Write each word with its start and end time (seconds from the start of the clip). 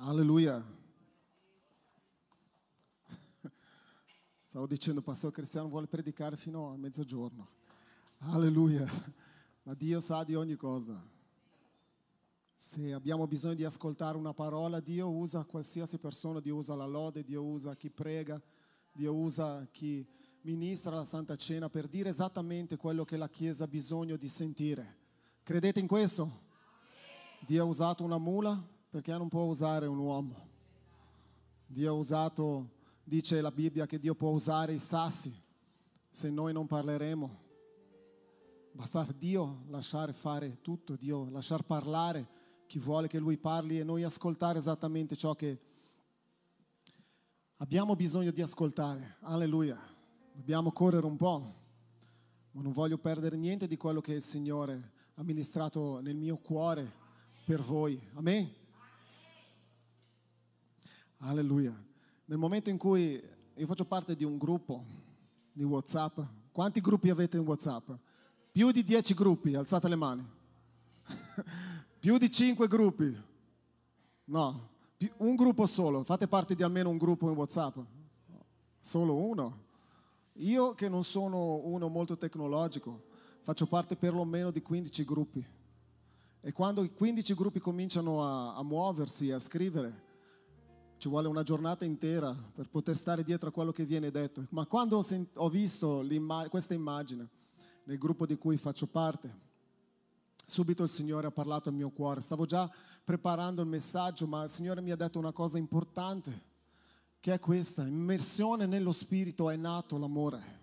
Alleluia. 0.00 0.64
Stavo 4.46 4.68
dicendo, 4.68 5.02
Pastor 5.02 5.32
Cristiano 5.32 5.66
vuole 5.66 5.88
predicare 5.88 6.36
fino 6.36 6.70
a 6.70 6.76
mezzogiorno. 6.76 7.48
Alleluia. 8.18 8.86
Ma 9.64 9.74
Dio 9.74 9.98
sa 9.98 10.22
di 10.22 10.36
ogni 10.36 10.54
cosa. 10.54 11.04
Se 12.54 12.92
abbiamo 12.92 13.26
bisogno 13.26 13.54
di 13.54 13.64
ascoltare 13.64 14.16
una 14.16 14.32
parola, 14.32 14.78
Dio 14.78 15.10
usa 15.10 15.42
qualsiasi 15.42 15.98
persona, 15.98 16.38
Dio 16.38 16.54
usa 16.54 16.76
la 16.76 16.86
lode, 16.86 17.24
Dio 17.24 17.42
usa 17.42 17.74
chi 17.74 17.90
prega, 17.90 18.40
Dio 18.92 19.12
usa 19.12 19.66
chi 19.72 20.06
ministra 20.42 20.94
la 20.94 21.04
Santa 21.04 21.34
Cena 21.34 21.68
per 21.68 21.88
dire 21.88 22.10
esattamente 22.10 22.76
quello 22.76 23.04
che 23.04 23.16
la 23.16 23.28
Chiesa 23.28 23.64
ha 23.64 23.68
bisogno 23.68 24.16
di 24.16 24.28
sentire. 24.28 24.96
Credete 25.42 25.80
in 25.80 25.88
questo? 25.88 26.46
Dio 27.40 27.64
ha 27.64 27.66
usato 27.66 28.04
una 28.04 28.18
mula 28.18 28.76
perché 28.90 29.12
non 29.16 29.28
può 29.28 29.42
usare 29.42 29.86
un 29.86 29.98
uomo. 29.98 30.46
Dio 31.66 31.90
ha 31.90 31.94
usato, 31.94 32.70
dice 33.04 33.40
la 33.40 33.50
Bibbia, 33.50 33.86
che 33.86 33.98
Dio 33.98 34.14
può 34.14 34.30
usare 34.30 34.72
i 34.72 34.78
sassi 34.78 35.34
se 36.10 36.30
noi 36.30 36.52
non 36.52 36.66
parleremo. 36.66 37.46
Basta 38.72 39.06
Dio 39.16 39.64
lasciare 39.68 40.12
fare 40.12 40.60
tutto, 40.62 40.96
Dio 40.96 41.28
lasciar 41.30 41.62
parlare 41.62 42.36
chi 42.66 42.78
vuole 42.78 43.08
che 43.08 43.18
Lui 43.18 43.38
parli 43.38 43.78
e 43.78 43.84
noi 43.84 44.02
ascoltare 44.04 44.58
esattamente 44.58 45.16
ciò 45.16 45.34
che 45.34 45.58
abbiamo 47.56 47.96
bisogno 47.96 48.30
di 48.30 48.42
ascoltare. 48.42 49.16
Alleluia. 49.20 49.76
Dobbiamo 50.32 50.70
correre 50.70 51.06
un 51.06 51.16
po', 51.16 51.54
ma 52.52 52.62
non 52.62 52.72
voglio 52.72 52.98
perdere 52.98 53.36
niente 53.36 53.66
di 53.66 53.76
quello 53.76 54.00
che 54.00 54.12
il 54.12 54.22
Signore 54.22 54.92
ha 55.14 55.22
ministrato 55.24 56.00
nel 56.00 56.16
mio 56.16 56.36
cuore 56.36 56.92
per 57.44 57.60
voi. 57.60 58.00
Amen. 58.14 58.57
Alleluia. 61.18 61.74
Nel 62.26 62.38
momento 62.38 62.70
in 62.70 62.76
cui 62.76 63.20
io 63.54 63.66
faccio 63.66 63.84
parte 63.84 64.14
di 64.14 64.24
un 64.24 64.38
gruppo 64.38 64.84
di 65.52 65.64
WhatsApp, 65.64 66.20
quanti 66.52 66.80
gruppi 66.80 67.10
avete 67.10 67.36
in 67.36 67.44
WhatsApp? 67.44 67.90
Più 68.52 68.70
di 68.70 68.84
dieci 68.84 69.14
gruppi, 69.14 69.54
alzate 69.54 69.88
le 69.88 69.96
mani. 69.96 70.26
Più 71.98 72.18
di 72.18 72.30
cinque 72.30 72.68
gruppi. 72.68 73.20
No, 74.24 74.68
un 75.18 75.34
gruppo 75.34 75.66
solo. 75.66 76.04
Fate 76.04 76.28
parte 76.28 76.54
di 76.54 76.62
almeno 76.62 76.90
un 76.90 76.98
gruppo 76.98 77.28
in 77.28 77.36
WhatsApp. 77.36 77.78
Solo 78.80 79.16
uno. 79.16 79.66
Io 80.34 80.74
che 80.74 80.88
non 80.88 81.02
sono 81.02 81.56
uno 81.64 81.88
molto 81.88 82.16
tecnologico, 82.16 83.06
faccio 83.42 83.66
parte 83.66 83.96
perlomeno 83.96 84.52
di 84.52 84.62
15 84.62 85.04
gruppi. 85.04 85.44
E 86.40 86.52
quando 86.52 86.84
i 86.84 86.94
15 86.94 87.34
gruppi 87.34 87.58
cominciano 87.58 88.24
a, 88.24 88.54
a 88.54 88.62
muoversi, 88.62 89.32
a 89.32 89.40
scrivere, 89.40 90.06
ci 90.98 91.08
vuole 91.08 91.28
una 91.28 91.42
giornata 91.42 91.84
intera 91.84 92.32
per 92.32 92.68
poter 92.68 92.96
stare 92.96 93.22
dietro 93.22 93.48
a 93.48 93.52
quello 93.52 93.72
che 93.72 93.86
viene 93.86 94.10
detto. 94.10 94.44
Ma 94.50 94.66
quando 94.66 95.04
ho 95.34 95.48
visto 95.48 96.04
questa 96.50 96.74
immagine 96.74 97.28
nel 97.84 97.98
gruppo 97.98 98.26
di 98.26 98.36
cui 98.36 98.56
faccio 98.56 98.86
parte, 98.86 99.46
subito 100.44 100.82
il 100.82 100.90
Signore 100.90 101.28
ha 101.28 101.30
parlato 101.30 101.68
al 101.68 101.74
mio 101.74 101.90
cuore. 101.90 102.20
Stavo 102.20 102.46
già 102.46 102.68
preparando 103.04 103.62
il 103.62 103.68
messaggio, 103.68 104.26
ma 104.26 104.42
il 104.42 104.50
Signore 104.50 104.80
mi 104.80 104.90
ha 104.90 104.96
detto 104.96 105.18
una 105.18 105.32
cosa 105.32 105.56
importante, 105.56 106.46
che 107.20 107.32
è 107.32 107.38
questa, 107.38 107.86
immersione 107.86 108.66
nello 108.66 108.92
Spirito 108.92 109.50
è 109.50 109.56
nato 109.56 109.98
l'amore. 109.98 110.56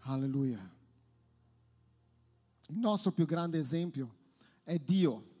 Alleluia. 0.00 0.74
Il 2.68 2.78
nostro 2.78 3.12
più 3.12 3.26
grande 3.26 3.58
esempio 3.58 4.14
è 4.62 4.78
Dio. 4.78 5.34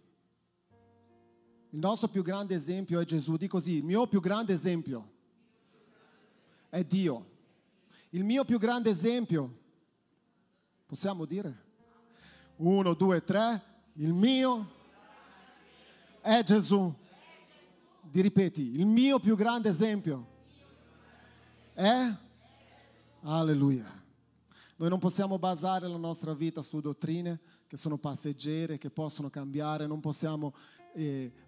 Il 1.76 1.82
nostro 1.82 2.08
più 2.08 2.22
grande 2.22 2.54
esempio 2.54 3.00
è 3.00 3.04
Gesù. 3.04 3.36
Di 3.36 3.48
così, 3.48 3.74
il 3.76 3.84
mio 3.84 4.06
più 4.06 4.18
grande 4.18 4.54
esempio 4.54 5.12
è 6.70 6.82
Dio. 6.82 7.32
Il 8.08 8.24
mio 8.24 8.46
più 8.46 8.58
grande 8.58 8.88
esempio, 8.88 9.58
possiamo 10.86 11.26
dire? 11.26 11.64
Uno, 12.56 12.94
due, 12.94 13.22
tre, 13.22 13.62
il 13.96 14.14
mio 14.14 14.70
è 16.22 16.42
Gesù. 16.42 16.94
Di 18.00 18.22
ripeti, 18.22 18.80
il 18.80 18.86
mio 18.86 19.18
più 19.18 19.36
grande 19.36 19.68
esempio 19.68 20.26
è 21.74 22.10
Alleluia. 23.20 24.02
Noi 24.76 24.88
non 24.88 24.98
possiamo 24.98 25.38
basare 25.38 25.86
la 25.86 25.98
nostra 25.98 26.32
vita 26.32 26.62
su 26.62 26.80
dottrine 26.80 27.38
che 27.66 27.76
sono 27.76 27.98
passeggere, 27.98 28.78
che 28.78 28.88
possono 28.88 29.28
cambiare, 29.28 29.86
non 29.86 30.00
possiamo 30.00 30.54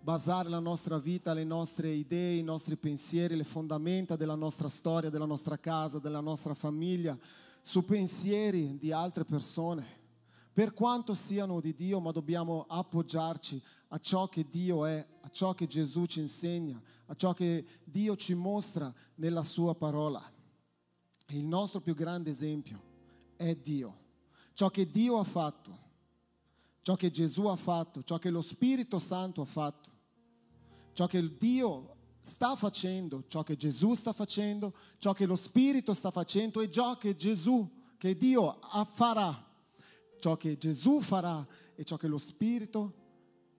basare 0.00 0.48
la 0.48 0.58
nostra 0.58 0.98
vita, 0.98 1.32
le 1.32 1.44
nostre 1.44 1.90
idee, 1.90 2.36
i 2.36 2.42
nostri 2.42 2.76
pensieri, 2.76 3.36
le 3.36 3.44
fondamenta 3.44 4.16
della 4.16 4.34
nostra 4.34 4.68
storia, 4.68 5.08
della 5.08 5.24
nostra 5.24 5.58
casa, 5.58 5.98
della 5.98 6.20
nostra 6.20 6.54
famiglia, 6.54 7.18
su 7.62 7.84
pensieri 7.84 8.76
di 8.76 8.92
altre 8.92 9.24
persone. 9.24 9.96
Per 10.52 10.74
quanto 10.74 11.14
siano 11.14 11.60
di 11.60 11.74
Dio, 11.74 12.00
ma 12.00 12.10
dobbiamo 12.10 12.66
appoggiarci 12.68 13.62
a 13.88 13.98
ciò 13.98 14.28
che 14.28 14.46
Dio 14.48 14.84
è, 14.84 15.06
a 15.20 15.28
ciò 15.30 15.54
che 15.54 15.66
Gesù 15.66 16.04
ci 16.06 16.20
insegna, 16.20 16.80
a 17.06 17.14
ciò 17.14 17.32
che 17.32 17.64
Dio 17.84 18.16
ci 18.16 18.34
mostra 18.34 18.92
nella 19.14 19.42
sua 19.42 19.74
parola. 19.74 20.22
Il 21.28 21.46
nostro 21.46 21.80
più 21.80 21.94
grande 21.94 22.30
esempio 22.30 22.80
è 23.36 23.54
Dio. 23.54 24.06
Ciò 24.52 24.68
che 24.70 24.86
Dio 24.90 25.18
ha 25.18 25.24
fatto 25.24 25.86
ciò 26.82 26.94
che 26.96 27.10
Gesù 27.10 27.46
ha 27.46 27.56
fatto, 27.56 28.02
ciò 28.02 28.18
che 28.18 28.30
lo 28.30 28.42
Spirito 28.42 28.98
Santo 28.98 29.42
ha 29.42 29.44
fatto, 29.44 29.90
ciò 30.92 31.06
che 31.06 31.36
Dio 31.36 31.96
sta 32.20 32.54
facendo, 32.56 33.24
ciò 33.26 33.42
che 33.42 33.56
Gesù 33.56 33.94
sta 33.94 34.12
facendo, 34.12 34.74
ciò 34.98 35.12
che 35.12 35.26
lo 35.26 35.36
Spirito 35.36 35.94
sta 35.94 36.10
facendo 36.10 36.60
e 36.60 36.70
ciò 36.70 36.96
che 36.96 37.16
Gesù, 37.16 37.68
che 37.96 38.16
Dio 38.16 38.58
farà, 38.92 39.46
ciò 40.18 40.36
che 40.36 40.56
Gesù 40.58 41.00
farà 41.00 41.46
e 41.74 41.84
ciò 41.84 41.96
che 41.96 42.06
lo 42.06 42.18
Spirito 42.18 42.94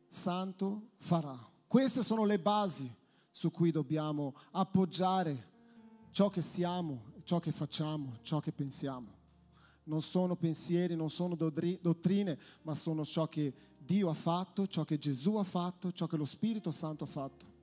Santo 0.07 0.89
farà. 0.97 1.37
Queste 1.67 2.01
sono 2.01 2.25
le 2.25 2.39
basi 2.39 2.91
su 3.29 3.51
cui 3.51 3.71
dobbiamo 3.71 4.35
appoggiare 4.51 5.47
ciò 6.11 6.29
che 6.29 6.41
siamo, 6.41 7.13
ciò 7.23 7.39
che 7.39 7.51
facciamo, 7.51 8.17
ciò 8.21 8.39
che 8.39 8.51
pensiamo 8.51 9.18
non 9.89 10.03
sono 10.03 10.35
pensieri, 10.35 10.95
non 10.95 11.09
sono 11.09 11.35
dottrine, 11.35 12.37
ma 12.61 12.75
sono 12.75 13.03
ciò 13.03 13.27
che 13.27 13.51
Dio 13.77 14.09
ha 14.09 14.13
fatto, 14.13 14.67
ciò 14.67 14.85
che 14.85 14.99
Gesù 14.99 15.35
ha 15.35 15.43
fatto, 15.43 15.91
ciò 15.91 16.05
che 16.05 16.15
lo 16.15 16.25
Spirito 16.25 16.71
Santo 16.71 17.05
ha 17.05 17.07
fatto. 17.07 17.57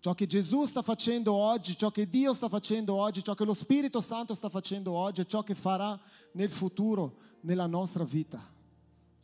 Ciò 0.00 0.14
che 0.14 0.26
Gesù 0.26 0.66
sta 0.66 0.82
facendo 0.82 1.32
oggi, 1.32 1.76
ciò 1.76 1.90
che 1.90 2.08
Dio 2.08 2.34
sta 2.34 2.48
facendo 2.50 2.94
oggi, 2.94 3.24
ciò 3.24 3.34
che 3.34 3.44
lo 3.44 3.54
Spirito 3.54 4.02
Santo 4.02 4.34
sta 4.34 4.50
facendo 4.50 4.92
oggi 4.92 5.22
e 5.22 5.26
ciò 5.26 5.42
che 5.42 5.54
farà 5.54 5.98
nel 6.32 6.50
futuro, 6.50 7.16
nella 7.40 7.66
nostra 7.66 8.04
vita. 8.04 8.38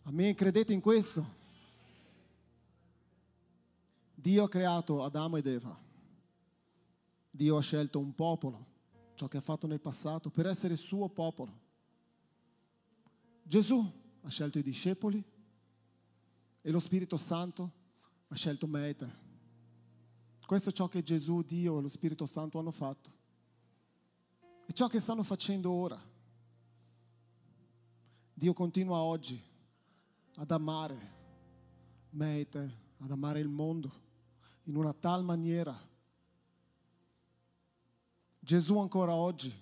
Amen, 0.05 0.35
credete 0.35 0.73
in 0.73 0.81
questo? 0.81 1.35
Dio 4.15 4.45
ha 4.45 4.49
creato 4.49 5.05
Adamo 5.05 5.37
ed 5.37 5.47
Eva. 5.47 5.79
Dio 7.31 7.59
ha 7.59 7.63
scelto 7.63 7.99
un 7.99 8.15
popolo, 8.15 8.65
ciò 9.17 9.29
che 9.29 9.37
ha 9.37 9.43
fatto 9.43 9.67
nel 9.67 9.81
passato, 9.81 10.31
per 10.31 10.47
essere 10.47 10.77
suo 10.77 11.09
popolo. 11.09 11.65
Gesù 13.47 13.93
ha 14.23 14.29
scelto 14.29 14.59
i 14.59 14.63
discepoli 14.63 15.23
e 16.61 16.71
lo 16.73 16.81
Spirito 16.81 17.17
Santo 17.17 17.73
ha 18.27 18.35
scelto 18.35 18.67
me 18.67 18.89
e 18.89 18.97
te. 18.97 19.09
Questo 20.45 20.71
è 20.71 20.73
ciò 20.73 20.89
che 20.89 21.05
Gesù, 21.05 21.43
Dio 21.43 21.79
e 21.79 21.83
lo 21.83 21.89
Spirito 21.89 22.27
Santo 22.27 22.59
hanno 22.59 22.73
fatto. 22.73 23.15
E 24.67 24.73
ciò 24.73 24.89
che 24.89 24.99
stanno 24.99 25.23
facendo 25.23 25.71
ora. 25.71 26.01
Dio 28.35 28.53
continua 28.53 28.99
oggi 28.99 29.41
ad 30.35 30.51
amare 30.51 31.15
me 32.11 32.41
e 32.41 32.49
te, 32.49 32.71
ad 32.99 33.11
amare 33.13 33.39
il 33.39 33.49
mondo 33.49 33.93
in 34.65 34.75
una 34.75 34.93
tal 34.93 35.23
maniera. 35.23 35.79
Gesù 38.41 38.79
ancora 38.79 39.15
oggi 39.15 39.55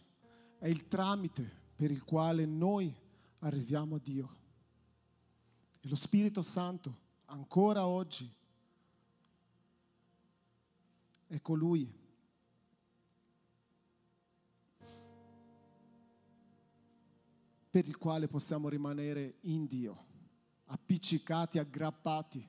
è 0.59 0.69
il 0.69 0.89
tramite 0.89 1.43
per 1.77 1.91
il 1.91 2.03
quale 2.03 2.47
noi 2.47 3.03
arriviamo 3.47 3.97
a 3.97 4.01
Dio. 4.03 4.37
E 5.81 5.89
lo 5.89 5.97
Spirito 5.97 6.43
Santo 6.43 7.03
ancora 7.27 7.87
oggi 7.87 8.31
è 11.27 11.41
colui 11.41 12.03
per 17.71 17.89
il 17.89 17.99
quale 17.99 18.29
possiamo 18.29 18.69
rimanere 18.69 19.39
in 19.43 19.67
Dio, 19.67 20.05
appiccicati, 20.67 21.59
aggrappati 21.59 22.49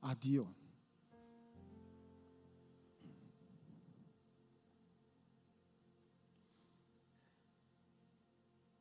a 0.00 0.14
Dio. 0.14 0.57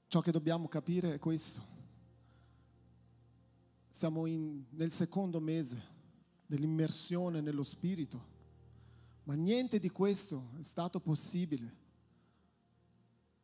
Ciò 0.07 0.21
che 0.21 0.31
dobbiamo 0.31 0.67
capire 0.67 1.13
è 1.13 1.19
questo. 1.19 1.75
Siamo 3.89 4.25
in, 4.25 4.63
nel 4.69 4.91
secondo 4.91 5.39
mese 5.39 5.95
dell'immersione 6.45 7.41
nello 7.41 7.63
Spirito. 7.63 8.35
Ma 9.23 9.33
niente 9.33 9.79
di 9.79 9.89
questo 9.89 10.51
è 10.57 10.63
stato 10.63 11.01
possibile 11.01 11.85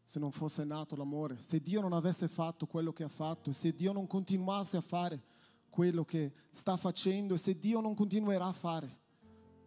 se 0.04 0.20
non 0.20 0.32
fosse 0.32 0.64
nato 0.64 0.96
l'amore, 0.96 1.42
se 1.42 1.60
Dio 1.62 1.82
non 1.82 1.94
avesse 1.94 2.28
fatto 2.28 2.68
quello 2.68 2.94
che 2.94 3.04
ha 3.04 3.10
fatto, 3.10 3.52
se 3.52 3.74
Dio 3.74 3.92
non 3.92 4.06
continuasse 4.06 4.78
a 4.78 4.82
fare 4.82 5.22
quello 5.70 6.06
che 6.06 6.32
sta 6.52 6.78
facendo 6.78 7.34
e 7.34 7.38
se 7.38 7.58
Dio 7.58 7.82
non 7.82 7.96
continuerà 7.96 8.46
a 8.46 8.54
fare 8.54 9.00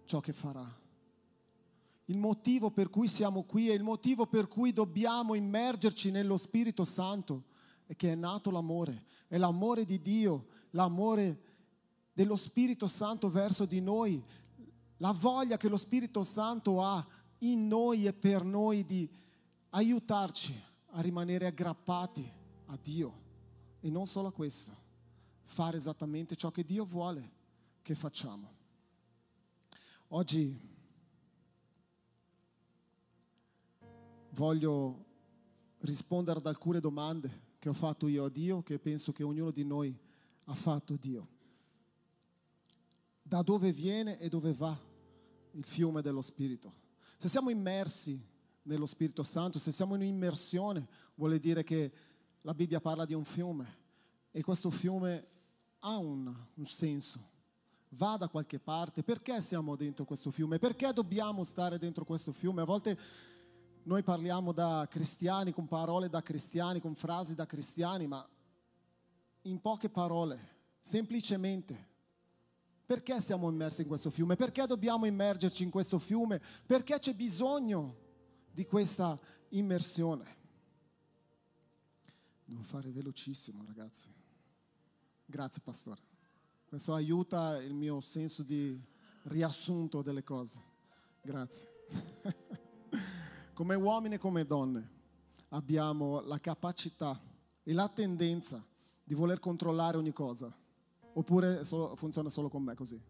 ciò 0.05 0.21
che 0.21 0.33
farà. 0.33 0.85
Il 2.07 2.19
motivo 2.19 2.71
per 2.71 2.89
cui 2.89 3.09
siamo 3.09 3.43
qui 3.43 3.69
e 3.69 3.75
il 3.75 3.83
motivo 3.83 4.27
per 4.27 4.47
cui 4.49 4.73
dobbiamo 4.73 5.35
immergerci 5.35 6.11
nello 6.11 6.37
Spirito 6.37 6.85
Santo 6.85 7.45
è 7.87 7.97
che 7.97 8.13
è 8.13 8.15
nato 8.15 8.51
l'amore, 8.51 9.05
è 9.29 9.39
l'amore 9.39 9.85
di 9.85 10.01
Dio, 10.01 10.47
l'amore 10.71 11.41
dello 12.13 12.37
Spirito 12.37 12.87
Santo 12.87 13.29
verso 13.29 13.65
di 13.65 13.81
noi, 13.81 14.23
la 14.99 15.13
voglia 15.13 15.57
che 15.57 15.69
lo 15.69 15.77
Spirito 15.77 16.25
Santo 16.25 16.83
ha 16.83 17.05
in 17.39 17.67
noi 17.67 18.07
e 18.07 18.13
per 18.13 18.45
noi 18.45 18.85
di 18.85 19.09
aiutarci 19.71 20.59
a 20.91 21.01
rimanere 21.01 21.47
aggrappati 21.47 22.33
a 22.67 22.79
Dio 22.81 23.25
e 23.81 23.91
non 23.91 24.07
solo 24.07 24.29
a 24.29 24.33
questo, 24.33 24.75
fare 25.43 25.77
esattamente 25.77 26.37
ciò 26.37 26.51
che 26.51 26.65
Dio 26.65 26.85
vuole 26.85 27.33
che 27.83 27.95
facciamo. 27.95 28.55
Oggi 30.09 30.76
voglio 34.31 35.05
rispondere 35.81 36.39
ad 36.39 36.47
alcune 36.47 36.81
domande 36.81 37.45
che 37.59 37.69
ho 37.69 37.73
fatto 37.73 38.07
io 38.07 38.25
a 38.25 38.31
Dio, 38.31 38.63
che 38.63 38.79
penso 38.79 39.13
che 39.13 39.23
ognuno 39.23 39.51
di 39.51 39.65
noi 39.65 39.97
ha 40.47 40.55
fatto 40.55 40.95
a 40.95 40.97
Dio. 40.97 41.29
Da 43.23 43.43
dove 43.43 43.73
viene 43.73 44.19
e 44.19 44.29
dove 44.29 44.53
va 44.53 44.77
il 45.53 45.65
fiume 45.65 46.03
dello 46.03 46.23
Spirito? 46.23 46.73
Se 47.17 47.29
siamo 47.29 47.51
immersi 47.51 48.25
nello 48.63 48.87
Spirito 48.87 49.23
Santo, 49.23 49.59
se 49.59 49.73
siamo 49.73 49.95
in 49.95 50.03
immersione, 50.03 50.87
vuol 51.15 51.39
dire 51.39 51.65
che 51.65 51.93
la 52.43 52.55
Bibbia 52.55 52.81
parla 52.81 53.05
di 53.05 53.15
un 53.15 53.25
fiume 53.25 53.85
e 54.31 54.43
questo 54.43 54.71
fiume 54.71 55.27
ha 55.81 55.97
un, 55.97 56.33
un 56.55 56.67
senso, 56.67 57.21
va 57.91 58.17
da 58.17 58.29
qualche 58.29 58.59
parte. 58.59 59.03
Perché 59.03 59.41
siamo 59.43 59.77
dentro 59.77 60.05
questo 60.05 60.31
fiume? 60.31 60.59
Perché 60.59 60.93
dobbiamo 60.93 61.43
stare 61.43 61.79
dentro 61.79 62.05
questo 62.05 62.33
fiume? 62.33 62.63
A 62.63 62.65
volte 62.65 62.99
noi 63.87 64.03
parliamo 64.03 64.53
da 64.53 64.87
cristiani, 64.91 65.53
con 65.53 65.69
parole 65.69 66.09
da 66.09 66.21
cristiani, 66.21 66.81
con 66.81 66.95
frasi 66.95 67.35
da 67.35 67.47
cristiani, 67.47 68.07
ma 68.09 68.27
in 69.43 69.61
poche 69.61 69.89
parole, 69.89 70.39
semplicemente, 70.81 71.95
perché 72.85 73.21
siamo 73.21 73.49
immersi 73.49 73.83
in 73.83 73.89
questo 73.89 74.11
fiume? 74.11 74.35
Perché 74.35 74.67
dobbiamo 74.67 75.07
immergerci 75.07 75.63
in 75.63 75.71
questo 75.71 75.99
fiume? 75.99 76.41
Perché 76.67 76.99
c'è 76.99 77.15
bisogno 77.15 77.97
di 78.51 78.65
questa 78.65 79.19
immersione. 79.51 80.37
Devo 82.45 82.63
fare 82.63 82.91
velocissimo, 82.91 83.65
ragazzi. 83.67 84.13
Grazie, 85.25 85.63
pastore. 85.63 86.03
Questo 86.65 86.93
aiuta 86.93 87.61
il 87.63 87.75
mio 87.75 88.01
senso 88.01 88.43
di 88.43 88.81
riassunto 89.25 90.03
delle 90.03 90.25
cose. 90.25 90.61
Grazie. 91.23 91.71
come 93.57 93.75
uomini 93.75 94.17
e 94.17 94.19
come 94.19 94.45
donne 94.45 94.91
abbiamo 95.49 96.21
la 96.21 96.39
capacità 96.39 97.19
e 97.63 97.73
la 97.73 97.89
tendenza 97.89 98.63
di 99.03 99.15
voler 99.15 99.39
controllare 99.39 99.97
ogni 99.97 100.13
cosa. 100.13 100.55
Oppure 101.15 101.65
solo, 101.65 101.97
funziona 101.97 102.29
solo 102.29 102.51
con 102.51 102.63
me 102.63 102.75
così? 102.75 103.01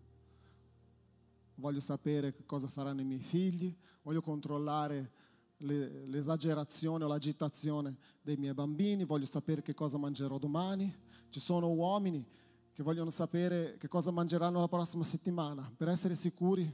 Voglio 1.57 1.81
sapere 1.81 2.33
cosa 2.47 2.69
faranno 2.69 3.01
i 3.01 3.05
miei 3.05 3.19
figli, 3.19 3.77
voglio 4.03 4.21
controllare 4.21 5.11
l'esagerazione 5.57 7.03
o 7.03 7.09
l'agitazione 7.09 7.97
dei 8.23 8.37
miei 8.37 8.55
bambini, 8.55 9.05
voglio 9.05 9.27
sapere 9.27 9.63
che 9.63 9.75
cosa 9.75 9.99
mangerò 9.99 10.39
domani. 10.39 10.97
Ci 11.29 11.41
sono 11.41 11.73
uomini 11.73 12.25
che 12.73 12.85
vogliono 12.85 13.11
sapere 13.11 13.79
che 13.79 13.89
cosa 13.89 14.13
mangeranno 14.13 14.61
la 14.61 14.69
prossima 14.69 15.03
settimana 15.03 15.69
per 15.77 15.89
essere 15.89 16.15
sicuri 16.15 16.73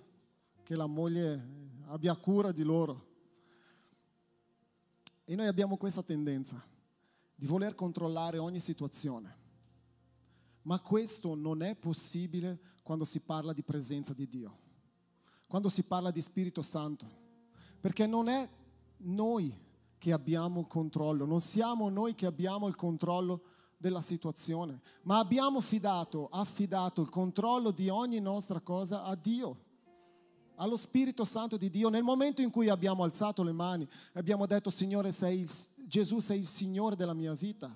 che 0.63 0.77
la 0.77 0.87
moglie 0.87 1.43
abbia 1.87 2.15
cura 2.17 2.53
di 2.53 2.65
loro. 2.65 3.12
E 5.33 5.35
noi 5.35 5.47
abbiamo 5.47 5.79
questa 5.79 6.03
tendenza 6.03 6.63
di 7.35 7.47
voler 7.47 7.75
controllare 7.75 8.37
ogni 8.37 8.61
situazione. 8.61 9.35
Ma 10.65 10.79
questo 10.79 11.35
non 11.35 11.63
è 11.63 11.75
possibile 11.75 12.61
quando 12.83 13.07
si 13.07 13.19
parla 13.19 13.55
di 13.55 13.63
presenza 13.63 14.13
di 14.13 14.29
Dio, 14.29 14.59
quando 15.49 15.71
si 15.71 15.85
parla 15.85 16.11
di 16.11 16.21
Spirito 16.21 16.61
Santo, 16.61 17.07
perché 17.81 18.07
non 18.07 18.29
è 18.29 18.47
noi 18.99 19.59
che 19.97 20.13
abbiamo 20.13 20.61
il 20.61 20.67
controllo, 20.67 21.25
non 21.25 21.41
siamo 21.41 21.89
noi 21.89 22.15
che 22.15 22.27
abbiamo 22.27 22.69
il 22.69 22.77
controllo 22.77 23.43
della 23.79 24.03
situazione, 24.03 24.83
ma 25.05 25.19
abbiamo 25.19 25.63
fidato, 25.63 26.29
affidato 26.31 27.01
il 27.01 27.09
controllo 27.09 27.71
di 27.71 27.89
ogni 27.89 28.21
nostra 28.21 28.61
cosa 28.61 29.05
a 29.05 29.15
Dio, 29.15 29.71
allo 30.57 30.77
Spirito 30.77 31.25
Santo 31.25 31.57
di 31.57 31.71
Dio. 31.71 31.89
Nel 31.89 32.03
momento 32.03 32.43
in 32.43 32.51
cui 32.51 32.69
abbiamo 32.69 33.05
alzato 33.05 33.43
le 33.43 33.53
mani 33.53 33.87
e 34.13 34.19
abbiamo 34.19 34.47
detto 34.47 34.71
Signore, 34.71 35.13
sei 35.13 35.41
il, 35.41 35.51
Gesù 35.87 36.21
sei 36.21 36.39
il 36.39 36.47
Signore 36.47 36.97
della 36.97 37.15
mia 37.15 37.35
vita, 37.35 37.75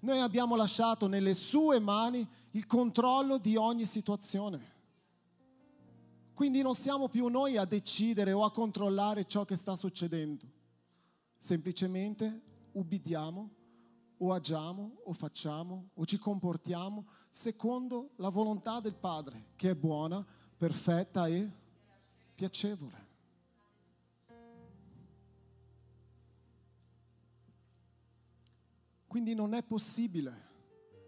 noi 0.00 0.20
abbiamo 0.20 0.54
lasciato 0.56 1.06
nelle 1.06 1.34
sue 1.34 1.80
mani 1.80 2.26
il 2.52 2.66
controllo 2.66 3.38
di 3.38 3.56
ogni 3.56 3.84
situazione. 3.84 4.76
Quindi 6.34 6.62
non 6.62 6.74
siamo 6.74 7.08
più 7.08 7.26
noi 7.26 7.56
a 7.56 7.64
decidere 7.64 8.32
o 8.32 8.44
a 8.44 8.52
controllare 8.52 9.24
ciò 9.24 9.44
che 9.44 9.56
sta 9.56 9.74
succedendo 9.74 10.56
semplicemente 11.38 12.42
ubbidiamo 12.72 13.50
o 14.18 14.32
agiamo 14.32 15.00
o 15.04 15.12
facciamo 15.12 15.90
o 15.94 16.04
ci 16.04 16.18
comportiamo 16.18 17.06
secondo 17.28 18.10
la 18.16 18.28
volontà 18.28 18.80
del 18.80 18.96
Padre, 18.96 19.50
che 19.54 19.70
è 19.70 19.74
buona, 19.76 20.24
perfetta 20.56 21.28
e 21.28 21.50
piacevole. 22.38 23.06
Quindi 29.08 29.34
non 29.34 29.54
è 29.54 29.64
possibile 29.64 30.32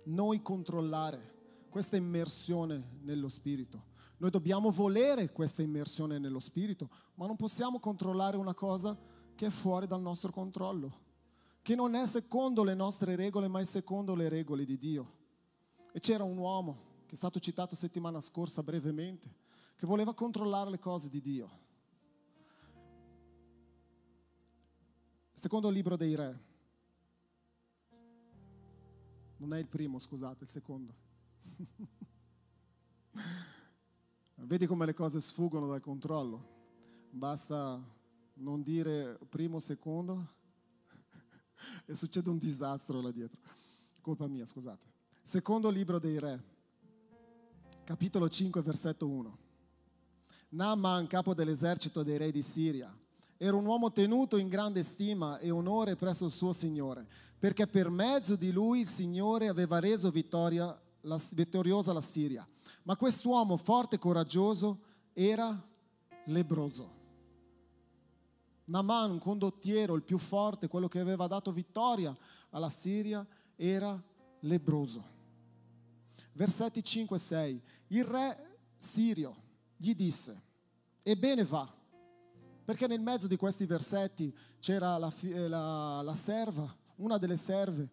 noi 0.07 0.43
controllare 0.43 1.69
questa 1.69 1.97
immersione 1.97 2.99
nello 3.03 3.29
Spirito. 3.29 3.91
Noi 4.17 4.31
dobbiamo 4.31 4.73
volere 4.73 5.31
questa 5.31 5.63
immersione 5.63 6.19
nello 6.19 6.41
Spirito, 6.41 6.91
ma 7.15 7.27
non 7.27 7.37
possiamo 7.37 7.79
controllare 7.79 8.37
una 8.37 8.55
cosa 8.55 8.99
che 9.37 9.47
è 9.47 9.51
fuori 9.51 9.87
dal 9.87 10.01
nostro 10.01 10.33
controllo, 10.33 10.99
che 11.63 11.77
non 11.77 11.95
è 11.95 12.09
secondo 12.09 12.65
le 12.65 12.75
nostre 12.75 13.15
regole, 13.15 13.47
ma 13.47 13.61
è 13.61 13.67
secondo 13.67 14.17
le 14.17 14.29
regole 14.29 14.65
di 14.65 14.79
Dio. 14.79 15.19
E 15.93 16.01
c'era 16.01 16.25
un 16.25 16.39
uomo, 16.39 17.05
che 17.07 17.15
è 17.15 17.17
stato 17.17 17.39
citato 17.39 17.77
settimana 17.77 18.21
scorsa 18.21 18.65
brevemente, 18.65 19.40
che 19.81 19.87
voleva 19.87 20.13
controllare 20.13 20.69
le 20.69 20.79
cose 20.79 21.09
di 21.09 21.23
Dio. 21.23 21.49
Secondo 25.33 25.71
libro 25.71 25.97
dei 25.97 26.15
re, 26.15 26.39
non 29.39 29.55
è 29.55 29.59
il 29.59 29.67
primo, 29.67 29.99
scusate, 29.99 30.45
il 30.45 30.51
secondo. 30.51 30.95
Vedi 34.37 34.67
come 34.67 34.85
le 34.85 34.93
cose 34.93 35.19
sfuggono 35.19 35.67
dal 35.67 35.81
controllo. 35.81 37.09
Basta 37.09 37.83
non 38.35 38.63
dire 38.63 39.19
primo, 39.31 39.61
secondo, 39.61 40.29
e 41.87 41.95
succede 41.95 42.29
un 42.29 42.37
disastro 42.37 43.01
là 43.01 43.11
dietro. 43.11 43.41
Colpa 44.03 44.27
mia, 44.27 44.45
scusate. 44.45 44.87
Secondo 45.23 45.71
libro 45.71 45.99
dei 45.99 46.19
re, 46.19 46.45
capitolo 47.85 48.29
5, 48.29 48.61
versetto 48.61 49.09
1. 49.09 49.49
Naaman, 50.51 51.07
capo 51.07 51.33
dell'esercito 51.33 52.03
dei 52.03 52.17
re 52.17 52.33
di 52.33 52.43
Siria, 52.43 52.93
era 53.37 53.57
un 53.57 53.65
uomo 53.65 53.93
tenuto 53.93 54.37
in 54.37 54.49
grande 54.49 54.83
stima 54.83 55.39
e 55.39 55.51
onore 55.51 55.95
presso 55.95 56.25
il 56.25 56.33
suo 56.33 56.53
Signore, 56.53 57.07
perché 57.39 57.69
per 57.69 57.89
mezzo 57.89 58.35
di 58.35 58.51
lui 58.51 58.81
il 58.81 58.89
Signore 58.89 59.49
aveva 59.49 59.79
reso 59.79 60.11
vittoria, 60.11 60.77
la, 61.03 61.21
vittoriosa 61.33 61.93
la 61.93 62.01
Siria. 62.01 62.47
Ma 62.83 62.97
quest'uomo 62.97 63.57
forte 63.57 63.95
e 63.95 63.99
coraggioso 63.99 64.81
era 65.13 65.57
lebroso. 66.25 66.99
Naman, 68.65 69.13
un 69.13 69.19
condottiero, 69.19 69.95
il 69.95 70.03
più 70.03 70.19
forte, 70.19 70.69
quello 70.69 70.89
che 70.89 70.99
aveva 70.99 71.29
dato 71.29 71.53
vittoria 71.53 72.17
alla 72.51 72.71
Siria, 72.71 73.25
era 73.55 74.01
lebroso. 74.41 75.19
Versetti 76.33 76.83
5 76.83 77.17
e 77.17 77.21
6. 77.21 77.63
Il 77.89 78.05
re 78.05 78.59
sirio 78.79 79.49
gli 79.81 79.95
disse, 79.95 80.39
ebbene 81.03 81.43
va, 81.43 81.67
perché 82.65 82.87
nel 82.87 83.01
mezzo 83.01 83.27
di 83.27 83.37
questi 83.37 83.65
versetti 83.65 84.37
c'era 84.59 84.99
la, 84.99 85.11
eh, 85.23 85.49
la, 85.49 86.03
la 86.03 86.15
serva, 86.15 86.71
una 86.97 87.17
delle 87.17 87.39
serve, 87.39 87.89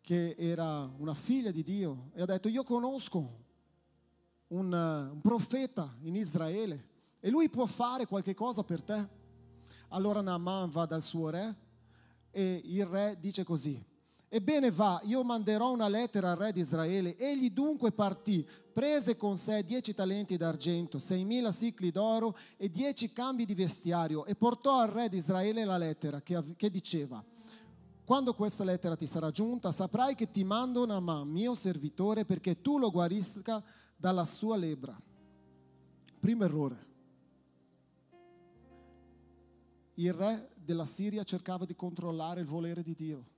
che 0.00 0.36
era 0.38 0.88
una 0.98 1.14
figlia 1.14 1.50
di 1.50 1.64
Dio, 1.64 2.10
e 2.14 2.22
ha 2.22 2.24
detto, 2.24 2.48
io 2.48 2.62
conosco 2.62 3.40
un, 4.48 4.72
un 4.72 5.20
profeta 5.20 5.92
in 6.02 6.14
Israele 6.14 6.90
e 7.18 7.30
lui 7.30 7.50
può 7.50 7.66
fare 7.66 8.06
qualche 8.06 8.34
cosa 8.34 8.62
per 8.62 8.82
te. 8.82 9.08
Allora 9.88 10.20
Naaman 10.20 10.70
va 10.70 10.86
dal 10.86 11.02
suo 11.02 11.30
re 11.30 11.56
e 12.30 12.62
il 12.64 12.86
re 12.86 13.18
dice 13.18 13.42
così, 13.42 13.84
Ebbene 14.34 14.70
va, 14.70 14.98
io 15.04 15.22
manderò 15.22 15.70
una 15.72 15.88
lettera 15.88 16.30
al 16.30 16.38
re 16.38 16.52
di 16.52 16.60
Israele. 16.60 17.18
Egli 17.18 17.50
dunque 17.50 17.92
partì, 17.92 18.48
prese 18.72 19.14
con 19.14 19.36
sé 19.36 19.62
dieci 19.62 19.92
talenti 19.92 20.38
d'argento, 20.38 20.98
seimila 20.98 21.52
sicli 21.52 21.90
d'oro 21.90 22.34
e 22.56 22.70
dieci 22.70 23.12
cambi 23.12 23.44
di 23.44 23.52
vestiario 23.54 24.24
e 24.24 24.34
portò 24.34 24.78
al 24.78 24.88
re 24.88 25.10
di 25.10 25.18
Israele 25.18 25.66
la 25.66 25.76
lettera 25.76 26.22
che, 26.22 26.42
che 26.56 26.70
diceva, 26.70 27.22
quando 28.06 28.32
questa 28.32 28.64
lettera 28.64 28.96
ti 28.96 29.04
sarà 29.04 29.30
giunta, 29.30 29.70
saprai 29.70 30.14
che 30.14 30.30
ti 30.30 30.44
mando 30.44 30.86
Naaman, 30.86 31.28
mio 31.28 31.54
servitore, 31.54 32.24
perché 32.24 32.62
tu 32.62 32.78
lo 32.78 32.90
guarisca 32.90 33.62
dalla 33.94 34.24
sua 34.24 34.56
lebbra. 34.56 34.98
Primo 36.18 36.44
errore. 36.44 36.86
Il 39.96 40.14
re 40.14 40.52
della 40.54 40.86
Siria 40.86 41.22
cercava 41.22 41.66
di 41.66 41.76
controllare 41.76 42.40
il 42.40 42.46
volere 42.46 42.82
di 42.82 42.94
Dio 42.94 43.31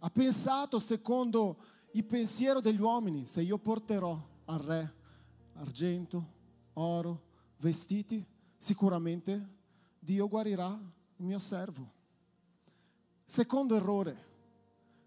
ha 0.00 0.10
pensato 0.10 0.78
secondo 0.78 1.56
il 1.92 2.04
pensiero 2.04 2.60
degli 2.60 2.80
uomini, 2.80 3.26
se 3.26 3.42
io 3.42 3.58
porterò 3.58 4.18
al 4.46 4.58
re 4.58 4.94
argento, 5.54 6.38
oro, 6.74 7.22
vestiti, 7.58 8.24
sicuramente 8.56 9.58
Dio 9.98 10.28
guarirà 10.28 10.68
il 11.16 11.24
mio 11.24 11.38
servo. 11.38 11.98
Secondo 13.24 13.76
errore, 13.76 14.28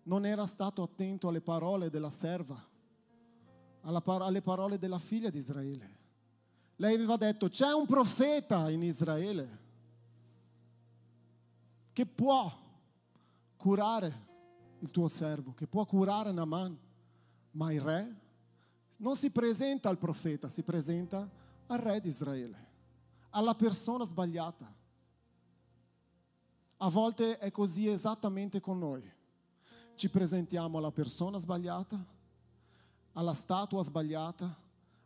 non 0.04 0.26
era 0.26 0.46
stato 0.46 0.84
attento 0.84 1.28
alle 1.28 1.42
parole 1.42 1.90
della 1.90 2.10
serva, 2.10 2.62
alle 3.82 4.42
parole 4.42 4.78
della 4.78 5.00
figlia 5.00 5.30
di 5.30 5.40
Israele. 5.40 6.02
Lei 6.76 6.96
aveva 6.96 7.18
detto, 7.18 7.50
c'è 7.50 7.72
un 7.72 7.86
profeta 7.86 8.70
in 8.70 8.84
Israele 8.84 9.62
che 11.94 12.06
può 12.06 12.52
curare 13.56 14.23
il 14.84 14.92
tuo 14.92 15.08
servo, 15.08 15.54
che 15.54 15.66
può 15.66 15.86
curare 15.86 16.34
Naaman, 16.34 16.78
ma 17.52 17.72
il 17.72 17.80
re 17.80 18.22
non 18.98 19.16
si 19.16 19.32
presenta 19.32 19.88
al 19.88 19.98
profeta, 19.98 20.50
si 20.50 20.62
presenta 20.62 21.28
al 21.68 21.80
re 21.80 22.02
di 22.02 22.10
Israele, 22.10 22.68
alla 23.30 23.56
persona 23.56 24.04
sbagliata. 24.04 24.72
A 26.78 26.90
volte 26.90 27.38
è 27.38 27.50
così 27.50 27.88
esattamente 27.88 28.60
con 28.60 28.78
noi. 28.78 29.10
Ci 29.96 30.10
presentiamo 30.10 30.80
alla 30.80 30.92
persona 30.92 31.38
sbagliata, 31.38 32.06
alla 33.14 33.34
statua 33.34 33.84
sbagliata, 33.84 34.54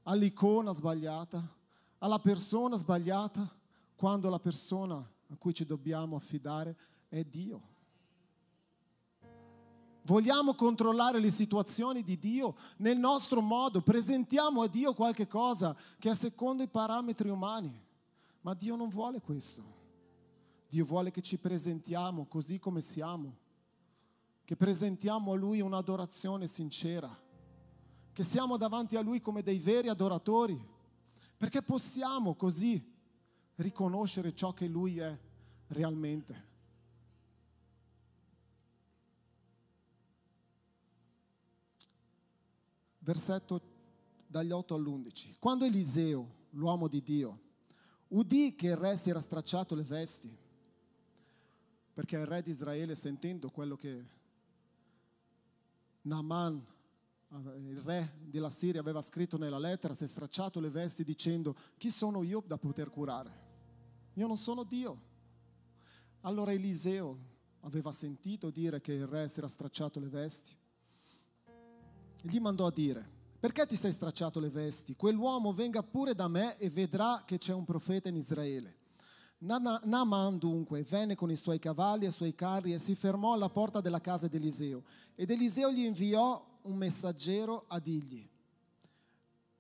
all'icona 0.04 0.72
sbagliata, 0.74 1.56
alla 2.00 2.20
persona 2.20 2.78
sbagliata, 2.78 3.48
quando 3.96 4.28
la 4.30 4.40
persona 4.40 4.96
a 4.96 5.36
cui 5.38 5.54
ci 5.54 5.66
dobbiamo 5.66 6.16
affidare 6.16 6.76
è 7.10 7.24
Dio. 7.24 7.76
Vogliamo 10.08 10.56
controllare 10.56 11.20
le 11.20 11.30
situazioni 11.30 12.02
di 12.02 12.18
Dio 12.18 12.56
nel 12.78 12.98
nostro 12.98 13.42
modo, 13.42 13.82
presentiamo 13.82 14.62
a 14.62 14.68
Dio 14.70 14.94
qualche 14.94 15.28
cosa 15.28 15.76
che 16.00 16.12
è 16.12 16.16
secondo 16.16 16.64
i 16.64 16.70
parametri 16.70 17.28
umani, 17.28 17.78
ma 18.40 18.54
Dio 18.54 18.78
non 18.78 18.88
vuole 18.88 19.20
questo. 19.20 19.76
Dio 20.70 20.86
vuole 20.86 21.12
che 21.12 21.22
ci 21.22 21.38
presentiamo 21.38 22.26
così 22.26 22.58
come 22.58 22.80
siamo, 22.80 23.36
che 24.46 24.56
presentiamo 24.56 25.34
a 25.34 25.36
Lui 25.36 25.60
un'adorazione 25.60 26.48
sincera, 26.48 27.14
che 28.14 28.24
siamo 28.24 28.56
davanti 28.56 28.96
a 28.96 29.02
Lui 29.02 29.20
come 29.20 29.44
dei 29.44 29.60
veri 29.60 29.90
adoratori, 29.90 30.58
perché 31.36 31.62
possiamo 31.62 32.34
così 32.36 32.82
riconoscere 33.56 34.34
ciò 34.34 34.54
che 34.54 34.68
Lui 34.68 35.00
è 35.00 35.20
realmente. 35.68 36.47
Versetto 43.08 43.62
dagli 44.28 44.52
8 44.52 44.76
all'11. 44.76 45.36
Quando 45.40 45.64
Eliseo, 45.64 46.30
l'uomo 46.52 46.90
di 46.90 47.02
Dio, 47.02 47.40
udì 48.10 48.54
che 48.54 48.68
il 48.68 48.76
re 48.76 48.98
si 48.98 49.10
era 49.10 49.22
stracciato 49.22 49.76
le 49.76 49.84
vesti, 49.84 50.36
perché 51.94 52.18
il 52.18 52.26
re 52.26 52.42
di 52.42 52.52
Israele, 52.52 52.98
sentendo 52.98 53.50
quello 53.50 53.78
che 53.78 54.06
Naaman, 56.02 56.66
il 57.56 57.80
re 57.80 58.18
della 58.26 58.50
Siria, 58.50 58.82
aveva 58.82 59.02
scritto 59.02 59.38
nella 59.38 59.58
lettera, 59.58 59.94
si 59.94 60.04
è 60.04 60.08
stracciato 60.08 60.60
le 60.60 60.70
vesti 60.70 61.06
dicendo, 61.06 61.56
chi 61.78 61.90
sono 61.90 62.24
io 62.24 62.44
da 62.46 62.58
poter 62.58 62.90
curare? 62.90 63.46
Io 64.16 64.28
non 64.28 64.38
sono 64.38 64.64
Dio. 64.64 65.06
Allora 66.22 66.52
Eliseo 66.52 67.18
aveva 67.62 67.94
sentito 67.94 68.50
dire 68.50 68.82
che 68.82 68.92
il 68.92 69.08
re 69.08 69.30
si 69.30 69.40
era 69.40 69.48
stracciato 69.48 70.00
le 70.02 70.10
vesti 70.10 70.56
gli 72.22 72.40
mandò 72.40 72.68
a 72.68 72.72
dire, 72.72 73.16
perché 73.40 73.66
ti 73.66 73.76
sei 73.76 73.92
stracciato 73.92 74.40
le 74.40 74.50
vesti? 74.50 74.96
Quell'uomo 74.96 75.54
venga 75.54 75.84
pure 75.84 76.14
da 76.14 76.28
me 76.28 76.58
e 76.58 76.70
vedrà 76.70 77.24
che 77.26 77.38
c'è 77.38 77.54
un 77.54 77.66
profeta 77.66 78.10
in 78.10 78.16
Israele. 78.16 78.76
Naaman 79.40 80.40
dunque 80.40 80.82
venne 80.82 81.14
con 81.14 81.30
i 81.30 81.36
suoi 81.36 81.60
cavalli 81.60 82.06
e 82.06 82.08
i 82.08 82.12
suoi 82.12 82.34
carri 82.34 82.74
e 82.74 82.80
si 82.80 82.96
fermò 82.96 83.34
alla 83.34 83.50
porta 83.50 83.82
della 83.82 84.02
casa 84.02 84.28
di 84.28 84.38
Eliseo. 84.38 84.84
Ed 85.14 85.30
Eliseo 85.30 85.72
gli 85.72 85.86
inviò 85.86 86.44
un 86.64 86.76
messaggero 86.76 87.66
a 87.68 87.80
dirgli, 87.80 88.28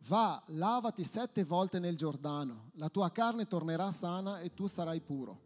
va, 0.07 0.41
lavati 0.47 1.03
sette 1.03 1.43
volte 1.43 1.77
nel 1.77 1.95
Giordano, 1.95 2.71
la 2.73 2.89
tua 2.89 3.11
carne 3.11 3.47
tornerà 3.47 3.91
sana 3.91 4.39
e 4.39 4.53
tu 4.53 4.65
sarai 4.65 4.99
puro. 4.99 5.41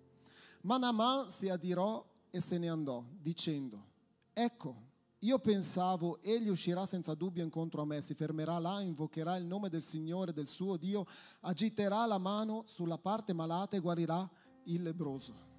Ma 0.61 0.77
Naaman 0.77 1.29
si 1.29 1.49
adirò 1.49 2.03
e 2.29 2.39
se 2.39 2.57
ne 2.57 2.69
andò, 2.69 3.03
dicendo, 3.19 3.87
ecco, 4.31 4.89
io 5.23 5.37
pensavo, 5.37 6.19
egli 6.21 6.47
uscirà 6.49 6.85
senza 6.85 7.13
dubbio 7.13 7.43
incontro 7.43 7.81
a 7.81 7.85
me, 7.85 8.01
si 8.01 8.15
fermerà 8.15 8.57
là, 8.57 8.81
invocherà 8.81 9.35
il 9.35 9.45
nome 9.45 9.69
del 9.69 9.83
Signore, 9.83 10.33
del 10.33 10.47
suo 10.47 10.77
Dio, 10.77 11.05
agiterà 11.41 12.05
la 12.07 12.17
mano 12.17 12.63
sulla 12.65 12.97
parte 12.97 13.31
malata 13.33 13.77
e 13.77 13.79
guarirà 13.81 14.27
il 14.63 14.81
lebroso. 14.81 15.49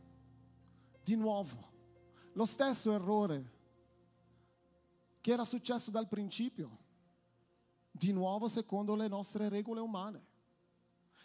Di 1.05 1.15
nuovo, 1.15 1.71
lo 2.33 2.45
stesso 2.45 2.91
errore 2.93 3.61
che 5.21 5.31
era 5.31 5.45
successo 5.45 5.93
dal 5.93 6.09
principio, 6.09 6.79
di 7.93 8.11
nuovo 8.11 8.49
secondo 8.49 8.97
le 8.97 9.07
nostre 9.07 9.49
regole 9.49 9.79
umane. 9.79 10.31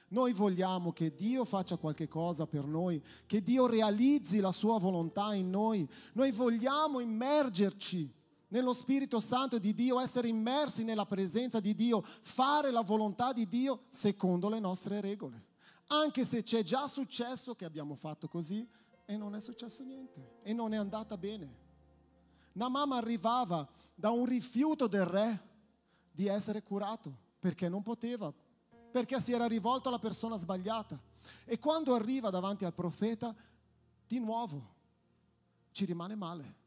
Noi 0.10 0.32
vogliamo 0.32 0.94
che 0.94 1.16
Dio 1.16 1.44
faccia 1.44 1.78
qualche 1.78 2.08
cosa 2.08 2.46
per 2.46 2.66
noi, 2.66 3.04
che 3.26 3.42
Dio 3.42 3.66
realizzi 3.66 4.40
la 4.40 4.52
sua 4.52 4.78
volontà 4.78 5.34
in 5.34 5.50
noi. 5.50 5.90
Noi 6.14 6.32
vogliamo 6.32 7.00
immergerci 7.00 8.14
nello 8.50 8.74
Spirito 8.74 9.20
Santo 9.20 9.58
di 9.60 9.74
Dio, 9.74 10.00
essere 10.00 10.28
immersi 10.28 10.84
nella 10.84 11.06
presenza 11.06 11.60
di 11.60 11.76
Dio, 11.76 12.02
fare 12.04 12.72
la 12.72 12.82
volontà 12.82 13.34
di 13.34 13.48
Dio 13.48 13.84
secondo 13.90 14.50
le 14.50 14.60
nostre 14.60 15.02
regole. 15.02 15.46
Anche 15.88 16.26
se 16.26 16.44
c'è 16.44 16.64
già 16.64 16.88
successo 16.88 17.56
che 17.56 17.66
abbiamo 17.66 17.96
fatto 17.96 18.28
così 18.28 18.68
e 19.06 19.18
non 19.18 19.36
è 19.36 19.40
successo 19.40 19.84
niente 19.84 20.38
e 20.44 20.54
non 20.54 20.74
è 20.74 20.78
andata 20.78 21.18
bene. 21.18 21.66
Namama 22.54 22.98
arrivava 22.98 23.68
da 23.96 24.10
un 24.10 24.26
rifiuto 24.26 24.88
del 24.88 25.06
re 25.06 25.46
di 26.12 26.28
essere 26.28 26.64
curato 26.64 27.16
perché 27.40 27.70
non 27.70 27.84
poteva, 27.84 28.34
perché 28.92 29.22
si 29.22 29.32
era 29.32 29.46
rivolto 29.46 29.90
alla 29.90 30.00
persona 30.00 30.38
sbagliata. 30.38 31.00
E 31.46 31.60
quando 31.60 31.94
arriva 31.94 32.30
davanti 32.30 32.66
al 32.66 32.74
profeta, 32.74 33.36
di 34.06 34.20
nuovo 34.20 34.76
ci 35.72 35.86
rimane 35.86 36.16
male 36.16 36.66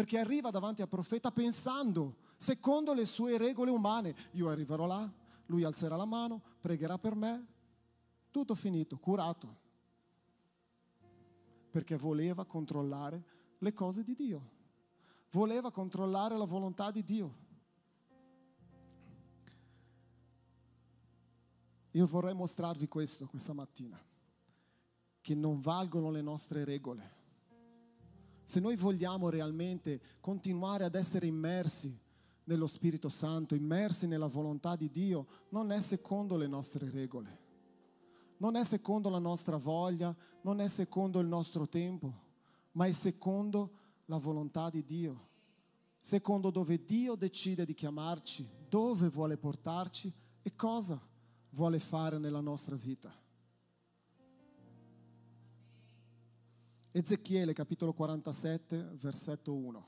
perché 0.00 0.18
arriva 0.18 0.48
davanti 0.48 0.80
al 0.80 0.88
profeta 0.88 1.30
pensando, 1.30 2.16
secondo 2.38 2.94
le 2.94 3.04
sue 3.04 3.36
regole 3.36 3.70
umane, 3.70 4.14
io 4.30 4.48
arriverò 4.48 4.86
là, 4.86 5.12
lui 5.44 5.62
alzerà 5.62 5.94
la 5.94 6.06
mano, 6.06 6.40
pregherà 6.58 6.96
per 6.96 7.14
me, 7.14 7.46
tutto 8.30 8.54
finito, 8.54 8.96
curato, 8.96 9.58
perché 11.68 11.98
voleva 11.98 12.46
controllare 12.46 13.22
le 13.58 13.74
cose 13.74 14.02
di 14.02 14.14
Dio, 14.14 14.50
voleva 15.32 15.70
controllare 15.70 16.34
la 16.38 16.46
volontà 16.46 16.90
di 16.90 17.04
Dio. 17.04 17.34
Io 21.90 22.06
vorrei 22.06 22.32
mostrarvi 22.32 22.88
questo 22.88 23.26
questa 23.26 23.52
mattina, 23.52 24.02
che 25.20 25.34
non 25.34 25.60
valgono 25.60 26.10
le 26.10 26.22
nostre 26.22 26.64
regole 26.64 27.18
se 28.50 28.58
noi 28.58 28.74
vogliamo 28.74 29.28
realmente 29.28 30.00
continuare 30.18 30.82
ad 30.82 30.96
essere 30.96 31.24
immersi 31.28 31.96
nello 32.42 32.66
Spirito 32.66 33.08
Santo, 33.08 33.54
immersi 33.54 34.08
nella 34.08 34.26
volontà 34.26 34.74
di 34.74 34.90
Dio, 34.90 35.28
non 35.50 35.70
è 35.70 35.80
secondo 35.80 36.36
le 36.36 36.48
nostre 36.48 36.90
regole, 36.90 37.38
non 38.38 38.56
è 38.56 38.64
secondo 38.64 39.08
la 39.08 39.20
nostra 39.20 39.56
voglia, 39.56 40.12
non 40.40 40.60
è 40.60 40.66
secondo 40.66 41.20
il 41.20 41.28
nostro 41.28 41.68
tempo, 41.68 42.12
ma 42.72 42.86
è 42.86 42.90
secondo 42.90 43.70
la 44.06 44.16
volontà 44.16 44.68
di 44.68 44.84
Dio, 44.84 45.28
secondo 46.00 46.50
dove 46.50 46.84
Dio 46.84 47.14
decide 47.14 47.64
di 47.64 47.74
chiamarci, 47.74 48.48
dove 48.68 49.10
vuole 49.10 49.36
portarci 49.36 50.12
e 50.42 50.56
cosa 50.56 51.00
vuole 51.50 51.78
fare 51.78 52.18
nella 52.18 52.40
nostra 52.40 52.74
vita. 52.74 53.16
Ezechiele 56.92 57.52
capitolo 57.52 57.92
47, 57.92 58.94
versetto 58.94 59.54
1. 59.54 59.86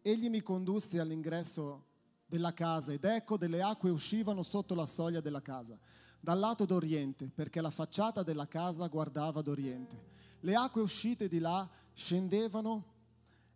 Egli 0.00 0.30
mi 0.30 0.40
condusse 0.40 0.98
all'ingresso 0.98 1.84
della 2.24 2.54
casa 2.54 2.92
ed 2.92 3.04
ecco 3.04 3.36
delle 3.36 3.60
acque 3.60 3.90
uscivano 3.90 4.42
sotto 4.42 4.74
la 4.74 4.86
soglia 4.86 5.20
della 5.20 5.42
casa, 5.42 5.78
dal 6.20 6.38
lato 6.38 6.64
d'oriente, 6.64 7.30
perché 7.34 7.60
la 7.60 7.70
facciata 7.70 8.22
della 8.22 8.48
casa 8.48 8.86
guardava 8.86 9.42
d'oriente. 9.42 10.12
Le 10.40 10.54
acque 10.54 10.80
uscite 10.80 11.28
di 11.28 11.38
là 11.38 11.68
scendevano 11.92 12.92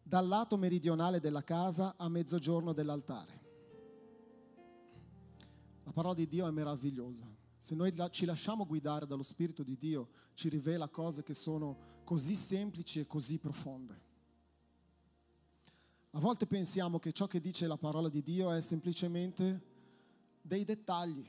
dal 0.03 0.29
lato 0.29 0.59
meridionale 0.59 1.19
della 1.19 1.43
casa 1.43 1.95
a 1.97 2.11
mezzogiorno 2.11 2.75
dell'altare. 2.75 3.41
La 5.85 5.93
parola 5.93 6.13
di 6.13 6.29
Dio 6.29 6.47
è 6.47 6.51
meravigliosa. 6.51 7.38
Se 7.59 7.75
noi 7.75 7.93
ci 8.11 8.25
lasciamo 8.25 8.67
guidare 8.67 9.07
dallo 9.07 9.25
Spirito 9.25 9.65
di 9.65 9.77
Dio, 9.77 10.09
ci 10.35 10.49
rivela 10.49 10.89
cose 10.89 11.25
che 11.25 11.35
sono 11.35 11.97
così 12.05 12.35
semplici 12.35 13.01
e 13.01 13.07
così 13.07 13.39
profonde. 13.39 14.07
A 16.13 16.21
volte 16.21 16.47
pensiamo 16.47 16.99
che 16.99 17.13
ciò 17.13 17.27
che 17.27 17.41
dice 17.41 17.67
la 17.67 17.77
parola 17.77 18.09
di 18.09 18.23
Dio 18.23 18.51
è 18.53 18.61
semplicemente 18.61 19.61
dei 20.41 20.65
dettagli. 20.65 21.27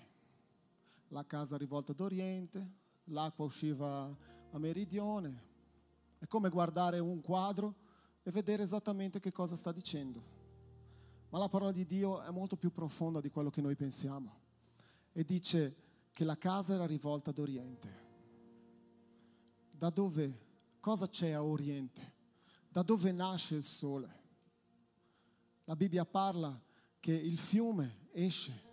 La 1.10 1.26
casa 1.26 1.58
rivolta 1.58 1.92
d'oriente, 1.94 2.72
l'acqua 3.06 3.46
usciva 3.46 4.16
a 4.52 4.58
meridione. 4.60 5.48
È 6.20 6.28
come 6.28 6.50
guardare 6.50 7.00
un 7.00 7.22
quadro 7.22 7.76
e 8.22 8.32
vedere 8.32 8.64
esattamente 8.64 9.20
che 9.20 9.32
cosa 9.32 9.56
sta 9.56 9.72
dicendo. 9.72 10.24
Ma 11.30 11.40
la 11.40 11.50
parola 11.50 11.72
di 11.72 11.86
Dio 11.86 12.22
è 12.22 12.30
molto 12.32 12.56
più 12.56 12.72
profonda 12.72 13.20
di 13.20 13.30
quello 13.30 13.50
che 13.50 13.62
noi 13.62 13.76
pensiamo. 13.76 14.40
E 15.12 15.24
dice 15.24 15.89
che 16.12 16.24
la 16.24 16.38
casa 16.38 16.74
era 16.74 16.86
rivolta 16.86 17.30
ad 17.30 17.40
oriente. 17.40 18.08
Da 19.72 19.90
dove, 19.90 20.48
cosa 20.80 21.08
c'è 21.08 21.32
a 21.32 21.44
oriente? 21.44 22.14
Da 22.70 22.82
dove 22.82 23.12
nasce 23.12 23.56
il 23.56 23.64
sole? 23.64 24.18
La 25.66 25.76
Bibbia 25.76 26.06
parla 26.06 26.60
che 27.00 27.14
il 27.14 27.38
fiume 27.38 28.08
esce 28.12 28.68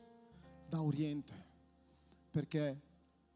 da 0.69 0.83
oriente, 0.83 1.33
perché 2.31 2.83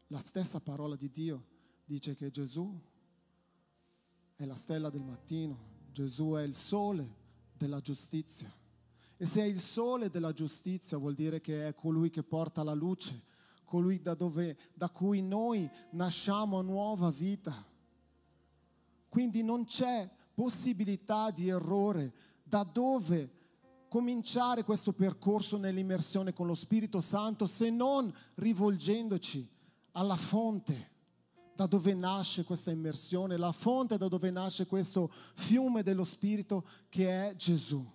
la 0.07 0.19
stessa 0.19 0.59
parola 0.59 0.95
di 0.95 1.09
Dio 1.09 1.45
dice 1.85 2.15
che 2.15 2.29
Gesù 2.29 2.77
è 4.35 4.45
la 4.45 4.55
stella 4.55 4.89
del 4.89 5.03
mattino, 5.03 5.69
Gesù 5.91 6.31
è 6.33 6.41
il 6.41 6.55
sole 6.55 7.15
della 7.53 7.79
giustizia. 7.79 8.51
E 9.17 9.25
se 9.25 9.41
è 9.41 9.45
il 9.45 9.59
sole 9.59 10.09
della 10.09 10.33
giustizia 10.33 10.97
vuol 10.97 11.13
dire 11.13 11.41
che 11.41 11.67
è 11.67 11.73
colui 11.75 12.09
che 12.09 12.23
porta 12.23 12.63
la 12.63 12.73
luce, 12.73 13.21
colui 13.71 14.01
da, 14.01 14.15
dove, 14.15 14.57
da 14.73 14.89
cui 14.89 15.21
noi 15.21 15.69
nasciamo 15.91 16.61
nuova 16.61 17.09
vita. 17.09 17.65
Quindi 19.07 19.43
non 19.43 19.63
c'è 19.63 20.09
possibilità 20.33 21.31
di 21.31 21.47
errore 21.47 22.13
da 22.43 22.63
dove 22.63 23.31
cominciare 23.87 24.65
questo 24.65 24.91
percorso 24.91 25.55
nell'immersione 25.55 26.33
con 26.33 26.47
lo 26.47 26.55
Spirito 26.55 26.99
Santo 26.99 27.47
se 27.47 27.69
non 27.69 28.13
rivolgendoci 28.35 29.49
alla 29.93 30.17
fonte 30.17 30.89
da 31.55 31.65
dove 31.65 31.93
nasce 31.93 32.43
questa 32.43 32.71
immersione, 32.71 33.37
la 33.37 33.53
fonte 33.53 33.97
da 33.97 34.09
dove 34.09 34.31
nasce 34.31 34.65
questo 34.65 35.09
fiume 35.35 35.81
dello 35.81 36.03
Spirito 36.03 36.65
che 36.89 37.29
è 37.29 37.35
Gesù. 37.37 37.89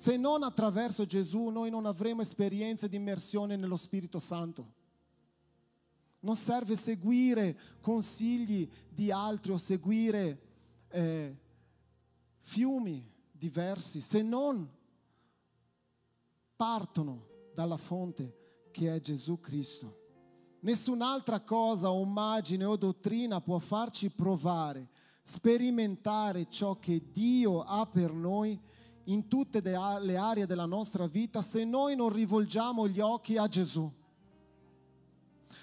Se 0.00 0.16
non 0.16 0.42
attraverso 0.44 1.04
Gesù 1.04 1.48
noi 1.48 1.68
non 1.68 1.84
avremo 1.84 2.22
esperienze 2.22 2.88
di 2.88 2.96
immersione 2.96 3.56
nello 3.56 3.76
Spirito 3.76 4.18
Santo. 4.18 4.72
Non 6.20 6.36
serve 6.36 6.74
seguire 6.74 7.54
consigli 7.82 8.66
di 8.88 9.10
altri 9.12 9.52
o 9.52 9.58
seguire 9.58 10.40
eh, 10.88 11.36
fiumi 12.38 13.12
diversi, 13.30 14.00
se 14.00 14.22
non 14.22 14.66
partono 16.56 17.26
dalla 17.52 17.76
fonte 17.76 18.68
che 18.70 18.94
è 18.94 19.00
Gesù 19.00 19.38
Cristo. 19.38 19.98
Nessun'altra 20.60 21.42
cosa 21.42 21.92
o 21.92 22.00
immagine 22.00 22.64
o 22.64 22.76
dottrina 22.76 23.42
può 23.42 23.58
farci 23.58 24.08
provare, 24.08 24.88
sperimentare 25.20 26.48
ciò 26.48 26.78
che 26.78 27.12
Dio 27.12 27.60
ha 27.60 27.84
per 27.84 28.14
noi 28.14 28.58
in 29.04 29.28
tutte 29.28 29.60
le 29.62 30.16
aree 30.16 30.46
della 30.46 30.66
nostra 30.66 31.06
vita 31.06 31.42
se 31.42 31.64
noi 31.64 31.96
non 31.96 32.12
rivolgiamo 32.12 32.88
gli 32.88 33.00
occhi 33.00 33.36
a 33.36 33.46
Gesù. 33.46 33.90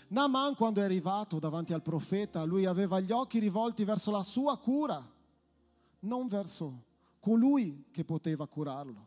Naaman 0.09 0.55
quando 0.55 0.81
è 0.81 0.83
arrivato 0.83 1.39
davanti 1.39 1.73
al 1.73 1.81
profeta, 1.81 2.43
lui 2.43 2.65
aveva 2.65 2.99
gli 2.99 3.11
occhi 3.11 3.39
rivolti 3.39 3.83
verso 3.83 4.11
la 4.11 4.23
sua 4.23 4.57
cura, 4.57 5.05
non 5.99 6.27
verso 6.27 6.85
colui 7.19 7.87
che 7.91 8.05
poteva 8.05 8.47
curarlo. 8.47 9.05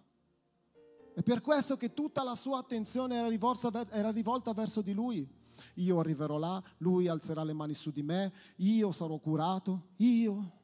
È 1.14 1.22
per 1.22 1.40
questo 1.40 1.76
che 1.76 1.94
tutta 1.94 2.22
la 2.22 2.34
sua 2.34 2.58
attenzione 2.58 3.16
era 3.16 3.28
rivolta, 3.28 3.86
era 3.90 4.10
rivolta 4.10 4.52
verso 4.52 4.82
di 4.82 4.92
lui 4.92 5.38
io 5.74 5.98
arriverò 5.98 6.38
là, 6.38 6.62
lui 6.78 7.08
alzerà 7.08 7.42
le 7.44 7.52
mani 7.52 7.74
su 7.74 7.90
di 7.90 8.02
me, 8.02 8.32
io 8.56 8.92
sarò 8.92 9.18
curato, 9.18 9.88
io. 9.96 10.58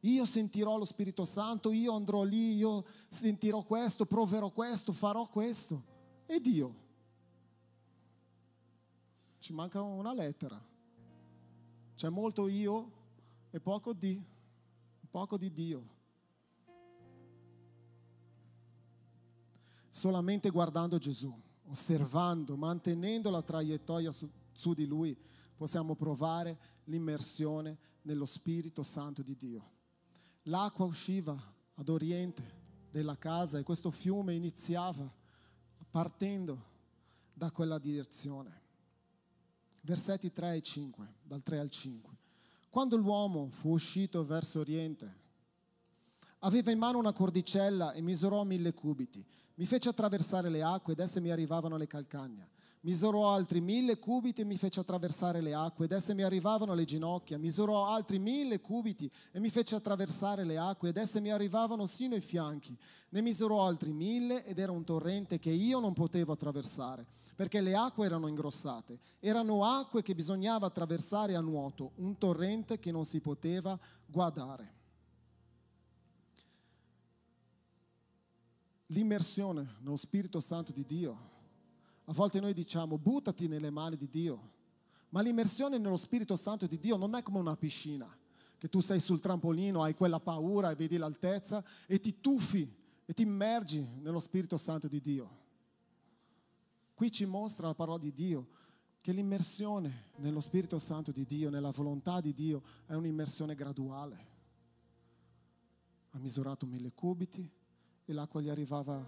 Io 0.00 0.24
sentirò 0.24 0.76
lo 0.78 0.84
Spirito 0.84 1.24
Santo, 1.24 1.72
io 1.72 1.94
andrò 1.94 2.22
lì, 2.22 2.54
io 2.56 2.84
sentirò 3.08 3.62
questo, 3.64 4.06
proverò 4.06 4.50
questo, 4.50 4.92
farò 4.92 5.26
questo. 5.28 5.82
E 6.26 6.40
Dio? 6.40 6.84
Ci 9.38 9.52
manca 9.52 9.80
una 9.80 10.12
lettera. 10.12 10.62
C'è 11.94 12.08
molto 12.08 12.46
io 12.48 12.92
e 13.50 13.60
poco 13.60 13.92
di, 13.92 14.22
poco 15.10 15.36
di 15.38 15.50
Dio. 15.50 15.94
Solamente 19.88 20.50
guardando 20.50 20.98
Gesù 20.98 21.44
osservando, 21.68 22.56
mantenendo 22.56 23.30
la 23.30 23.42
traiettoria 23.42 24.10
su, 24.10 24.28
su 24.52 24.74
di 24.74 24.86
lui, 24.86 25.16
possiamo 25.56 25.94
provare 25.94 26.58
l'immersione 26.84 27.78
nello 28.02 28.26
Spirito 28.26 28.82
Santo 28.82 29.22
di 29.22 29.36
Dio. 29.36 29.74
L'acqua 30.48 30.84
usciva 30.84 31.36
ad 31.74 31.88
oriente 31.88 32.42
della 32.90 33.16
casa 33.16 33.58
e 33.58 33.62
questo 33.62 33.90
fiume 33.90 34.34
iniziava 34.34 35.10
partendo 35.90 36.74
da 37.32 37.50
quella 37.50 37.78
direzione. 37.78 38.62
Versetti 39.82 40.32
3 40.32 40.56
e 40.56 40.62
5, 40.62 41.14
dal 41.22 41.42
3 41.42 41.58
al 41.58 41.70
5. 41.70 42.16
Quando 42.70 42.96
l'uomo 42.96 43.48
fu 43.50 43.70
uscito 43.70 44.24
verso 44.24 44.60
oriente, 44.60 45.24
aveva 46.40 46.70
in 46.70 46.78
mano 46.78 46.98
una 46.98 47.12
cordicella 47.12 47.92
e 47.92 48.00
misurò 48.00 48.42
mille 48.44 48.74
cubiti 48.74 49.24
mi 49.56 49.66
fece 49.66 49.88
attraversare 49.88 50.48
le 50.48 50.62
acque 50.62 50.92
ed 50.92 50.98
esse 50.98 51.20
mi 51.20 51.30
arrivavano 51.30 51.76
alle 51.76 51.86
calcagna. 51.86 52.46
Misurò 52.80 53.32
altri 53.32 53.60
mille 53.60 53.98
cubiti 53.98 54.42
e 54.42 54.44
mi 54.44 54.56
fece 54.56 54.80
attraversare 54.80 55.40
le 55.40 55.54
acque 55.54 55.86
ed 55.86 55.92
esse 55.92 56.14
mi 56.14 56.22
arrivavano 56.22 56.72
alle 56.72 56.84
ginocchia. 56.84 57.38
Misurò 57.38 57.86
altri 57.86 58.18
mille 58.18 58.60
cubiti 58.60 59.10
e 59.32 59.40
mi 59.40 59.50
fece 59.50 59.74
attraversare 59.74 60.44
le 60.44 60.56
acque 60.56 60.90
ed 60.90 60.96
esse 60.96 61.20
mi 61.20 61.30
arrivavano 61.30 61.86
sino 61.86 62.14
ai 62.14 62.20
fianchi. 62.20 62.76
Ne 63.08 63.20
misurò 63.22 63.64
altri 63.66 63.92
mille 63.92 64.44
ed 64.44 64.58
era 64.58 64.72
un 64.72 64.84
torrente 64.84 65.38
che 65.38 65.50
io 65.50 65.80
non 65.80 65.92
potevo 65.92 66.32
attraversare 66.32 67.04
perché 67.34 67.60
le 67.60 67.74
acque 67.74 68.06
erano 68.06 68.28
ingrossate. 68.28 68.98
Erano 69.20 69.64
acque 69.64 70.02
che 70.02 70.14
bisognava 70.14 70.66
attraversare 70.66 71.34
a 71.34 71.40
nuoto, 71.40 71.92
un 71.96 72.16
torrente 72.16 72.78
che 72.78 72.90
non 72.90 73.04
si 73.04 73.20
poteva 73.20 73.78
guardare. 74.06 74.76
l'immersione 78.86 79.76
nello 79.80 79.96
Spirito 79.96 80.40
Santo 80.40 80.72
di 80.72 80.84
Dio. 80.84 81.34
A 82.06 82.12
volte 82.12 82.40
noi 82.40 82.54
diciamo 82.54 82.98
buttati 82.98 83.48
nelle 83.48 83.70
mani 83.70 83.96
di 83.96 84.08
Dio, 84.08 84.52
ma 85.10 85.20
l'immersione 85.20 85.78
nello 85.78 85.96
Spirito 85.96 86.36
Santo 86.36 86.66
di 86.66 86.78
Dio 86.78 86.96
non 86.96 87.14
è 87.14 87.22
come 87.22 87.38
una 87.38 87.56
piscina, 87.56 88.06
che 88.58 88.68
tu 88.68 88.80
sei 88.80 89.00
sul 89.00 89.20
trampolino, 89.20 89.82
hai 89.82 89.94
quella 89.94 90.20
paura 90.20 90.70
e 90.70 90.74
vedi 90.74 90.96
l'altezza 90.96 91.64
e 91.86 92.00
ti 92.00 92.20
tuffi 92.20 92.72
e 93.04 93.12
ti 93.12 93.22
immergi 93.22 93.86
nello 94.00 94.20
Spirito 94.20 94.56
Santo 94.56 94.88
di 94.88 95.00
Dio. 95.00 95.44
Qui 96.94 97.10
ci 97.10 97.26
mostra 97.26 97.66
la 97.66 97.74
parola 97.74 97.98
di 97.98 98.12
Dio 98.12 98.48
che 99.00 99.12
l'immersione 99.12 100.10
nello 100.16 100.40
Spirito 100.40 100.78
Santo 100.78 101.12
di 101.12 101.24
Dio, 101.24 101.50
nella 101.50 101.70
volontà 101.70 102.20
di 102.20 102.32
Dio, 102.32 102.62
è 102.86 102.94
un'immersione 102.94 103.54
graduale. 103.54 104.26
Ha 106.10 106.18
misurato 106.18 106.66
mille 106.66 106.92
cubiti, 106.92 107.48
e 108.08 108.12
l'acqua 108.12 108.40
gli 108.40 108.48
arrivava 108.48 109.04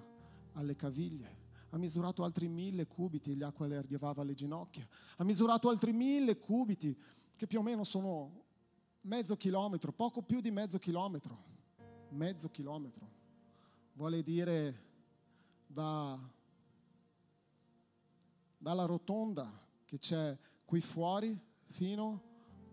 alle 0.54 0.74
caviglie. 0.74 1.37
Ha 1.70 1.78
misurato 1.78 2.24
altri 2.24 2.48
mille 2.48 2.86
cubiti 2.86 3.36
l'acqua 3.36 3.66
le 3.66 3.76
arrivava 3.76 4.22
alle 4.22 4.34
ginocchia. 4.34 4.86
Ha 5.16 5.24
misurato 5.24 5.68
altri 5.68 5.92
mille 5.92 6.38
cubiti, 6.38 6.96
che 7.36 7.46
più 7.46 7.58
o 7.58 7.62
meno 7.62 7.84
sono 7.84 8.44
mezzo 9.02 9.36
chilometro, 9.36 9.92
poco 9.92 10.22
più 10.22 10.40
di 10.40 10.50
mezzo 10.50 10.78
chilometro. 10.78 11.44
Mezzo 12.10 12.48
chilometro. 12.50 13.06
Vuole 13.92 14.22
dire 14.22 14.82
da, 15.66 16.18
dalla 18.56 18.84
rotonda 18.84 19.66
che 19.84 19.98
c'è 19.98 20.36
qui 20.64 20.80
fuori 20.80 21.38
fino 21.66 22.22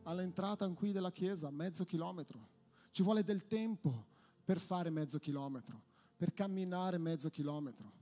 all'entrata 0.03 0.69
qui 0.69 0.91
della 0.91 1.11
chiesa, 1.11 1.49
mezzo 1.49 1.85
chilometro. 1.85 2.47
Ci 2.91 3.03
vuole 3.03 3.23
del 3.23 3.47
tempo 3.47 4.05
per 4.43 4.59
fare 4.59 4.89
mezzo 4.89 5.19
chilometro, 5.19 5.81
per 6.15 6.33
camminare 6.33 6.97
mezzo 6.97 7.29
chilometro. 7.29 7.94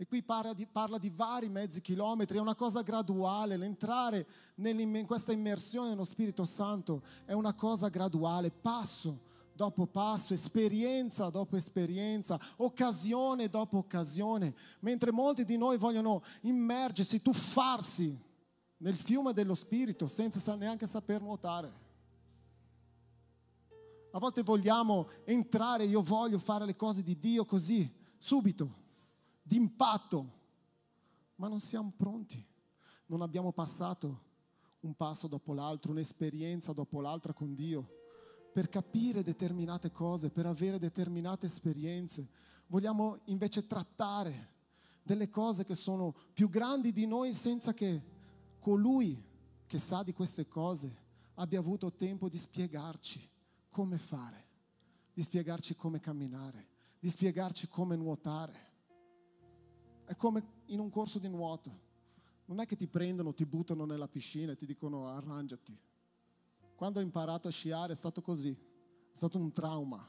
E 0.00 0.06
qui 0.06 0.22
parla 0.22 0.54
di, 0.54 0.66
parla 0.66 0.96
di, 0.96 1.10
vari 1.10 1.50
mezzi 1.50 1.82
chilometri, 1.82 2.38
è 2.38 2.40
una 2.40 2.54
cosa 2.54 2.80
graduale, 2.80 3.58
l'entrare 3.58 4.26
in 4.54 5.04
questa 5.04 5.30
immersione 5.30 5.90
nello 5.90 6.06
Spirito 6.06 6.46
Santo 6.46 7.02
è 7.26 7.34
una 7.34 7.52
cosa 7.52 7.88
graduale, 7.88 8.50
passo 8.50 9.20
dopo 9.52 9.86
passo, 9.86 10.32
esperienza 10.32 11.28
dopo 11.28 11.54
esperienza, 11.56 12.40
occasione 12.56 13.50
dopo 13.50 13.76
occasione, 13.76 14.54
mentre 14.80 15.12
molti 15.12 15.44
di 15.44 15.58
noi 15.58 15.76
vogliono 15.76 16.22
immergersi, 16.44 17.20
tuffarsi 17.20 18.18
nel 18.78 18.96
fiume 18.96 19.34
dello 19.34 19.54
Spirito 19.54 20.08
senza 20.08 20.54
neanche 20.54 20.86
saper 20.86 21.20
nuotare. 21.20 21.70
A 24.12 24.18
volte 24.18 24.42
vogliamo 24.42 25.10
entrare, 25.26 25.84
io 25.84 26.00
voglio 26.00 26.38
fare 26.38 26.64
le 26.64 26.74
cose 26.74 27.02
di 27.02 27.18
Dio 27.18 27.44
così, 27.44 27.94
subito 28.16 28.79
d'impatto, 29.50 30.38
ma 31.34 31.48
non 31.48 31.58
siamo 31.58 31.92
pronti, 31.96 32.40
non 33.06 33.20
abbiamo 33.20 33.50
passato 33.50 34.28
un 34.82 34.94
passo 34.94 35.26
dopo 35.26 35.52
l'altro, 35.52 35.90
un'esperienza 35.90 36.72
dopo 36.72 37.00
l'altra 37.00 37.32
con 37.32 37.56
Dio 37.56 37.98
per 38.52 38.68
capire 38.68 39.24
determinate 39.24 39.90
cose, 39.90 40.30
per 40.30 40.46
avere 40.46 40.78
determinate 40.78 41.46
esperienze. 41.46 42.28
Vogliamo 42.68 43.22
invece 43.24 43.66
trattare 43.66 44.52
delle 45.02 45.28
cose 45.28 45.64
che 45.64 45.74
sono 45.74 46.14
più 46.32 46.48
grandi 46.48 46.92
di 46.92 47.06
noi 47.06 47.32
senza 47.32 47.74
che 47.74 48.00
colui 48.60 49.20
che 49.66 49.80
sa 49.80 50.04
di 50.04 50.12
queste 50.12 50.46
cose 50.46 50.96
abbia 51.34 51.58
avuto 51.58 51.92
tempo 51.92 52.28
di 52.28 52.38
spiegarci 52.38 53.28
come 53.68 53.98
fare, 53.98 54.46
di 55.12 55.22
spiegarci 55.22 55.74
come 55.74 55.98
camminare, 55.98 56.68
di 57.00 57.08
spiegarci 57.08 57.66
come 57.66 57.96
nuotare. 57.96 58.69
Come 60.20 60.44
in 60.66 60.80
un 60.80 60.90
corso 60.90 61.18
di 61.18 61.28
nuoto. 61.28 61.88
Non 62.44 62.60
è 62.60 62.66
che 62.66 62.76
ti 62.76 62.86
prendono, 62.86 63.32
ti 63.32 63.46
buttano 63.46 63.86
nella 63.86 64.06
piscina 64.06 64.52
e 64.52 64.56
ti 64.56 64.66
dicono 64.66 65.08
arrangiati. 65.08 65.74
Quando 66.74 66.98
ho 66.98 67.02
imparato 67.02 67.48
a 67.48 67.50
sciare 67.50 67.94
è 67.94 67.96
stato 67.96 68.20
così, 68.20 68.50
è 68.50 69.16
stato 69.16 69.38
un 69.38 69.50
trauma. 69.50 70.06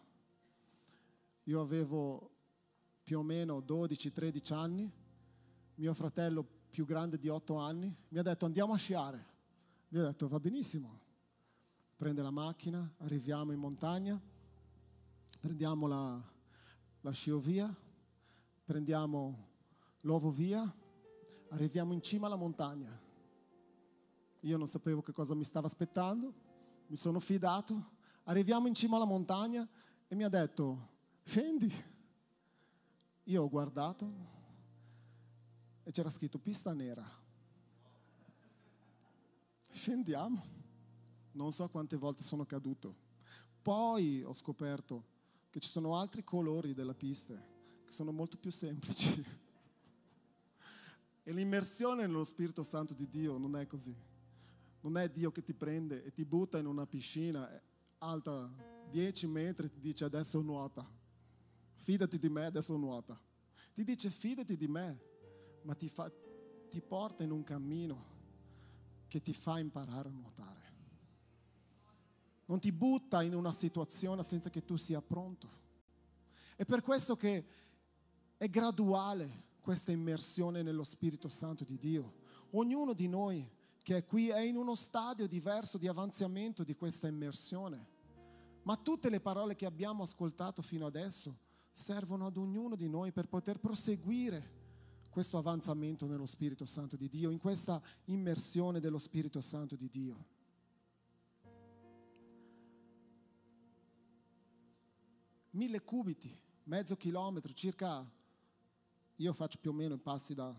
Io 1.43 1.61
avevo 1.61 2.29
più 3.03 3.19
o 3.19 3.23
meno 3.23 3.59
12-13 3.59 4.53
anni, 4.53 4.91
mio 5.75 5.93
fratello 5.93 6.45
più 6.69 6.85
grande 6.85 7.17
di 7.17 7.29
8 7.29 7.55
anni 7.55 7.95
mi 8.09 8.17
ha 8.17 8.21
detto 8.21 8.45
andiamo 8.45 8.73
a 8.73 8.77
sciare. 8.77 9.25
Gli 9.87 9.97
ho 9.97 10.03
detto 10.03 10.27
va 10.27 10.41
benissimo, 10.41 10.99
prende 11.95 12.21
la 12.21 12.31
macchina, 12.31 12.95
arriviamo 12.97 13.53
in 13.53 13.59
montagna, 13.59 14.21
prendiamo 15.39 15.87
la, 15.87 16.21
la 16.99 17.11
sciovia, 17.11 17.73
prendiamo 18.65 19.50
l'uovo 20.01 20.29
via, 20.29 20.61
arriviamo 21.49 21.93
in 21.93 22.01
cima 22.01 22.27
alla 22.27 22.35
montagna. 22.35 22.99
Io 24.41 24.57
non 24.57 24.67
sapevo 24.67 25.01
che 25.01 25.11
cosa 25.11 25.35
mi 25.35 25.43
stava 25.43 25.67
aspettando, 25.67 26.33
mi 26.87 26.95
sono 26.95 27.19
fidato, 27.19 27.91
arriviamo 28.23 28.67
in 28.67 28.73
cima 28.73 28.95
alla 28.95 29.05
montagna 29.05 29.67
e 30.07 30.15
mi 30.15 30.23
ha 30.23 30.29
detto, 30.29 30.89
scendi. 31.23 31.71
Io 33.25 33.43
ho 33.43 33.49
guardato 33.49 34.11
e 35.83 35.91
c'era 35.91 36.09
scritto 36.09 36.39
pista 36.39 36.73
nera. 36.73 37.05
Scendiamo. 39.71 40.59
Non 41.33 41.53
so 41.53 41.69
quante 41.69 41.95
volte 41.95 42.23
sono 42.23 42.45
caduto. 42.45 43.09
Poi 43.61 44.23
ho 44.23 44.33
scoperto 44.33 45.05
che 45.49 45.59
ci 45.59 45.69
sono 45.69 45.95
altri 45.95 46.23
colori 46.23 46.73
della 46.73 46.93
pista 46.93 47.35
che 47.85 47.91
sono 47.91 48.11
molto 48.11 48.37
più 48.37 48.51
semplici. 48.51 49.23
E 51.23 51.31
l'immersione 51.33 52.07
nello 52.07 52.23
Spirito 52.23 52.63
Santo 52.63 52.93
di 52.93 53.07
Dio 53.07 53.37
non 53.37 53.55
è 53.55 53.67
così. 53.67 53.95
Non 54.81 54.97
è 54.97 55.07
Dio 55.09 55.31
che 55.31 55.43
ti 55.43 55.53
prende 55.53 56.03
e 56.03 56.11
ti 56.11 56.25
butta 56.25 56.57
in 56.57 56.65
una 56.65 56.87
piscina 56.87 57.47
alta 57.99 58.51
10 58.89 59.27
metri 59.27 59.67
e 59.67 59.69
ti 59.69 59.79
dice 59.79 60.05
adesso 60.05 60.41
nuota. 60.41 60.87
Fidati 61.75 62.17
di 62.17 62.29
me, 62.29 62.45
adesso 62.45 62.75
nuota. 62.75 63.19
Ti 63.73 63.83
dice 63.83 64.09
fidati 64.09 64.57
di 64.57 64.67
me, 64.67 64.99
ma 65.61 65.75
ti, 65.75 65.87
fa, 65.87 66.11
ti 66.69 66.81
porta 66.81 67.23
in 67.23 67.31
un 67.31 67.43
cammino 67.43 68.09
che 69.07 69.21
ti 69.21 69.33
fa 69.33 69.59
imparare 69.59 70.09
a 70.09 70.11
nuotare. 70.11 70.59
Non 72.45 72.59
ti 72.59 72.71
butta 72.71 73.21
in 73.21 73.35
una 73.35 73.53
situazione 73.53 74.23
senza 74.23 74.49
che 74.49 74.65
tu 74.65 74.75
sia 74.75 75.01
pronto. 75.01 75.59
È 76.55 76.65
per 76.65 76.81
questo 76.81 77.15
che 77.15 77.45
è 78.37 78.49
graduale 78.49 79.49
questa 79.61 79.91
immersione 79.91 80.63
nello 80.63 80.83
Spirito 80.83 81.29
Santo 81.29 81.63
di 81.63 81.77
Dio. 81.77 82.15
Ognuno 82.51 82.93
di 82.93 83.07
noi 83.07 83.49
che 83.83 83.97
è 83.97 84.05
qui 84.05 84.29
è 84.29 84.39
in 84.39 84.57
uno 84.57 84.75
stadio 84.75 85.27
diverso 85.27 85.77
di 85.77 85.87
avanzamento 85.87 86.63
di 86.63 86.75
questa 86.75 87.07
immersione, 87.07 87.87
ma 88.63 88.75
tutte 88.77 89.09
le 89.09 89.19
parole 89.19 89.55
che 89.55 89.65
abbiamo 89.65 90.03
ascoltato 90.03 90.61
fino 90.61 90.85
adesso 90.85 91.37
servono 91.71 92.27
ad 92.27 92.37
ognuno 92.37 92.75
di 92.75 92.89
noi 92.89 93.11
per 93.11 93.27
poter 93.27 93.59
proseguire 93.59 94.59
questo 95.09 95.37
avanzamento 95.37 96.05
nello 96.05 96.25
Spirito 96.25 96.65
Santo 96.65 96.95
di 96.95 97.09
Dio, 97.09 97.31
in 97.31 97.39
questa 97.39 97.81
immersione 98.05 98.79
dello 98.79 98.99
Spirito 98.99 99.41
Santo 99.41 99.75
di 99.75 99.89
Dio. 99.89 100.25
Mille 105.51 105.81
cubiti, 105.81 106.33
mezzo 106.63 106.95
chilometro, 106.95 107.51
circa 107.51 108.09
io 109.21 109.33
faccio 109.33 109.59
più 109.59 109.69
o 109.69 109.73
meno 109.73 109.93
i 109.95 109.99
passi 109.99 110.33
da 110.33 110.53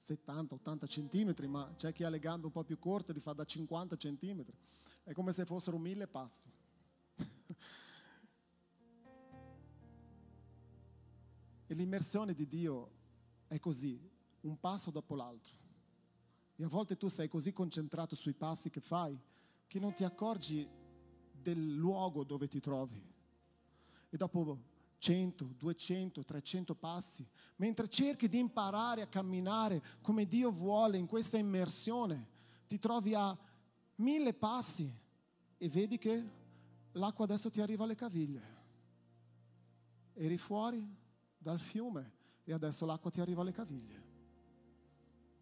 70-80 0.00 0.86
centimetri, 0.86 1.48
ma 1.48 1.72
c'è 1.76 1.92
chi 1.92 2.04
ha 2.04 2.08
le 2.08 2.20
gambe 2.20 2.46
un 2.46 2.52
po' 2.52 2.64
più 2.64 2.78
corte, 2.78 3.12
li 3.12 3.20
fa 3.20 3.32
da 3.32 3.44
50 3.44 3.96
centimetri. 3.96 4.56
È 5.02 5.12
come 5.12 5.32
se 5.32 5.44
fossero 5.44 5.76
mille 5.76 6.06
passi. 6.06 6.48
e 11.66 11.74
l'immersione 11.74 12.32
di 12.32 12.46
Dio 12.46 12.90
è 13.48 13.58
così, 13.58 14.00
un 14.42 14.58
passo 14.60 14.92
dopo 14.92 15.16
l'altro. 15.16 15.56
E 16.56 16.64
a 16.64 16.68
volte 16.68 16.96
tu 16.96 17.08
sei 17.08 17.28
così 17.28 17.52
concentrato 17.52 18.14
sui 18.14 18.34
passi 18.34 18.70
che 18.70 18.80
fai 18.80 19.20
che 19.66 19.78
non 19.78 19.92
ti 19.94 20.04
accorgi 20.04 20.66
del 21.30 21.74
luogo 21.74 22.24
dove 22.24 22.48
ti 22.48 22.60
trovi. 22.60 23.04
E 24.10 24.16
dopo 24.16 24.58
100, 24.98 25.54
200, 25.56 26.24
300 26.24 26.74
passi, 26.74 27.26
mentre 27.56 27.88
cerchi 27.88 28.28
di 28.28 28.38
imparare 28.38 29.02
a 29.02 29.06
camminare 29.06 29.82
come 30.00 30.26
Dio 30.26 30.50
vuole 30.50 30.98
in 30.98 31.06
questa 31.06 31.38
immersione, 31.38 32.28
ti 32.66 32.78
trovi 32.78 33.14
a 33.14 33.36
mille 33.96 34.34
passi 34.34 34.92
e 35.56 35.68
vedi 35.68 35.98
che 35.98 36.36
l'acqua 36.92 37.24
adesso 37.24 37.50
ti 37.50 37.60
arriva 37.60 37.84
alle 37.84 37.94
caviglie. 37.94 38.56
Eri 40.14 40.36
fuori 40.36 40.86
dal 41.36 41.60
fiume 41.60 42.16
e 42.42 42.52
adesso 42.52 42.84
l'acqua 42.84 43.10
ti 43.10 43.20
arriva 43.20 43.42
alle 43.42 43.52
caviglie. 43.52 44.06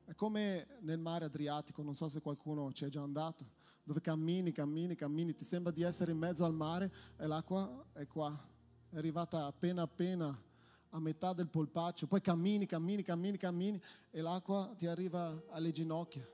È 0.04 0.14
come 0.14 0.66
nel 0.82 0.98
mare 0.98 1.24
Adriatico, 1.24 1.82
non 1.82 1.94
so 1.94 2.08
se 2.08 2.20
qualcuno 2.20 2.72
ci 2.72 2.84
è 2.84 2.88
già 2.88 3.02
andato, 3.02 3.54
dove 3.82 4.00
cammini, 4.00 4.52
cammini, 4.52 4.94
cammini, 4.94 5.34
ti 5.34 5.44
sembra 5.44 5.72
di 5.72 5.82
essere 5.82 6.12
in 6.12 6.18
mezzo 6.18 6.44
al 6.44 6.54
mare 6.54 6.92
e 7.16 7.26
l'acqua 7.26 7.86
è 7.92 8.06
qua 8.06 8.54
è 8.90 8.96
arrivata 8.96 9.46
appena 9.46 9.82
appena 9.82 10.44
a 10.90 11.00
metà 11.00 11.32
del 11.32 11.48
polpaccio, 11.48 12.06
poi 12.06 12.20
cammini, 12.20 12.64
cammini, 12.66 13.02
cammini, 13.02 13.36
cammini 13.36 13.80
e 14.10 14.20
l'acqua 14.20 14.72
ti 14.76 14.86
arriva 14.86 15.42
alle 15.50 15.72
ginocchia. 15.72 16.26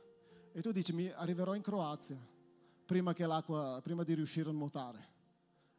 E 0.53 0.61
tu 0.61 0.71
dici, 0.71 0.93
mi 0.93 1.09
arriverò 1.09 1.55
in 1.55 1.63
Croazia 1.63 2.19
prima, 2.85 3.13
che 3.13 3.27
l'acqua, 3.27 3.81
prima 3.83 4.05
di 4.05 4.15
riuscire 4.15 4.51
a 4.51 4.53
nuotare. 4.53 5.11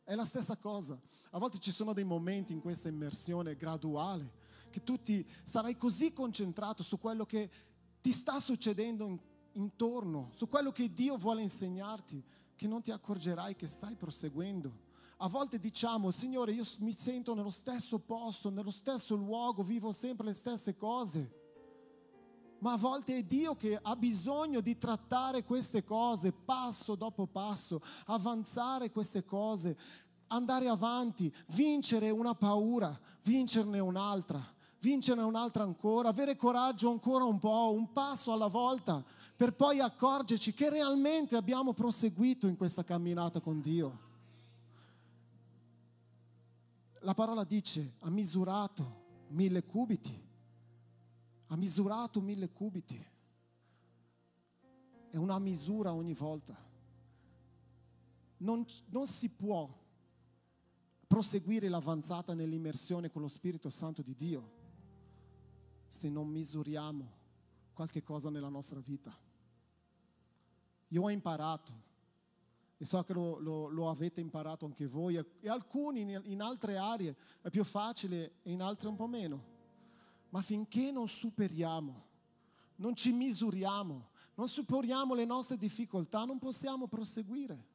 È 0.04 0.16
la 0.16 0.26
stessa 0.26 0.58
cosa. 0.58 1.00
A 1.32 1.38
volte 1.38 1.60
ci 1.60 1.72
sono 1.72 1.94
dei 1.94 2.04
momenti 2.04 2.52
in 2.52 2.60
questa 2.60 2.90
immersione 2.90 3.56
graduale 3.56 4.42
che 4.70 4.84
tu 4.84 5.02
ti 5.02 5.26
sarai 5.44 5.78
così 5.78 6.12
concentrato 6.12 6.84
su 6.84 7.00
quello 7.00 7.26
che 7.26 7.50
ti 8.02 8.12
sta 8.12 8.40
succedendo 8.40 9.06
in, 9.06 9.20
intorno, 9.54 10.30
su 10.34 10.50
quello 10.50 10.72
che 10.72 10.92
Dio 10.92 11.16
vuole 11.16 11.42
insegnarti, 11.42 12.22
che 12.56 12.68
non 12.68 12.82
ti 12.82 12.92
accorgerai 12.92 13.56
che 13.56 13.68
stai 13.68 13.96
proseguendo 13.96 14.83
a 15.24 15.28
volte 15.30 15.58
diciamo, 15.58 16.12
Signore, 16.12 16.52
io 16.52 16.66
mi 16.80 16.92
sento 16.92 17.34
nello 17.34 17.50
stesso 17.50 17.98
posto, 17.98 18.50
nello 18.50 18.72
stesso 18.72 19.16
luogo, 19.16 19.64
vivo 19.64 19.94
sempre 19.94 20.26
le 20.26 20.34
stesse 20.34 20.76
cose. 20.76 21.40
Ma 22.60 22.74
a 22.74 22.78
volte 22.78 23.16
è 23.16 23.24
Dio 23.24 23.56
che 23.56 23.80
ha 23.82 23.96
bisogno 23.96 24.60
di 24.60 24.78
trattare 24.78 25.46
queste 25.46 25.86
cose 25.86 26.34
passo 26.34 26.96
dopo 26.96 27.26
passo, 27.26 27.82
avanzare 28.08 28.92
queste 28.92 29.24
cose, 29.24 29.78
andare 30.28 30.68
avanti, 30.68 31.34
vincere 31.54 32.10
una 32.10 32.36
paura, 32.36 32.98
vincerne 33.24 33.80
un'altra, 33.80 34.44
vincere 34.82 35.22
un'altra 35.22 35.64
ancora, 35.64 36.10
avere 36.10 36.36
coraggio 36.36 36.90
ancora 36.90 37.24
un 37.24 37.40
po', 37.40 37.72
un 37.72 37.94
passo 37.94 38.34
alla 38.34 38.48
volta, 38.48 39.02
per 39.38 39.54
poi 39.54 39.80
accorgerci 39.80 40.54
che 40.54 40.70
realmente 40.70 41.38
abbiamo 41.38 41.72
proseguito 41.72 42.46
in 42.48 42.58
questa 42.58 42.84
camminata 42.84 43.40
con 43.40 43.62
Dio. 43.62 44.12
La 47.04 47.14
parola 47.14 47.44
dice, 47.44 47.96
ha 48.00 48.10
misurato 48.10 49.28
mille 49.30 49.64
cubiti, 49.64 50.22
ha 51.48 51.56
misurato 51.56 52.22
mille 52.22 52.50
cubiti. 52.50 53.06
È 55.10 55.18
una 55.18 55.38
misura 55.38 55.94
ogni 55.94 56.14
volta. 56.14 56.56
Non, 58.38 58.66
non 58.88 59.06
si 59.06 59.30
può 59.30 59.70
proseguire 61.06 61.70
l'avanzata 61.70 62.34
nell'immersione 62.34 63.12
con 63.12 63.22
lo 63.22 63.28
Spirito 63.28 63.70
Santo 63.70 64.02
di 64.02 64.16
Dio 64.16 64.62
se 65.88 66.10
non 66.10 66.28
misuriamo 66.28 67.08
qualche 67.74 68.02
cosa 68.02 68.32
nella 68.32 68.50
nostra 68.50 68.80
vita. 68.80 69.16
Io 70.88 71.04
ho 71.04 71.10
imparato, 71.12 71.72
e 72.84 72.86
so 72.86 73.02
che 73.04 73.14
lo, 73.14 73.40
lo, 73.40 73.70
lo 73.70 73.90
avete 73.90 74.20
imparato 74.20 74.66
anche 74.66 74.86
voi, 74.86 75.16
e 75.16 75.48
alcuni 75.48 76.02
in, 76.02 76.22
in 76.26 76.42
altre 76.42 76.76
aree 76.76 77.16
è 77.42 77.50
più 77.50 77.64
facile 77.64 78.34
e 78.44 78.52
in 78.52 78.62
altre 78.62 78.90
un 78.90 78.98
po' 78.98 79.08
meno, 79.08 79.42
ma 80.32 80.42
finché 80.42 80.92
non 80.92 81.08
superiamo, 81.08 82.06
non 82.76 82.94
ci 82.94 83.14
misuriamo, 83.14 84.10
non 84.36 84.50
superiamo 84.50 85.14
le 85.14 85.24
nostre 85.24 85.58
difficoltà, 85.58 86.26
non 86.26 86.40
possiamo 86.40 86.88
proseguire. 86.88 87.72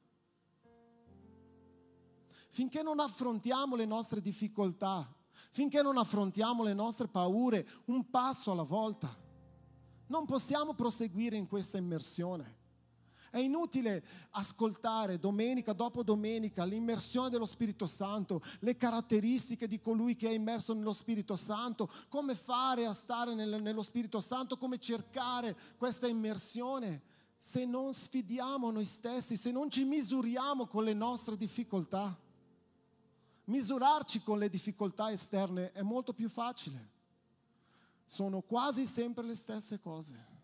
Finché 2.51 2.83
non 2.83 3.01
affrontiamo 3.01 3.77
le 3.77 3.87
nostre 3.87 4.21
difficoltà, 4.21 5.11
finché 5.51 5.81
non 5.81 5.97
affrontiamo 5.97 6.63
le 6.63 6.75
nostre 6.75 7.09
paure 7.09 7.67
un 7.87 8.11
passo 8.11 8.53
alla 8.53 8.63
volta, 8.63 9.09
non 10.09 10.27
possiamo 10.27 10.75
proseguire 10.75 11.39
in 11.39 11.47
questa 11.47 11.79
immersione. 11.79 12.58
È 13.31 13.39
inutile 13.39 14.05
ascoltare 14.31 15.19
domenica 15.19 15.73
dopo 15.73 16.03
domenica 16.03 16.65
l'immersione 16.65 17.31
dello 17.31 17.47
Spirito 17.47 17.87
Santo, 17.87 18.41
le 18.61 18.77
caratteristiche 18.77 19.67
di 19.67 19.81
colui 19.81 20.17
che 20.17 20.29
è 20.29 20.33
immerso 20.33 20.73
nello 20.73 20.93
Spirito 20.93 21.37
Santo, 21.37 21.91
come 22.09 22.35
fare 22.35 22.87
a 22.87 22.93
stare 22.93 23.35
nello 23.35 23.83
Spirito 23.83 24.21
Santo, 24.21 24.57
come 24.57 24.79
cercare 24.79 25.57
questa 25.77 26.07
immersione, 26.07 27.03
se 27.37 27.65
non 27.65 27.95
sfidiamo 27.95 28.71
noi 28.71 28.85
stessi, 28.85 29.37
se 29.37 29.53
non 29.53 29.71
ci 29.71 29.85
misuriamo 29.85 30.67
con 30.67 30.85
le 30.85 30.95
nostre 30.95 31.37
difficoltà. 31.37 32.17
Misurarci 33.45 34.23
con 34.23 34.39
le 34.39 34.51
difficoltà 34.51 35.11
esterne 35.11 35.73
è 35.73 35.83
molto 35.83 36.13
più 36.13 36.29
facile. 36.29 36.97
Sono 38.07 38.41
quasi 38.41 38.85
sempre 38.85 39.25
le 39.25 39.35
stesse 39.35 39.81
cose. 39.81 40.38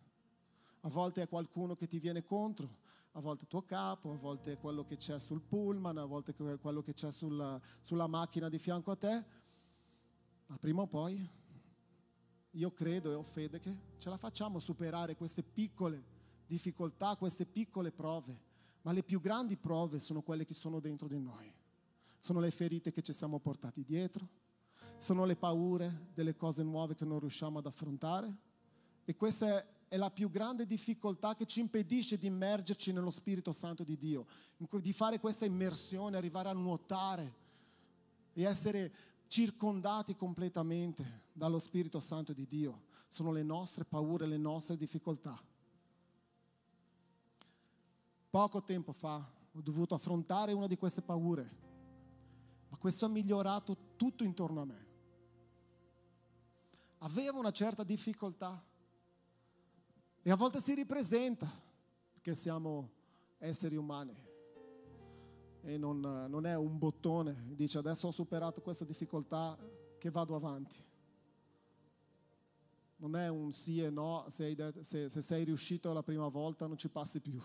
A 0.85 0.89
volte 0.89 1.23
è 1.23 1.29
qualcuno 1.29 1.75
che 1.75 1.87
ti 1.87 1.99
viene 1.99 2.23
contro, 2.23 2.77
a 3.13 3.21
volte 3.21 3.45
è 3.45 3.49
tuo 3.49 3.63
capo, 3.63 4.13
a 4.13 4.17
volte 4.17 4.53
è 4.53 4.59
quello 4.59 4.85
che 4.85 4.97
c'è 4.97 5.19
sul 5.19 5.41
pullman, 5.41 5.97
a 5.97 6.05
volte 6.05 6.35
è 6.37 6.59
quello 6.59 6.83
che 6.83 6.93
c'è 6.93 7.11
sulla, 7.11 7.59
sulla 7.81 8.07
macchina 8.07 8.51
di 8.51 8.59
fianco 8.59 8.91
a 8.91 8.97
te. 8.97 9.25
Ma 10.47 10.59
prima 10.59 10.83
o 10.83 10.87
poi 10.87 11.27
io 12.51 12.73
credo 12.73 13.11
e 13.11 13.15
ho 13.15 13.23
fede 13.23 13.61
che 13.61 13.75
ce 13.97 14.11
la 14.11 14.19
facciamo 14.19 14.59
superare 14.59 15.17
queste 15.17 15.43
piccole 15.43 16.05
difficoltà, 16.47 17.17
queste 17.17 17.47
piccole 17.47 17.91
prove, 17.91 18.39
ma 18.83 18.93
le 18.93 19.03
più 19.03 19.21
grandi 19.21 19.57
prove 19.57 19.99
sono 20.01 20.21
quelle 20.21 20.45
che 20.45 20.53
sono 20.53 20.81
dentro 20.81 21.09
di 21.09 21.19
noi. 21.19 21.51
Sono 22.19 22.41
le 22.41 22.51
ferite 22.51 22.93
che 22.93 23.01
ci 23.01 23.15
siamo 23.15 23.39
portati 23.39 23.85
dietro, 23.85 24.29
sono 24.99 25.25
le 25.25 25.37
paure 25.37 26.09
delle 26.13 26.37
cose 26.37 26.63
nuove 26.63 26.95
che 26.95 27.07
non 27.07 27.21
riusciamo 27.21 27.59
ad 27.59 27.67
affrontare. 27.67 28.37
E 29.07 29.17
questa 29.17 29.59
è 29.59 29.74
la 29.97 30.11
più 30.11 30.31
grande 30.31 30.67
difficoltà 30.67 31.35
che 31.35 31.47
ci 31.47 31.61
impedisce 31.61 32.19
di 32.19 32.27
immergerci 32.27 32.93
nello 32.93 33.11
Spirito 33.11 33.53
Santo 33.53 33.85
di 33.85 33.97
Dio, 33.97 34.27
di 34.57 34.93
fare 34.93 35.19
questa 35.19 35.45
immersione, 35.45 36.17
arrivare 36.17 36.49
a 36.49 36.53
nuotare 36.53 37.35
e 38.33 38.45
essere 38.45 38.93
circondati 39.29 40.17
completamente 40.17 41.23
dallo 41.33 41.59
Spirito 41.59 42.01
Santo 42.01 42.33
di 42.33 42.47
Dio. 42.47 42.85
Sono 43.09 43.33
le 43.33 43.43
nostre 43.43 43.85
paure, 43.85 44.27
le 44.27 44.39
nostre 44.39 44.77
difficoltà. 44.77 45.39
Poco 48.31 48.63
tempo 48.65 48.93
fa 48.93 49.17
ho 49.17 49.61
dovuto 49.61 49.95
affrontare 49.95 50.53
una 50.53 50.67
di 50.67 50.77
queste 50.77 51.03
paure 51.03 51.63
ma 52.75 52.81
questo 52.81 53.05
ha 53.05 53.09
migliorato 53.09 53.77
tutto 53.95 54.25
intorno 54.25 54.63
a 54.63 54.65
me. 54.65 54.87
Aveva 56.99 57.39
una 57.39 57.53
certa 57.53 57.85
difficoltà 57.85 58.61
e 60.27 60.31
a 60.31 60.37
volte 60.37 60.59
si 60.59 60.73
ripresenta 60.75 61.47
perché 62.13 62.35
siamo 62.35 62.91
esseri 63.37 63.77
umani 63.77 64.17
e 65.61 65.77
non, 65.77 66.01
non 66.01 66.47
è 66.47 66.55
un 66.57 66.79
bottone, 66.79 67.53
dice 67.55 67.77
adesso 67.77 68.07
ho 68.07 68.11
superato 68.11 68.63
questa 68.63 68.87
difficoltà 68.87 69.59
che 69.99 70.11
vado 70.11 70.35
avanti. 70.35 70.83
Non 72.97 73.17
è 73.17 73.29
un 73.29 73.53
sì 73.53 73.83
e 73.83 73.91
no, 73.91 74.25
se, 74.29 74.57
se, 74.81 75.11
se 75.11 75.21
sei 75.21 75.45
riuscito 75.45 75.93
la 75.93 76.03
prima 76.03 76.29
volta 76.29 76.67
non 76.67 76.79
ci 76.79 76.89
passi 76.89 77.21
più. 77.21 77.39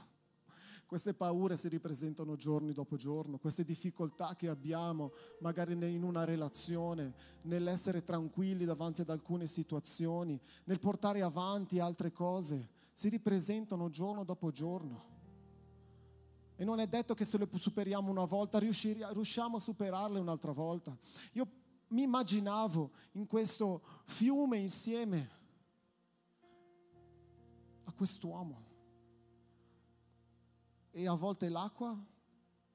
Queste 0.90 1.14
paure 1.14 1.56
si 1.56 1.68
ripresentano 1.68 2.36
giorno 2.36 2.72
dopo 2.72 2.96
giorno, 2.96 3.38
queste 3.38 3.64
difficoltà 3.64 4.36
che 4.36 4.48
abbiamo 4.48 5.12
magari 5.40 5.74
in 5.74 6.02
una 6.02 6.24
relazione, 6.24 7.14
nell'essere 7.44 8.04
tranquilli 8.04 8.66
davanti 8.66 9.02
ad 9.02 9.12
alcune 9.12 9.46
situazioni, 9.46 10.42
nel 10.64 10.80
portare 10.80 11.22
avanti 11.22 11.78
altre 11.78 12.12
cose, 12.12 12.70
si 12.92 13.08
ripresentano 13.08 13.92
giorno 13.92 14.24
dopo 14.24 14.50
giorno. 14.50 15.06
E 16.56 16.66
non 16.66 16.80
è 16.80 16.88
detto 16.88 17.14
che 17.14 17.24
se 17.24 17.38
le 17.38 17.48
superiamo 17.54 18.10
una 18.10 18.26
volta 18.26 18.58
riusciamo 18.58 19.58
a 19.58 19.60
superarle 19.60 20.20
un'altra 20.20 20.54
volta. 20.54 20.98
Io 21.34 21.48
mi 21.90 22.02
immaginavo 22.02 22.90
in 23.12 23.28
questo 23.28 23.84
fiume 24.06 24.58
insieme 24.58 25.30
a 27.84 27.92
quest'uomo 27.92 28.69
e 30.92 31.08
a 31.08 31.14
volte 31.14 31.50
l'acqua 31.50 31.98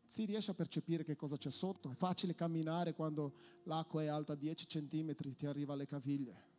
si 0.06 0.24
riesce 0.24 0.50
a 0.50 0.54
percepire 0.54 1.04
che 1.04 1.16
cosa 1.16 1.36
c'è 1.36 1.50
sotto. 1.50 1.90
È 1.90 1.94
facile 1.94 2.34
camminare 2.34 2.94
quando 2.94 3.34
l'acqua 3.64 4.02
è 4.02 4.06
alta 4.06 4.34
10 4.34 4.68
centimetri, 4.68 5.34
ti 5.34 5.46
arriva 5.46 5.72
alle 5.72 5.86
caviglie. 5.86 6.52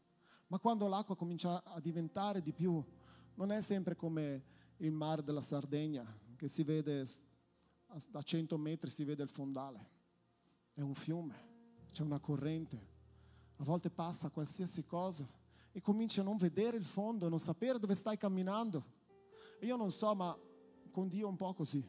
Ma 0.47 0.59
quando 0.59 0.87
l'acqua 0.87 1.15
comincia 1.15 1.63
a 1.63 1.79
diventare 1.79 2.41
di 2.41 2.51
più, 2.51 2.83
non 3.35 3.51
è 3.51 3.61
sempre 3.61 3.95
come 3.95 4.43
il 4.77 4.91
mare 4.91 5.23
della 5.23 5.41
Sardegna, 5.41 6.05
che 6.35 6.47
si 6.47 6.63
vede 6.63 7.05
a 7.87 8.21
100 8.21 8.57
metri, 8.57 8.89
si 8.89 9.03
vede 9.03 9.23
il 9.23 9.29
fondale. 9.29 9.89
È 10.73 10.81
un 10.81 10.93
fiume, 10.93 11.87
c'è 11.91 12.03
una 12.03 12.19
corrente. 12.19 12.93
A 13.57 13.63
volte 13.63 13.89
passa 13.89 14.29
qualsiasi 14.29 14.83
cosa 14.83 15.25
e 15.71 15.79
cominci 15.81 16.19
a 16.19 16.23
non 16.23 16.35
vedere 16.35 16.75
il 16.75 16.83
fondo, 16.83 17.29
non 17.29 17.39
sapere 17.39 17.79
dove 17.79 17.95
stai 17.95 18.17
camminando. 18.17 18.83
Io 19.61 19.77
non 19.77 19.91
so, 19.91 20.13
ma 20.13 20.37
con 20.95 21.09
Dio 21.09 21.27
un 21.27 21.35
po' 21.35 21.53
così. 21.53 21.85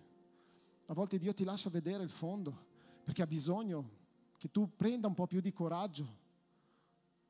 A 0.87 0.93
volte 0.93 1.17
Dio 1.17 1.33
ti 1.33 1.45
lascia 1.45 1.71
vedere 1.71 2.03
il 2.03 2.11
fondo 2.11 2.67
perché 3.05 3.23
ha 3.23 3.27
bisogno 3.27 3.91
che 4.37 4.51
tu 4.51 4.75
prenda 4.75 5.07
un 5.07 5.15
po' 5.15 5.29
più 5.29 5.41
di 5.41 5.53
coraggio, 5.53 6.05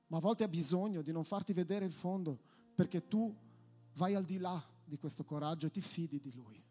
ma 0.06 0.16
a 0.16 0.20
volte 0.20 0.42
ha 0.42 0.48
bisogno 0.48 1.02
di 1.02 1.12
non 1.12 1.22
farti 1.22 1.52
vedere 1.52 1.84
il 1.84 1.92
fondo 1.92 2.40
perché 2.74 3.06
tu 3.06 3.34
vai 3.92 4.14
al 4.14 4.24
di 4.24 4.38
là 4.38 4.58
di 4.86 4.96
questo 4.96 5.22
coraggio 5.24 5.66
e 5.66 5.70
ti 5.70 5.82
fidi 5.82 6.18
di 6.18 6.32
Lui. 6.32 6.64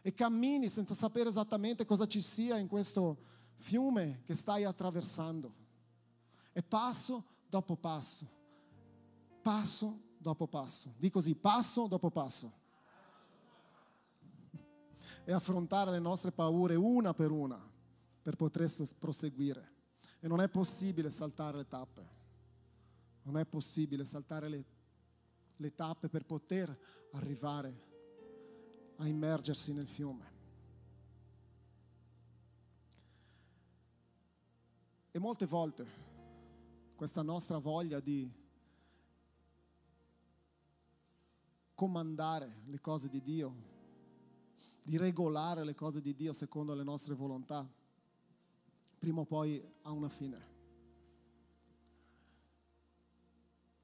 E 0.00 0.14
cammini 0.14 0.68
senza 0.68 0.94
sapere 0.94 1.28
esattamente 1.28 1.84
cosa 1.84 2.06
ci 2.06 2.20
sia 2.20 2.56
in 2.56 2.68
questo 2.68 3.18
fiume 3.56 4.22
che 4.24 4.36
stai 4.36 4.62
attraversando. 4.62 5.52
E 6.52 6.62
passo 6.62 7.24
dopo 7.48 7.74
passo, 7.74 8.30
passo 9.42 10.00
dopo 10.18 10.46
passo, 10.46 10.94
di 10.98 11.10
così, 11.10 11.34
passo 11.34 11.88
dopo 11.88 12.10
passo 12.10 12.60
e 15.24 15.32
affrontare 15.32 15.90
le 15.90 15.98
nostre 15.98 16.32
paure 16.32 16.74
una 16.74 17.14
per 17.14 17.30
una 17.30 17.70
per 18.22 18.36
poter 18.36 18.70
proseguire. 18.98 19.70
E 20.20 20.28
non 20.28 20.40
è 20.40 20.48
possibile 20.48 21.10
saltare 21.10 21.56
le 21.56 21.66
tappe. 21.66 22.20
Non 23.22 23.36
è 23.36 23.44
possibile 23.44 24.04
saltare 24.04 24.48
le, 24.48 24.64
le 25.56 25.74
tappe 25.74 26.08
per 26.08 26.24
poter 26.24 26.76
arrivare 27.12 27.90
a 28.96 29.06
immergersi 29.06 29.72
nel 29.72 29.88
fiume. 29.88 30.30
E 35.10 35.18
molte 35.18 35.46
volte 35.46 36.00
questa 36.94 37.22
nostra 37.22 37.58
voglia 37.58 38.00
di 38.00 38.30
comandare 41.74 42.60
le 42.66 42.80
cose 42.80 43.08
di 43.08 43.20
Dio 43.20 43.71
di 44.82 44.96
regolare 44.96 45.64
le 45.64 45.74
cose 45.74 46.00
di 46.00 46.14
Dio 46.14 46.32
secondo 46.32 46.74
le 46.74 46.82
nostre 46.82 47.14
volontà, 47.14 47.66
prima 48.98 49.20
o 49.20 49.24
poi 49.24 49.62
ha 49.82 49.90
una 49.90 50.08
fine. 50.08 50.50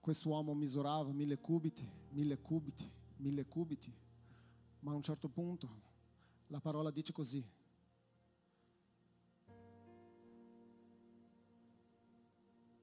quest'uomo 0.08 0.54
misurava 0.54 1.12
mille 1.12 1.38
cubiti, 1.38 1.86
mille 2.12 2.38
cubiti, 2.40 2.90
mille 3.18 3.44
cubiti, 3.44 3.94
ma 4.80 4.92
a 4.92 4.94
un 4.94 5.02
certo 5.02 5.28
punto 5.28 5.68
la 6.46 6.60
parola 6.60 6.90
dice 6.90 7.12
così. 7.12 7.46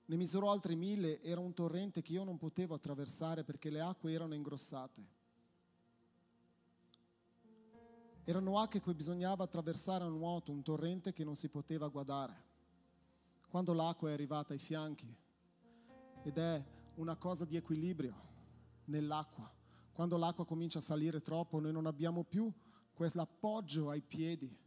Ne 0.06 0.15
misurò 0.15 0.51
altri 0.51 0.75
mille, 0.75 1.19
era 1.23 1.39
un 1.39 1.56
torrente 1.56 2.04
che 2.04 2.12
io 2.12 2.23
non 2.23 2.38
potevo 2.38 2.75
attraversare 2.75 3.43
perché 3.43 3.71
le 3.71 3.80
acque 3.80 4.12
erano 4.12 4.36
ingrossate. 4.36 5.14
Erano 8.26 8.60
acque 8.60 8.82
che 8.82 8.94
bisognava 8.94 9.44
attraversare 9.44 10.04
a 10.04 10.08
nuoto, 10.08 10.52
un 10.52 10.64
torrente 10.64 11.14
che 11.14 11.24
non 11.24 11.36
si 11.36 11.48
poteva 11.48 11.88
guardare. 11.88 12.44
Quando 13.48 13.74
l'acqua 13.74 14.10
è 14.10 14.14
arrivata 14.14 14.54
ai 14.54 14.60
fianchi, 14.60 15.16
ed 16.24 16.38
è 16.38 16.66
una 16.96 17.16
cosa 17.16 17.46
di 17.46 17.56
equilibrio 17.56 18.16
nell'acqua, 18.86 19.50
quando 19.94 20.18
l'acqua 20.18 20.44
comincia 20.44 20.80
a 20.80 20.82
salire 20.82 21.22
troppo, 21.22 21.60
noi 21.60 21.72
non 21.72 21.86
abbiamo 21.86 22.24
più 22.24 22.52
quell'appoggio 22.94 23.90
ai 23.90 24.02
piedi. 24.02 24.60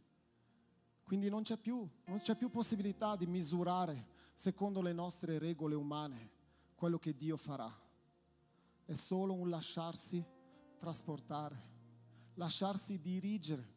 Quindi 1.03 1.29
non 1.29 1.43
c'è 1.43 1.57
più, 1.57 1.87
non 2.05 2.17
c'è 2.17 2.35
più 2.35 2.49
possibilità 2.49 3.15
di 3.15 3.27
misurare 3.27 4.07
secondo 4.33 4.81
le 4.81 4.93
nostre 4.93 5.37
regole 5.37 5.75
umane 5.75 6.31
quello 6.75 6.97
che 6.97 7.15
Dio 7.15 7.35
farà. 7.35 7.69
È 8.85 8.93
solo 8.93 9.33
un 9.33 9.49
lasciarsi 9.49 10.25
trasportare, 10.77 11.68
lasciarsi 12.39 13.01
dirigere 13.01 13.75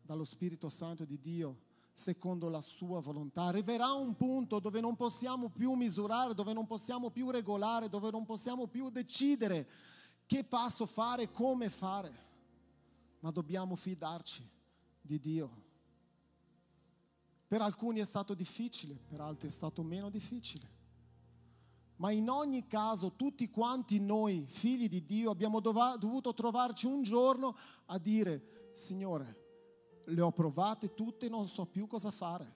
dallo 0.00 0.24
Spirito 0.24 0.68
Santo 0.68 1.04
di 1.04 1.18
Dio 1.18 1.64
secondo 1.92 2.48
la 2.48 2.60
sua 2.60 3.00
volontà. 3.00 3.42
Arriverà 3.42 3.90
un 3.92 4.14
punto 4.14 4.60
dove 4.60 4.80
non 4.80 4.94
possiamo 4.94 5.50
più 5.50 5.72
misurare, 5.72 6.32
dove 6.32 6.52
non 6.52 6.66
possiamo 6.66 7.10
più 7.10 7.30
regolare, 7.30 7.88
dove 7.88 8.10
non 8.12 8.24
possiamo 8.24 8.68
più 8.68 8.90
decidere 8.90 9.68
che 10.24 10.44
passo 10.44 10.86
fare, 10.86 11.30
come 11.32 11.68
fare, 11.68 12.24
ma 13.20 13.30
dobbiamo 13.32 13.74
fidarci 13.74 14.48
di 15.00 15.18
Dio. 15.18 15.64
Per 17.48 17.60
alcuni 17.60 17.98
è 17.98 18.04
stato 18.04 18.34
difficile, 18.34 18.94
per 18.94 19.20
altri 19.20 19.48
è 19.48 19.52
stato 19.52 19.82
meno 19.82 20.10
difficile. 20.10 20.74
Ma 21.96 22.10
in 22.10 22.28
ogni 22.28 22.66
caso 22.66 23.12
tutti 23.16 23.48
quanti 23.48 23.98
noi, 24.00 24.44
figli 24.46 24.88
di 24.88 25.04
Dio, 25.04 25.30
abbiamo 25.30 25.60
dovuto 25.60 26.34
trovarci 26.34 26.86
un 26.86 27.02
giorno 27.02 27.56
a 27.86 27.98
dire, 27.98 28.70
Signore, 28.74 29.44
le 30.04 30.20
ho 30.20 30.30
provate 30.30 30.94
tutte 30.94 31.26
e 31.26 31.28
non 31.30 31.48
so 31.48 31.64
più 31.64 31.86
cosa 31.86 32.10
fare. 32.10 32.54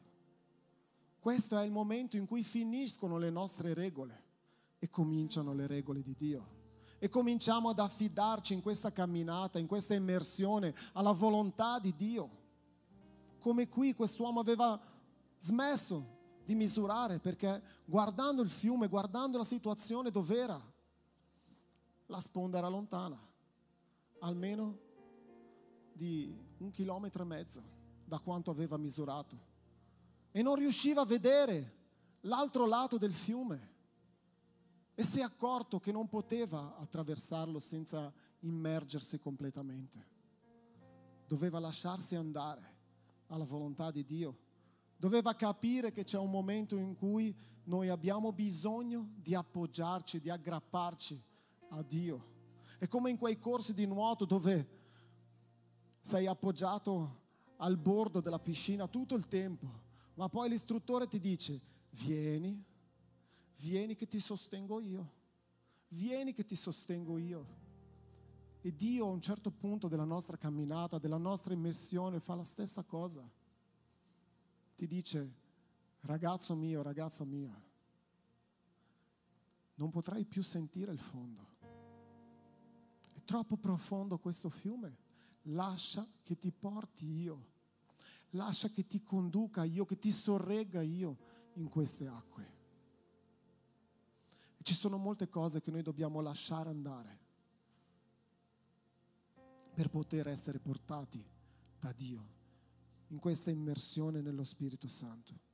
Questo 1.19 1.59
è 1.59 1.65
il 1.65 1.71
momento 1.71 2.17
in 2.17 2.27
cui 2.27 2.43
finiscono 2.43 3.19
le 3.19 3.31
nostre 3.31 3.75
regole 3.75 4.25
e 4.79 4.89
cominciano 4.89 5.53
le 5.55 5.67
regole 5.67 6.03
di 6.03 6.15
Dio. 6.17 6.59
E 6.99 7.09
cominciamo 7.09 7.71
ad 7.71 7.79
affidarci 7.79 8.53
in 8.53 8.61
questa 8.61 8.93
camminata, 8.93 9.59
in 9.59 9.67
questa 9.67 9.95
immersione 9.95 10.75
alla 10.93 11.13
volontà 11.13 11.79
di 11.79 11.95
Dio. 11.97 12.39
Come 13.39 13.69
qui 13.69 13.95
quest'uomo 13.95 14.39
aveva 14.39 14.79
smesso 15.39 16.19
di 16.51 16.57
misurare 16.57 17.21
perché 17.21 17.63
guardando 17.85 18.43
il 18.43 18.51
fiume, 18.51 18.89
guardando 18.89 19.39
la 19.39 19.45
situazione 19.45 20.11
dove 20.11 20.37
era, 20.37 20.61
la 22.07 22.19
sponda 22.19 22.59
era 22.59 22.67
lontana, 22.67 23.17
almeno 24.19 24.77
di 25.93 26.37
un 26.59 26.73
chilometro 26.73 27.23
e 27.23 27.27
mezzo 27.27 27.63
da 28.05 28.19
quanto 28.19 28.51
aveva 28.51 28.77
misurato 28.77 29.39
e 30.33 30.43
non 30.43 30.57
riusciva 30.57 31.03
a 31.03 31.07
vedere 31.07 31.77
l'altro 32.23 32.67
lato 32.67 32.99
del 32.99 33.13
fiume 33.13 33.69
e 34.97 35.05
si 35.05 35.21
è 35.21 35.23
accorto 35.23 35.79
che 35.79 35.93
non 35.93 36.09
poteva 36.09 36.77
attraversarlo 36.79 37.61
senza 37.61 38.13
immergersi 38.41 39.21
completamente. 39.21 40.05
Doveva 41.29 41.61
lasciarsi 41.61 42.17
andare 42.17 42.79
alla 43.29 43.45
volontà 43.45 43.93
di 43.93 44.05
Dio. 44.05 44.49
Doveva 45.01 45.35
capire 45.35 45.93
che 45.93 46.05
c'è 46.05 46.19
un 46.19 46.29
momento 46.29 46.77
in 46.77 46.95
cui 46.95 47.35
noi 47.65 47.89
abbiamo 47.89 48.35
bisogno 48.35 49.13
di 49.17 49.35
appoggiarci, 49.35 50.21
di 50.21 50.29
aggrapparci 50.29 51.25
a 51.71 51.83
Dio. 51.83 52.27
È 52.79 52.87
come 52.87 53.09
in 53.09 53.17
quei 53.17 53.39
corsi 53.39 53.73
di 53.73 53.87
nuoto 53.87 54.27
dove 54.27 54.69
sei 56.03 56.27
appoggiato 56.27 57.19
al 57.57 57.79
bordo 57.79 58.21
della 58.21 58.39
piscina 58.39 58.89
tutto 58.89 59.15
il 59.15 59.27
tempo, 59.27 59.67
ma 60.17 60.29
poi 60.29 60.51
l'istruttore 60.51 61.09
ti 61.09 61.19
dice, 61.19 61.59
vieni, 61.93 62.63
vieni 63.57 63.97
che 63.97 64.07
ti 64.07 64.21
sostengo 64.21 64.81
io, 64.81 65.13
vieni 65.89 66.35
che 66.35 66.45
ti 66.45 66.57
sostengo 66.57 67.17
io. 67.17 67.47
E 68.61 68.77
Dio 68.77 69.07
a 69.07 69.11
un 69.11 69.23
certo 69.23 69.51
punto 69.51 69.89
della 69.89 70.05
nostra 70.05 70.37
camminata, 70.37 70.99
della 70.99 71.17
nostra 71.17 71.55
immersione, 71.55 72.21
fa 72.21 72.35
la 72.35 72.45
stessa 72.45 72.83
cosa. 72.83 73.27
Ti 74.81 74.87
dice, 74.87 75.35
ragazzo 76.05 76.55
mio, 76.55 76.81
ragazza 76.81 77.23
mia, 77.27 77.55
non 79.75 79.91
potrai 79.91 80.25
più 80.25 80.43
sentire 80.43 80.91
il 80.91 80.99
fondo. 80.99 81.49
È 83.13 83.23
troppo 83.27 83.59
profondo 83.59 84.19
questo 84.19 84.49
fiume 84.49 84.97
lascia 85.43 86.09
che 86.23 86.39
ti 86.39 86.51
porti 86.51 87.05
io, 87.05 87.49
lascia 88.31 88.71
che 88.71 88.87
ti 88.87 89.03
conduca 89.03 89.65
io, 89.65 89.85
che 89.85 89.99
ti 89.99 90.11
sorregga 90.11 90.81
io 90.81 91.19
in 91.57 91.69
queste 91.69 92.07
acque. 92.07 92.53
E 94.57 94.63
ci 94.63 94.73
sono 94.73 94.97
molte 94.97 95.29
cose 95.29 95.61
che 95.61 95.71
noi 95.71 95.83
dobbiamo 95.83 96.23
lasciare 96.23 96.71
andare 96.71 97.19
per 99.75 99.91
poter 99.91 100.27
essere 100.29 100.59
portati 100.59 101.23
da 101.79 101.93
Dio 101.93 102.39
in 103.11 103.19
questa 103.19 103.51
immersione 103.51 104.21
nello 104.21 104.45
Spirito 104.45 104.89
Santo. 104.89 105.49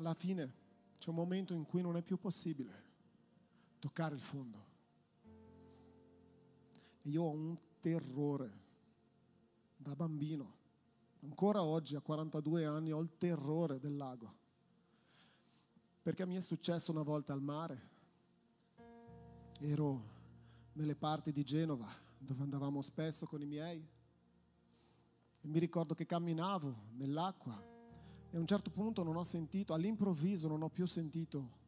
alla 0.00 0.14
fine 0.14 0.54
c'è 0.98 1.10
un 1.10 1.14
momento 1.14 1.54
in 1.54 1.64
cui 1.64 1.82
non 1.82 1.96
è 1.96 2.02
più 2.02 2.18
possibile 2.18 2.88
toccare 3.78 4.14
il 4.14 4.20
fondo. 4.20 4.68
E 7.02 7.08
io 7.08 7.22
ho 7.22 7.30
un 7.30 7.56
terrore 7.80 8.58
da 9.76 9.94
bambino. 9.94 10.58
Ancora 11.20 11.62
oggi, 11.62 11.96
a 11.96 12.00
42 12.00 12.64
anni, 12.64 12.92
ho 12.92 13.00
il 13.00 13.16
terrore 13.16 13.78
del 13.78 13.96
lago. 13.96 14.39
Perché 16.02 16.26
mi 16.26 16.36
è 16.36 16.40
successo 16.40 16.92
una 16.92 17.02
volta 17.02 17.32
al 17.32 17.42
mare. 17.42 17.88
Ero 19.60 20.18
nelle 20.72 20.94
parti 20.94 21.32
di 21.32 21.44
Genova 21.44 21.88
dove 22.16 22.42
andavamo 22.42 22.80
spesso 22.82 23.26
con 23.26 23.42
i 23.42 23.46
miei. 23.46 23.84
E 25.42 25.48
mi 25.48 25.58
ricordo 25.58 25.94
che 25.94 26.06
camminavo 26.06 26.74
nell'acqua 26.92 27.70
e 28.30 28.36
a 28.36 28.40
un 28.40 28.46
certo 28.46 28.70
punto 28.70 29.02
non 29.02 29.16
ho 29.16 29.24
sentito, 29.24 29.74
all'improvviso 29.74 30.46
non 30.46 30.62
ho 30.62 30.68
più 30.68 30.86
sentito. 30.86 31.58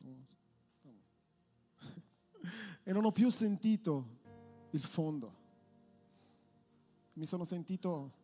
e 2.82 2.92
non 2.92 3.04
ho 3.04 3.12
più 3.12 3.28
sentito 3.28 4.22
il 4.70 4.80
fondo. 4.80 5.42
Mi 7.14 7.26
sono 7.26 7.42
sentito 7.44 8.22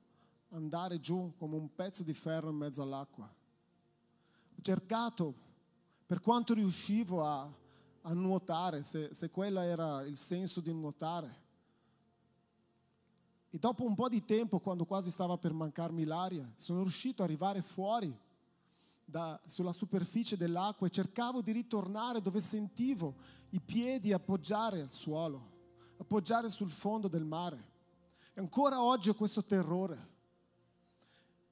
andare 0.50 1.00
giù 1.00 1.32
come 1.36 1.56
un 1.56 1.74
pezzo 1.74 2.02
di 2.02 2.14
ferro 2.14 2.50
in 2.50 2.56
mezzo 2.56 2.82
all'acqua. 2.82 3.24
Ho 3.24 4.62
cercato, 4.62 5.34
per 6.06 6.20
quanto 6.20 6.54
riuscivo 6.54 7.24
a, 7.24 7.48
a 8.02 8.12
nuotare, 8.14 8.82
se, 8.82 9.14
se 9.14 9.30
quello 9.30 9.60
era 9.60 10.02
il 10.02 10.16
senso 10.16 10.60
di 10.60 10.72
nuotare, 10.72 11.48
e 13.52 13.58
dopo 13.58 13.84
un 13.84 13.94
po' 13.94 14.08
di 14.08 14.24
tempo, 14.24 14.60
quando 14.60 14.84
quasi 14.84 15.10
stava 15.10 15.36
per 15.36 15.52
mancarmi 15.52 16.04
l'aria, 16.04 16.48
sono 16.56 16.82
riuscito 16.82 17.22
ad 17.22 17.28
arrivare 17.28 17.62
fuori 17.62 18.16
da, 19.04 19.40
sulla 19.44 19.72
superficie 19.72 20.36
dell'acqua 20.36 20.86
e 20.86 20.90
cercavo 20.90 21.42
di 21.42 21.50
ritornare 21.50 22.22
dove 22.22 22.40
sentivo 22.40 23.16
i 23.50 23.60
piedi 23.60 24.12
appoggiare 24.12 24.80
al 24.80 24.92
suolo, 24.92 25.50
appoggiare 25.96 26.48
sul 26.48 26.70
fondo 26.70 27.08
del 27.08 27.24
mare. 27.24 27.68
E 28.34 28.40
ancora 28.40 28.80
oggi 28.80 29.08
ho 29.08 29.14
questo 29.14 29.42
terrore 29.44 30.09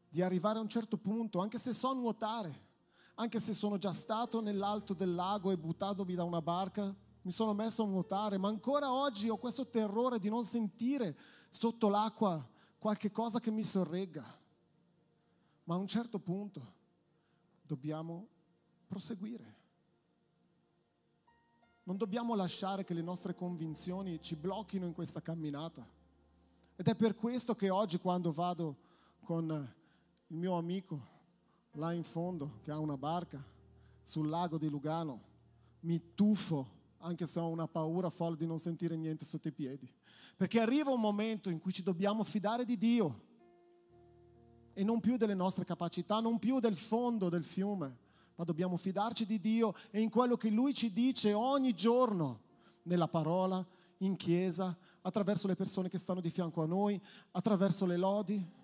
di 0.09 0.23
arrivare 0.23 0.59
a 0.59 0.63
un 0.63 0.69
certo 0.69 0.97
punto, 0.97 1.41
anche 1.41 1.59
se 1.59 1.73
so 1.73 1.93
nuotare, 1.93 2.67
anche 3.17 3.41
se 3.41 3.53
sono 3.53 3.79
già 3.79 3.93
stato 3.93 4.41
nell'alto 4.41 4.95
del 4.95 5.15
lago 5.15 5.51
e 5.51 5.59
buttandomi 5.59 6.15
da 6.15 6.25
una 6.25 6.41
barca, 6.41 6.95
mi 7.23 7.33
sono 7.33 7.53
messo 7.53 7.83
a 7.83 7.87
nuotare, 7.87 8.39
ma 8.39 8.49
ancora 8.49 8.93
oggi 8.93 9.29
ho 9.29 9.37
questo 9.37 9.69
terrore 9.69 10.19
di 10.19 10.29
non 10.29 10.45
sentire 10.45 11.17
sotto 11.51 11.89
l'acqua 11.89 12.47
qualche 12.79 13.11
cosa 13.11 13.41
che 13.41 13.51
mi 13.51 13.63
sorregga. 13.63 14.25
Ma 15.65 15.75
a 15.75 15.79
un 15.79 15.87
certo 15.87 16.19
punto 16.19 16.75
dobbiamo 17.63 18.27
proseguire. 18.87 19.57
non 21.83 21.97
dobbiamo 21.97 22.35
lasciare 22.35 22.85
che 22.85 22.93
le 22.93 23.01
nostre 23.01 23.35
convinzioni 23.35 24.21
ci 24.23 24.37
blocchino 24.37 24.85
in 24.85 24.93
questa 24.93 25.23
camminata. 25.23 25.87
Ed 26.77 26.87
è 26.87 26.95
per 26.95 27.15
questo 27.15 27.55
che 27.55 27.71
oggi 27.71 27.99
quando 27.99 28.31
vado 28.31 28.77
con 29.23 29.75
il 30.29 30.37
mio 30.37 30.55
amico 30.55 31.16
là 31.72 31.93
in 31.93 32.03
fondo 32.03 32.59
che 32.61 32.70
ha 32.70 32.79
una 32.79 32.97
barca 32.97 33.43
sul 34.03 34.29
lago 34.29 34.59
di 34.59 34.68
Lugano, 34.68 35.22
mi 35.81 36.14
tuffo 36.14 36.76
anche 36.99 37.26
se 37.26 37.39
ho 37.41 37.49
una 37.49 37.68
paura 37.68 38.11
folle 38.11 38.37
di 38.37 38.47
non 38.47 38.59
sentire 38.59 38.97
niente 38.97 39.24
sotto 39.24 39.49
i 39.49 39.53
piedi. 39.53 39.91
Perché 40.37 40.61
arriva 40.61 40.91
un 40.91 41.01
momento 41.01 41.49
in 41.49 41.59
cui 41.59 41.72
ci 41.72 41.83
dobbiamo 41.83 42.24
fidare 42.24 42.64
di 42.64 42.76
Dio 42.76 43.26
e 44.74 44.85
non 44.85 45.01
più 45.01 45.16
delle 45.16 45.35
nostre 45.35 45.64
capacità, 45.64 46.20
non 46.20 46.39
più 46.39 46.61
del 46.61 46.76
fondo 46.76 47.29
del 47.29 47.45
fiume, 47.45 47.99
ma 48.35 48.45
dobbiamo 48.45 48.76
fidarci 48.76 49.24
di 49.24 49.41
Dio 49.41 49.74
e 49.91 50.01
in 50.01 50.11
quello 50.11 50.37
che 50.37 50.51
Lui 50.51 50.74
ci 50.74 50.93
dice 50.93 51.33
ogni 51.33 51.74
giorno, 51.74 52.43
nella 52.83 53.09
parola, 53.09 53.66
in 53.99 54.16
chiesa, 54.16 54.76
attraverso 55.03 55.47
le 55.47 55.57
persone 55.57 55.89
che 55.89 55.99
stanno 55.99 56.20
di 56.20 56.31
fianco 56.31 56.62
a 56.62 56.66
noi, 56.66 57.01
attraverso 57.33 57.85
le 57.87 57.97
lodi, 57.97 58.57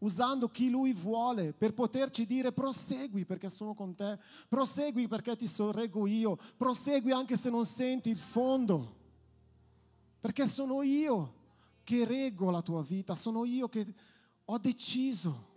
usando 0.00 0.48
chi 0.48 0.68
Lui 0.68 0.92
vuole 0.92 1.52
per 1.52 1.72
poterci 1.74 2.26
dire 2.26 2.52
prosegui 2.52 3.24
perché 3.24 3.48
sono 3.48 3.74
con 3.74 3.94
te, 3.94 4.18
prosegui 4.48 5.08
perché 5.08 5.36
ti 5.36 5.46
sorreggo 5.46 6.06
io, 6.06 6.36
prosegui 6.56 7.12
anche 7.12 7.36
se 7.36 7.50
non 7.50 7.64
senti 7.64 8.10
il 8.10 8.18
fondo, 8.18 8.96
perché 10.20 10.46
sono 10.46 10.82
io 10.82 11.34
che 11.82 12.04
reggo 12.04 12.50
la 12.50 12.62
tua 12.62 12.82
vita, 12.82 13.14
sono 13.14 13.44
io 13.44 13.68
che 13.68 13.86
ho 14.44 14.58
deciso 14.58 15.48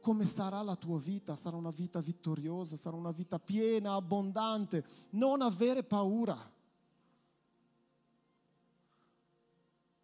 come 0.00 0.24
sarà 0.24 0.62
la 0.62 0.76
tua 0.76 0.98
vita, 0.98 1.36
sarà 1.36 1.56
una 1.56 1.70
vita 1.70 2.00
vittoriosa, 2.00 2.76
sarà 2.76 2.96
una 2.96 3.12
vita 3.12 3.38
piena, 3.38 3.94
abbondante, 3.94 4.84
non 5.10 5.42
avere 5.42 5.82
paura. 5.82 6.36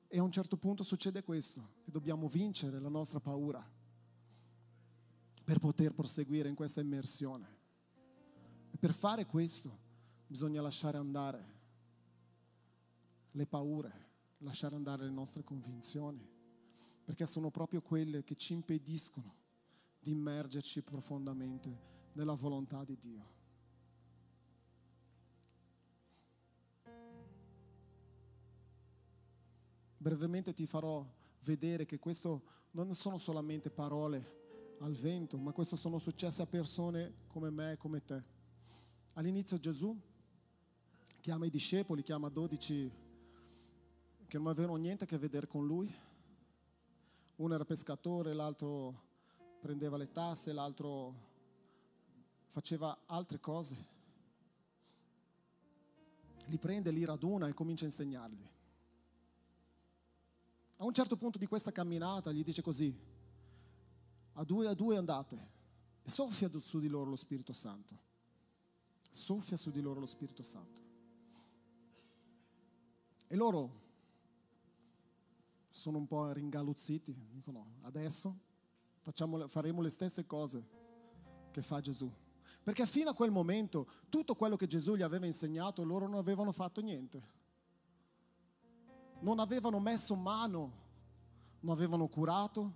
E 0.08 0.18
a 0.18 0.22
un 0.22 0.30
certo 0.30 0.56
punto 0.56 0.82
succede 0.82 1.22
questo, 1.22 1.74
che 1.82 1.90
dobbiamo 1.90 2.28
vincere 2.28 2.78
la 2.78 2.88
nostra 2.88 3.20
paura 3.20 3.64
per 5.44 5.58
poter 5.58 5.94
proseguire 5.94 6.48
in 6.48 6.54
questa 6.54 6.80
immersione. 6.80 7.54
E 8.70 8.78
per 8.78 8.92
fare 8.92 9.26
questo 9.26 9.78
bisogna 10.26 10.60
lasciare 10.60 10.98
andare 10.98 11.54
le 13.30 13.46
paure, 13.46 14.08
lasciare 14.38 14.74
andare 14.74 15.04
le 15.04 15.10
nostre 15.10 15.44
convinzioni, 15.44 16.26
perché 17.04 17.26
sono 17.26 17.50
proprio 17.50 17.82
quelle 17.82 18.24
che 18.24 18.34
ci 18.34 18.54
impediscono 18.54 19.34
di 20.00 20.10
immergerci 20.10 20.82
profondamente 20.82 21.94
nella 22.12 22.34
volontà 22.34 22.84
di 22.84 22.96
Dio. 22.98 23.35
Brevemente 30.06 30.54
ti 30.54 30.66
farò 30.66 31.04
vedere 31.42 31.84
che 31.84 31.98
questo 31.98 32.42
non 32.70 32.94
sono 32.94 33.18
solamente 33.18 33.70
parole 33.70 34.76
al 34.78 34.92
vento, 34.92 35.36
ma 35.36 35.50
questo 35.50 35.74
sono 35.74 35.98
successe 35.98 36.42
a 36.42 36.46
persone 36.46 37.24
come 37.26 37.50
me 37.50 37.72
e 37.72 37.76
come 37.76 38.04
te. 38.04 38.22
All'inizio 39.14 39.58
Gesù 39.58 40.00
chiama 41.20 41.46
i 41.46 41.50
discepoli, 41.50 42.04
chiama 42.04 42.28
12 42.28 42.92
che 44.28 44.38
non 44.38 44.46
avevano 44.46 44.76
niente 44.76 45.02
a 45.02 45.06
che 45.08 45.18
vedere 45.18 45.48
con 45.48 45.66
lui. 45.66 45.92
Uno 47.38 47.54
era 47.54 47.64
pescatore, 47.64 48.32
l'altro 48.32 49.02
prendeva 49.58 49.96
le 49.96 50.12
tasse, 50.12 50.52
l'altro 50.52 51.14
faceva 52.46 52.96
altre 53.06 53.40
cose. 53.40 53.74
Li 56.44 56.58
prende, 56.58 56.92
li 56.92 57.04
raduna 57.04 57.48
e 57.48 57.54
comincia 57.54 57.82
a 57.82 57.88
insegnargli. 57.88 58.54
A 60.76 60.84
un 60.84 60.92
certo 60.92 61.16
punto 61.16 61.38
di 61.38 61.46
questa 61.46 61.72
camminata 61.72 62.32
gli 62.32 62.44
dice 62.44 62.62
così, 62.62 62.98
a 64.32 64.44
due 64.44 64.66
a 64.66 64.74
due 64.74 64.96
andate 64.96 65.48
e 66.02 66.10
soffia 66.10 66.50
su 66.58 66.78
di 66.78 66.88
loro 66.88 67.10
lo 67.10 67.16
Spirito 67.16 67.52
Santo. 67.52 68.04
Soffia 69.10 69.56
su 69.56 69.70
di 69.70 69.80
loro 69.80 70.00
lo 70.00 70.06
Spirito 70.06 70.42
Santo. 70.42 70.82
E 73.28 73.34
loro 73.34 73.84
sono 75.70 75.98
un 75.98 76.06
po' 76.06 76.30
ringaluzziti, 76.32 77.28
dicono 77.32 77.76
adesso 77.82 78.44
Facciamo, 79.06 79.46
faremo 79.46 79.82
le 79.82 79.90
stesse 79.90 80.26
cose 80.26 80.66
che 81.52 81.62
fa 81.62 81.80
Gesù. 81.80 82.12
Perché 82.64 82.88
fino 82.88 83.10
a 83.10 83.14
quel 83.14 83.30
momento 83.30 83.88
tutto 84.08 84.34
quello 84.34 84.56
che 84.56 84.66
Gesù 84.66 84.96
gli 84.96 85.02
aveva 85.02 85.26
insegnato 85.26 85.84
loro 85.84 86.08
non 86.08 86.18
avevano 86.18 86.50
fatto 86.50 86.80
niente. 86.80 87.22
Non 89.20 89.38
avevano 89.38 89.80
messo 89.80 90.14
mano, 90.14 90.72
non 91.60 91.72
avevano 91.72 92.06
curato, 92.06 92.74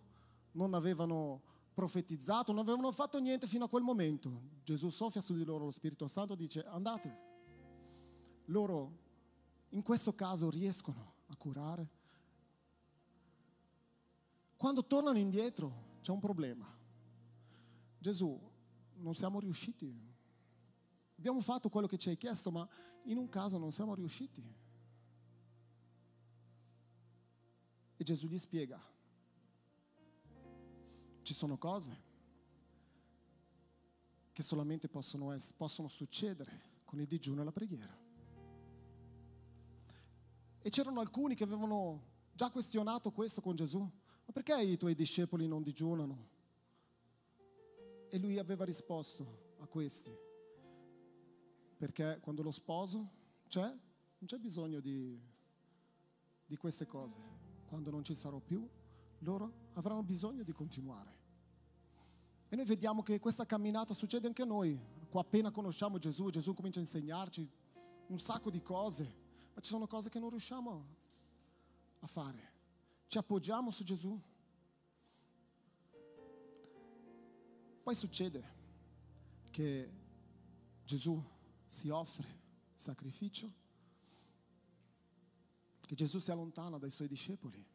non 0.53 0.75
avevano 0.75 1.43
profetizzato, 1.75 2.53
non 2.53 2.63
avevano 2.63 2.91
fatto 2.93 3.19
niente 3.19 3.47
fino 3.47 3.65
a 3.65 3.69
quel 3.69 3.83
momento. 3.83 4.31
Gesù 4.65 4.91
soffia 4.91 5.21
su 5.21 5.35
di 5.35 5.45
loro 5.45 5.65
lo 5.65 5.71
Spirito 5.71 6.07
Santo 6.07 6.35
e 6.35 6.37
dice 6.37 6.65
andate. 6.67 7.29
Loro 8.47 8.99
in 9.71 9.83
questo 9.83 10.15
caso 10.15 10.51
riescono 10.51 11.15
a 11.27 11.37
curare. 11.37 11.89
Quando 14.57 14.85
tornano 14.85 15.19
indietro 15.19 15.99
c'è 16.03 16.11
un 16.11 16.21
problema. 16.21 16.67
Gesù, 17.99 18.39
non 18.97 19.15
siamo 19.15 19.41
riusciti. 19.41 20.09
Abbiamo 21.17 21.41
fatto 21.41 21.69
quello 21.69 21.87
che 21.87 21.99
ci 21.99 22.09
hai 22.09 22.17
chiesto, 22.17 22.51
ma 22.51 22.67
in 23.05 23.17
un 23.17 23.29
caso 23.29 23.59
non 23.59 23.73
siamo 23.73 23.95
riusciti. 23.95 24.43
E 28.01 28.03
Gesù 28.03 28.29
gli 28.29 28.39
spiega, 28.39 28.81
ci 31.21 31.35
sono 31.35 31.59
cose 31.59 32.09
che 34.33 34.43
solamente 34.43 34.89
possono, 34.89 35.33
essere, 35.33 35.59
possono 35.59 35.89
succedere 35.89 36.79
con 36.87 36.99
il 36.99 37.07
digiuno 37.07 37.43
e 37.43 37.45
la 37.45 37.53
preghiera. 37.53 37.95
E 40.63 40.71
c'erano 40.71 41.01
alcuni 41.01 41.35
che 41.35 41.45
avevano 41.45 42.01
già 42.33 42.49
questionato 42.49 43.13
questo 43.13 43.43
con 43.43 43.55
Gesù. 43.55 43.81
Ma 43.81 44.33
perché 44.33 44.59
i 44.63 44.79
tuoi 44.79 44.95
discepoli 44.95 45.47
non 45.47 45.63
digiunano? 45.63 46.29
E 48.09 48.19
lui 48.19 48.39
aveva 48.39 48.65
risposto 48.65 49.57
a 49.59 49.67
questi, 49.67 50.11
perché 51.77 52.19
quando 52.23 52.41
lo 52.41 52.51
sposo 52.51 53.11
c'è, 53.47 53.67
non 53.69 54.25
c'è 54.25 54.39
bisogno 54.39 54.81
di, 54.81 55.21
di 56.47 56.57
queste 56.57 56.87
cose. 56.87 57.40
Quando 57.71 57.91
non 57.91 58.05
ci 58.05 58.15
sarò 58.15 58.39
più, 58.39 58.69
loro 59.21 59.71
avranno 59.73 60.03
bisogno 60.03 60.43
di 60.43 60.53
continuare. 60.53 61.17
E 62.51 62.57
noi 62.57 62.67
vediamo 62.67 63.03
che 63.03 63.19
questa 63.19 63.47
camminata 63.47 63.95
succede 63.95 64.27
anche 64.27 64.43
a 64.43 64.45
noi. 64.47 64.79
Appena 65.13 65.51
conosciamo 65.51 65.97
Gesù, 65.97 66.29
Gesù 66.29 66.53
comincia 66.53 66.81
a 66.81 66.83
insegnarci 66.83 67.51
un 68.09 68.19
sacco 68.19 68.51
di 68.51 68.61
cose, 68.61 69.15
ma 69.55 69.63
ci 69.63 69.71
sono 69.71 69.87
cose 69.87 70.11
che 70.11 70.19
non 70.19 70.29
riusciamo 70.29 70.87
a 72.01 72.07
fare 72.07 72.59
ci 73.11 73.19
appoggiamo 73.19 73.73
su 73.73 73.83
Gesù. 73.83 74.23
Poi 77.83 77.95
succede 77.97 78.59
che 79.51 79.93
Gesù 80.85 81.21
si 81.67 81.89
offre 81.89 82.39
sacrificio, 82.77 83.53
che 85.91 85.97
Gesù 85.97 86.21
si 86.21 86.31
allontana 86.31 86.79
dai 86.79 86.89
suoi 86.89 87.09
discepoli. 87.09 87.67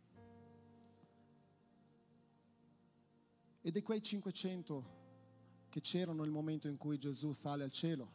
E 3.59 3.72
di 3.72 3.82
quei 3.82 4.01
500 4.01 5.68
che 5.68 5.82
c'erano 5.82 6.24
nel 6.24 6.32
momento 6.32 6.70
in 6.70 6.78
cui 6.78 6.97
Gesù 6.97 7.34
sale 7.34 7.66
al 7.66 7.72
cielo, 7.72 8.09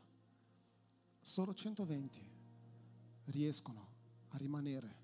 solo 1.20 1.52
120 1.52 2.18
riescono 3.24 3.88
a 4.28 4.38
rimanere 4.38 4.96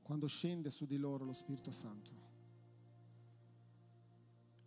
quando 0.00 0.26
scende 0.26 0.70
su 0.70 0.86
di 0.86 0.96
loro 0.96 1.26
lo 1.26 1.34
Spirito 1.34 1.70
Santo. 1.70 2.12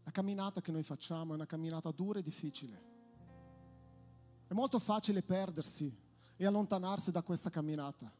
La 0.03 0.11
camminata 0.11 0.61
che 0.61 0.71
noi 0.71 0.83
facciamo 0.83 1.31
è 1.31 1.35
una 1.35 1.47
camminata 1.47 1.89
dura 1.89 2.19
e 2.19 2.21
difficile. 2.21 2.83
È 4.45 4.53
molto 4.53 4.77
facile 4.77 5.23
perdersi 5.23 5.91
e 6.35 6.45
allontanarsi 6.45 7.09
da 7.09 7.23
questa 7.23 7.49
camminata, 7.49 8.18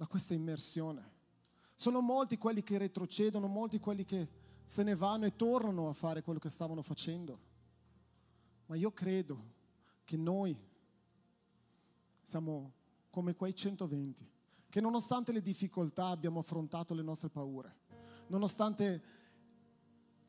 da 0.00 0.06
questa 0.06 0.32
immersione. 0.32 1.12
Sono 1.74 2.00
molti 2.00 2.38
quelli 2.38 2.62
che 2.62 2.78
retrocedono, 2.78 3.48
molti 3.48 3.78
quelli 3.78 4.06
che 4.06 4.26
se 4.64 4.82
ne 4.82 4.94
vanno 4.94 5.26
e 5.26 5.36
tornano 5.36 5.90
a 5.90 5.92
fare 5.92 6.22
quello 6.22 6.38
che 6.38 6.48
stavano 6.48 6.80
facendo. 6.80 7.38
Ma 8.64 8.76
io 8.76 8.92
credo 8.92 9.44
che 10.04 10.16
noi 10.16 10.58
siamo 12.22 12.72
come 13.10 13.34
quei 13.34 13.54
120 13.54 14.26
che 14.70 14.80
nonostante 14.80 15.32
le 15.32 15.42
difficoltà 15.42 16.06
abbiamo 16.06 16.38
affrontato 16.38 16.94
le 16.94 17.02
nostre 17.02 17.28
paure, 17.28 17.80
nonostante 18.28 19.02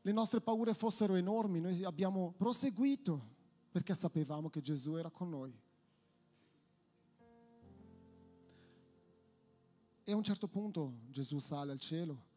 le 0.02 0.12
nostre 0.12 0.42
paure 0.42 0.74
fossero 0.74 1.14
enormi, 1.14 1.60
noi 1.60 1.82
abbiamo 1.82 2.34
proseguito 2.36 3.24
perché 3.70 3.94
sapevamo 3.94 4.50
che 4.50 4.60
Gesù 4.60 4.96
era 4.96 5.08
con 5.08 5.30
noi. 5.30 5.58
E 10.04 10.10
a 10.10 10.16
un 10.16 10.22
certo 10.24 10.48
punto 10.48 10.94
Gesù 11.10 11.38
sale 11.38 11.70
al 11.70 11.78
cielo, 11.78 12.30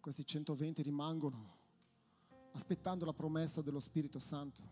questi 0.00 0.24
120 0.24 0.80
rimangono 0.80 1.54
aspettando 2.52 3.04
la 3.04 3.12
promessa 3.12 3.60
dello 3.60 3.80
Spirito 3.80 4.18
Santo. 4.18 4.62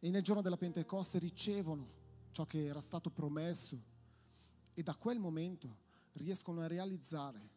E 0.00 0.10
nel 0.10 0.22
giorno 0.22 0.42
della 0.42 0.56
Pentecoste 0.56 1.20
ricevono 1.20 1.86
ciò 2.32 2.44
che 2.44 2.64
era 2.64 2.80
stato 2.80 3.10
promesso 3.10 3.80
e 4.74 4.82
da 4.82 4.96
quel 4.96 5.20
momento 5.20 5.86
riescono 6.14 6.60
a 6.60 6.66
realizzare 6.66 7.56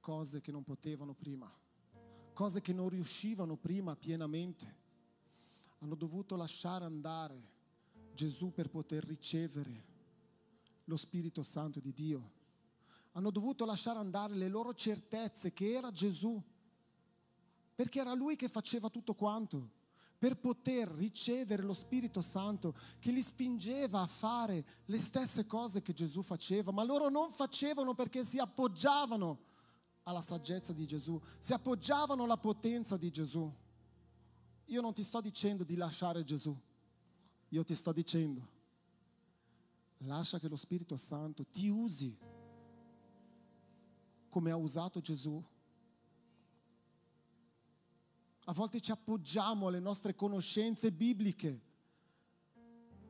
cose 0.00 0.40
che 0.40 0.50
non 0.50 0.64
potevano 0.64 1.14
prima, 1.14 1.48
cose 2.32 2.60
che 2.60 2.72
non 2.72 2.88
riuscivano 2.88 3.56
prima 3.56 3.94
pienamente. 3.94 4.80
Hanno 5.78 5.94
dovuto 5.94 6.34
lasciare 6.34 6.84
andare 6.84 7.50
Gesù 8.12 8.52
per 8.52 8.70
poter 8.70 9.04
ricevere 9.04 9.91
lo 10.84 10.96
Spirito 10.96 11.42
Santo 11.42 11.80
di 11.80 11.92
Dio. 11.92 12.30
Hanno 13.12 13.30
dovuto 13.30 13.64
lasciare 13.64 13.98
andare 13.98 14.34
le 14.34 14.48
loro 14.48 14.74
certezze 14.74 15.52
che 15.52 15.72
era 15.72 15.90
Gesù, 15.90 16.42
perché 17.74 18.00
era 18.00 18.14
Lui 18.14 18.36
che 18.36 18.48
faceva 18.48 18.88
tutto 18.88 19.14
quanto 19.14 19.80
per 20.22 20.36
poter 20.36 20.86
ricevere 20.88 21.64
lo 21.64 21.74
Spirito 21.74 22.22
Santo 22.22 22.76
che 23.00 23.10
li 23.10 23.20
spingeva 23.20 24.02
a 24.02 24.06
fare 24.06 24.64
le 24.84 25.00
stesse 25.00 25.46
cose 25.46 25.82
che 25.82 25.92
Gesù 25.92 26.22
faceva, 26.22 26.70
ma 26.70 26.84
loro 26.84 27.08
non 27.08 27.28
facevano 27.32 27.92
perché 27.94 28.24
si 28.24 28.38
appoggiavano 28.38 29.40
alla 30.04 30.22
saggezza 30.22 30.72
di 30.72 30.86
Gesù, 30.86 31.20
si 31.40 31.52
appoggiavano 31.52 32.22
alla 32.22 32.36
potenza 32.36 32.96
di 32.96 33.10
Gesù. 33.10 33.52
Io 34.66 34.80
non 34.80 34.94
ti 34.94 35.02
sto 35.02 35.20
dicendo 35.20 35.64
di 35.64 35.74
lasciare 35.74 36.22
Gesù, 36.22 36.56
io 37.48 37.64
ti 37.64 37.74
sto 37.74 37.90
dicendo, 37.90 38.48
lascia 40.06 40.38
che 40.38 40.48
lo 40.48 40.56
Spirito 40.56 40.96
Santo 40.96 41.46
ti 41.46 41.68
usi 41.68 42.16
come 44.28 44.50
ha 44.50 44.56
usato 44.56 45.00
Gesù 45.00 45.42
a 48.46 48.52
volte 48.52 48.80
ci 48.80 48.90
appoggiamo 48.90 49.68
alle 49.68 49.78
nostre 49.78 50.14
conoscenze 50.16 50.90
bibliche, 50.90 51.60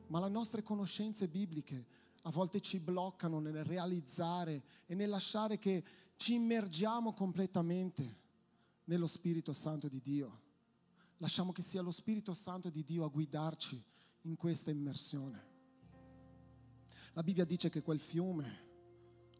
ma 0.07 0.19
le 0.19 0.29
nostre 0.29 0.61
conoscenze 0.61 1.27
bibliche 1.27 1.85
a 2.23 2.29
volte 2.29 2.61
ci 2.61 2.79
bloccano 2.79 3.39
nel 3.39 3.63
realizzare 3.63 4.63
e 4.85 4.93
nel 4.93 5.09
lasciare 5.09 5.57
che 5.57 5.83
ci 6.17 6.35
immergiamo 6.35 7.13
completamente 7.13 8.21
nello 8.85 9.07
Spirito 9.07 9.53
Santo 9.53 9.87
di 9.87 10.01
Dio. 10.01 10.41
Lasciamo 11.17 11.51
che 11.51 11.63
sia 11.63 11.81
lo 11.81 11.91
Spirito 11.91 12.33
Santo 12.35 12.69
di 12.69 12.83
Dio 12.83 13.03
a 13.03 13.09
guidarci 13.09 13.83
in 14.21 14.35
questa 14.35 14.69
immersione. 14.69 15.52
La 17.13 17.21
Bibbia 17.21 17.45
dice 17.45 17.69
che 17.69 17.83
quel 17.83 17.99
fiume, 17.99 18.61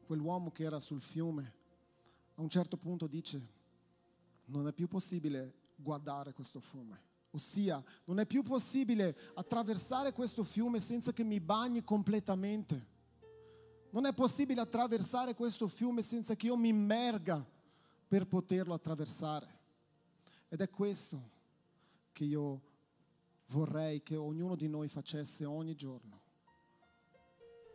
quell'uomo 0.05 0.51
che 0.51 0.63
era 0.63 0.79
sul 0.79 1.01
fiume, 1.01 1.53
a 2.35 2.41
un 2.41 2.49
certo 2.49 2.77
punto 2.77 3.07
dice, 3.07 3.47
non 4.45 4.67
è 4.67 4.73
più 4.73 4.87
possibile 4.87 5.53
guardare 5.75 6.33
questo 6.33 6.59
fiume. 6.59 7.11
Ossia, 7.31 7.83
non 8.05 8.19
è 8.19 8.27
più 8.27 8.43
possibile 8.43 9.17
attraversare 9.33 10.13
questo 10.13 10.43
fiume 10.43 10.79
senza 10.79 11.13
che 11.13 11.23
mi 11.23 11.39
bagni 11.39 11.83
completamente. 11.83 12.91
Non 13.89 14.05
è 14.05 14.13
possibile 14.13 14.61
attraversare 14.61 15.33
questo 15.33 15.67
fiume 15.67 16.03
senza 16.03 16.35
che 16.35 16.45
io 16.45 16.55
mi 16.55 16.69
immerga 16.69 17.43
per 18.07 18.27
poterlo 18.27 18.75
attraversare. 18.75 19.47
Ed 20.47 20.61
è 20.61 20.69
questo 20.69 21.31
che 22.11 22.23
io 22.23 22.61
vorrei 23.47 24.03
che 24.03 24.15
ognuno 24.15 24.55
di 24.55 24.67
noi 24.67 24.87
facesse 24.87 25.43
ogni 25.43 25.75
giorno. 25.75 26.22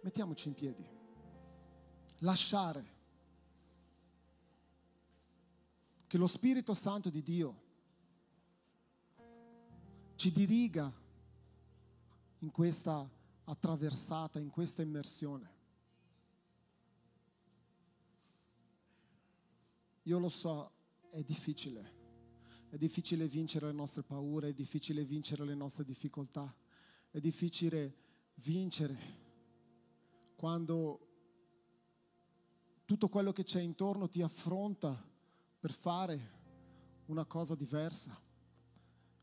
Mettiamoci 0.09 0.49
in 0.49 0.55
piedi. 0.55 0.89
Lasciare 2.21 2.97
che 6.07 6.17
lo 6.17 6.27
Spirito 6.27 6.73
Santo 6.73 7.11
di 7.11 7.23
Dio 7.23 7.63
ci 10.15 10.33
diriga 10.33 10.91
in 12.39 12.51
questa 12.51 13.07
attraversata, 13.45 14.39
in 14.39 14.49
questa 14.49 14.81
immersione. 14.81 15.53
Io 20.05 20.19
lo 20.19 20.31
so, 20.31 20.73
è 21.11 21.23
difficile, 21.23 21.93
è 22.71 22.79
difficile 22.79 23.29
vincere 23.29 23.67
le 23.67 23.73
nostre 23.73 24.05
paure, 24.05 24.49
è 24.49 24.55
difficile 24.55 25.05
vincere 25.05 25.45
le 25.45 25.55
nostre 25.55 25.85
difficoltà, 25.85 26.51
è 27.11 27.21
difficile 27.21 27.95
vincere 28.37 29.27
quando 30.39 31.01
tutto 32.85 33.09
quello 33.09 33.33
che 33.33 33.43
c'è 33.43 33.61
intorno 33.61 34.09
ti 34.09 34.23
affronta 34.23 34.97
per 35.59 35.73
fare 35.73 36.37
una 37.07 37.25
cosa 37.25 37.57
diversa. 37.57 38.17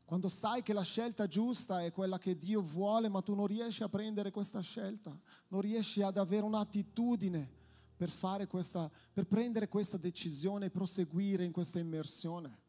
Quando 0.03 0.27
sai 0.27 0.61
che 0.61 0.73
la 0.73 0.83
scelta 0.83 1.25
giusta 1.25 1.85
è 1.85 1.91
quella 1.93 2.17
che 2.17 2.37
Dio 2.37 2.61
vuole, 2.61 3.07
ma 3.07 3.21
tu 3.21 3.33
non 3.33 3.47
riesci 3.47 3.81
a 3.81 3.87
prendere 3.87 4.29
questa 4.29 4.59
scelta, 4.59 5.17
non 5.47 5.61
riesci 5.61 6.01
ad 6.01 6.17
avere 6.17 6.43
un'attitudine 6.43 7.49
per, 7.95 8.11
questa, 8.49 8.91
per 9.13 9.25
prendere 9.25 9.69
questa 9.69 9.95
decisione 9.95 10.65
e 10.65 10.69
proseguire 10.69 11.45
in 11.45 11.53
questa 11.53 11.79
immersione. 11.79 12.59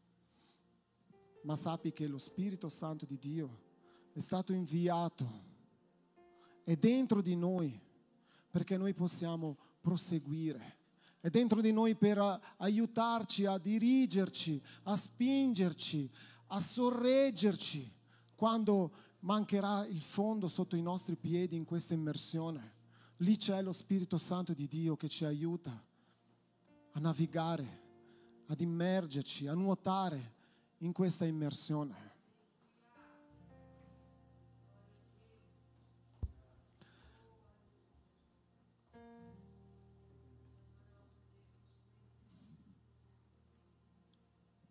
Ma 1.43 1.57
sappi 1.57 1.91
che 1.91 2.07
lo 2.07 2.17
Spirito 2.17 2.69
Santo 2.69 3.05
di 3.05 3.19
Dio 3.19 3.59
è 4.13 4.21
stato 4.21 4.53
inviato, 4.53 5.27
è 6.63 6.77
dentro 6.77 7.21
di 7.21 7.35
noi 7.35 7.85
perché 8.57 8.75
noi 8.75 8.95
possiamo 8.95 9.55
proseguire 9.79 10.77
è 11.19 11.29
dentro 11.29 11.61
di 11.61 11.71
noi 11.71 11.95
per 11.95 12.17
aiutarci 12.57 13.45
a 13.45 13.59
dirigerci, 13.59 14.59
a 14.83 14.95
spingerci, 14.95 16.09
a 16.47 16.59
sorreggerci 16.59 17.93
quando 18.33 18.91
mancherà 19.19 19.85
il 19.85 19.99
fondo 19.99 20.47
sotto 20.47 20.75
i 20.75 20.81
nostri 20.81 21.15
piedi 21.15 21.55
in 21.55 21.65
questa 21.65 21.93
immersione. 21.93 22.73
Lì 23.17 23.37
c'è 23.37 23.61
lo 23.61 23.73
Spirito 23.73 24.17
Santo 24.17 24.53
di 24.53 24.67
Dio 24.67 24.95
che 24.95 25.07
ci 25.07 25.23
aiuta 25.23 25.71
a 26.93 26.99
navigare, 26.99 27.81
ad 28.47 28.59
immergerci, 28.59 29.45
a 29.45 29.53
nuotare 29.53 30.33
in 30.79 30.93
questa 30.93 31.25
immersione. 31.25 32.06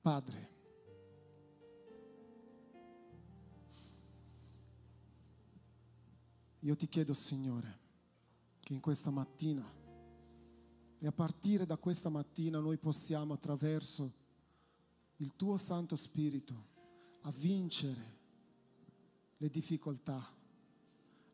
Padre, 0.07 0.54
Io 6.61 6.76
ti 6.76 6.88
chiedo, 6.88 7.12
Signore, 7.12 7.78
che 8.61 8.72
in 8.72 8.78
questa 8.78 9.11
mattina 9.11 9.68
e 10.98 11.07
a 11.09 11.11
partire 11.11 11.66
da 11.66 11.76
questa 11.76 12.09
mattina 12.09 12.61
noi 12.61 12.76
possiamo 12.76 13.34
attraverso 13.34 14.12
il 15.16 15.34
tuo 15.34 15.57
Santo 15.57 15.96
Spirito 15.96 16.66
a 17.22 17.32
vincere 17.32 18.18
le 19.38 19.50
difficoltà, 19.50 20.24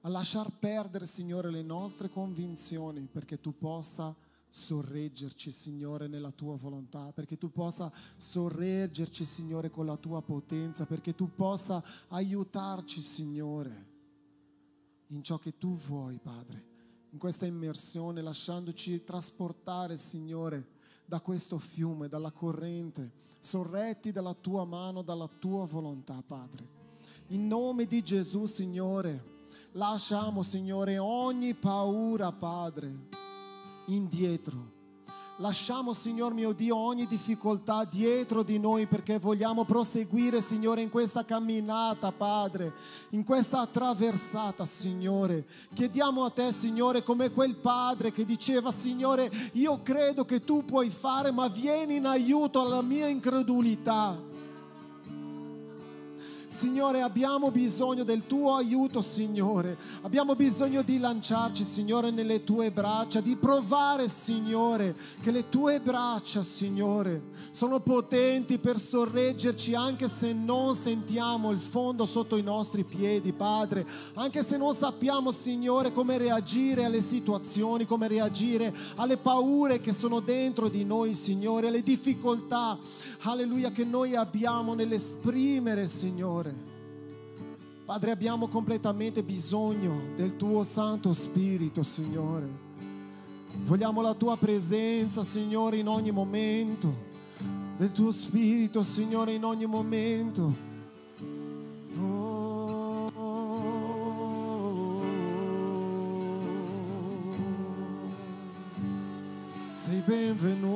a 0.01 0.09
lasciar 0.09 0.51
perdere, 0.51 1.07
Signore, 1.07 1.51
le 1.51 1.63
nostre 1.63 2.09
convinzioni 2.09 3.07
perché 3.07 3.39
tu 3.39 3.55
possa 3.55 4.17
sorreggerci, 4.55 5.51
Signore, 5.51 6.09
nella 6.09 6.31
tua 6.31 6.57
volontà, 6.57 7.11
perché 7.13 7.39
tu 7.39 7.51
possa 7.51 7.91
sorreggerci, 8.17 9.25
Signore, 9.25 9.71
con 9.71 9.87
la 9.87 9.97
tua 9.97 10.21
potenza, 10.21 10.85
perché 10.85 11.15
tu 11.15 11.35
possa 11.35 11.83
aiutarci, 12.09 13.01
Signore 13.01 13.91
in 15.09 15.23
ciò 15.23 15.39
che 15.39 15.57
tu 15.59 15.77
vuoi, 15.77 16.19
Padre, 16.19 16.71
in 17.11 17.19
questa 17.19 17.47
immersione, 17.47 18.23
lasciandoci 18.23 19.05
trasportare, 19.05 19.97
Signore, 19.97 20.81
da 21.05 21.21
questo 21.21 21.59
fiume, 21.59 22.09
dalla 22.09 22.31
corrente, 22.31 23.13
sorretti 23.39 24.13
dalla 24.13 24.35
tua 24.35 24.65
mano, 24.65 25.03
dalla 25.03 25.29
tua 25.39 25.65
volontà, 25.65 26.23
Padre. 26.27 26.81
In 27.29 27.47
nome 27.47 27.87
di 27.87 28.03
Gesù, 28.03 28.47
Signore, 28.47 29.23
lasciamo, 29.73 30.43
Signore, 30.43 30.99
ogni 30.99 31.55
paura, 31.55 32.33
Padre, 32.33 33.09
indietro 33.87 34.81
Lasciamo, 35.43 35.93
Signor 35.93 36.35
mio 36.35 36.53
Dio, 36.53 36.77
ogni 36.77 37.07
difficoltà 37.07 37.85
dietro 37.85 38.45
di 38.45 38.61
noi 38.61 38.87
perché 38.87 39.19
vogliamo 39.19 39.65
proseguire, 39.65 40.41
Signore, 40.41 40.83
in 40.83 40.89
questa 40.89 41.25
camminata, 41.25 42.13
Padre, 42.13 42.73
in 43.11 43.25
questa 43.25 43.59
attraversata, 43.61 44.67
Signore. 44.67 45.47
Chiediamo 45.75 46.25
a 46.25 46.31
te, 46.31 46.53
Signore, 46.53 47.03
come 47.03 47.33
quel 47.33 47.57
Padre 47.57 48.13
che 48.13 48.25
diceva, 48.25 48.71
Signore, 48.71 49.29
io 49.55 49.81
credo 49.83 50.25
che 50.27 50.45
tu 50.45 50.65
puoi 50.65 50.91
fare, 50.91 51.33
ma 51.33 51.49
vieni 51.49 51.97
in 51.97 52.07
aiuto 52.07 52.61
alla 52.61 52.83
mia 52.83 53.09
incredulità. 53.09 54.32
Signore, 56.53 57.01
abbiamo 57.01 57.51
bisogno 57.51 58.05
del 58.05 58.27
tuo 58.27 58.55
aiuto, 58.55 59.01
Signore. 59.01 59.75
Abbiamo 60.03 60.35
bisogno 60.37 60.83
di 60.83 60.99
lanciarci, 60.99 61.65
Signore, 61.65 62.11
nelle 62.11 62.45
tue 62.45 62.71
braccia, 62.71 63.23
di 63.23 63.37
provare, 63.37 64.07
Signore, 64.07 64.95
che 65.23 65.31
le 65.31 65.49
tue 65.49 65.81
braccia, 65.81 66.43
Signore, 66.43 67.31
sono 67.51 67.81
potenti 67.81 68.59
per 68.59 68.79
sorreggerci 68.79 69.75
anche 69.75 70.11
se 70.11 70.35
non 70.35 70.75
sentiamo 70.75 71.51
il 71.53 71.59
fondo 71.59 72.05
sotto 72.05 72.37
i 72.37 72.43
nostri 72.43 72.85
piedi, 72.85 73.33
Padre. 73.33 73.87
Anche 74.15 74.45
se 74.45 74.59
non 74.59 74.75
sappiamo, 74.75 75.33
Signore, 75.33 75.91
come 75.91 76.19
reagire 76.19 76.85
alle 76.85 77.01
situazioni, 77.01 77.87
come 77.87 78.09
reagire 78.09 78.75
alle 78.97 79.17
paure 79.17 79.81
che 79.81 79.95
sono 79.95 80.21
dentro 80.21 80.69
di 80.69 80.85
noi, 80.85 81.15
Signore, 81.15 81.69
alle 81.69 81.83
difficoltà, 81.83 82.79
alleluia, 83.21 83.71
che 83.71 83.85
noi 83.85 84.15
abbiamo 84.15 84.75
nell'esprimere, 84.75 85.89
Signore. 85.89 86.41
Padre, 87.85 88.11
abbiamo 88.11 88.49
completamente 88.49 89.23
bisogno 89.23 90.15
del 90.17 90.37
tuo 90.37 90.65
Santo 90.65 91.15
Spirito, 91.15 91.83
Signore. 91.83 92.49
Vogliamo 93.65 94.01
la 94.01 94.15
tua 94.15 94.37
presenza, 94.37 95.23
Signore, 95.23 95.77
in 95.77 95.89
ogni 95.89 96.11
momento. 96.11 97.11
Del 97.77 97.93
tuo 97.93 98.11
Spirito, 98.13 98.83
Signore, 98.83 99.35
in 99.35 99.45
ogni 99.45 99.67
momento. 99.67 100.71
Sei 109.75 110.01
benvenuto 110.07 110.69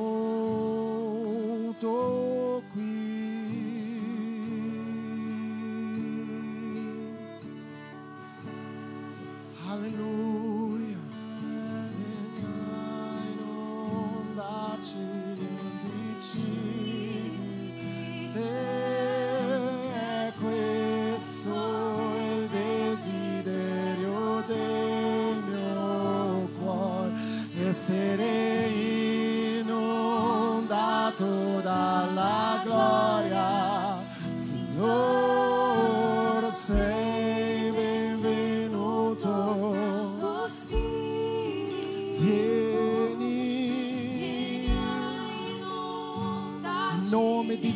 qui. 2.73 3.36
Vieni 9.67 9.91
a 12.71 13.19
inondarci, 13.33 14.95
riempirci 15.35 16.51
di. 17.35 18.31
È 18.33 20.31
questo 20.39 21.57
il 22.15 22.47
desiderio 22.47 24.19
del 24.47 25.35
mio 25.49 26.47
cuore, 26.57 27.11
essere 27.59 28.67
inondato 29.59 31.25
dalla 31.61 32.36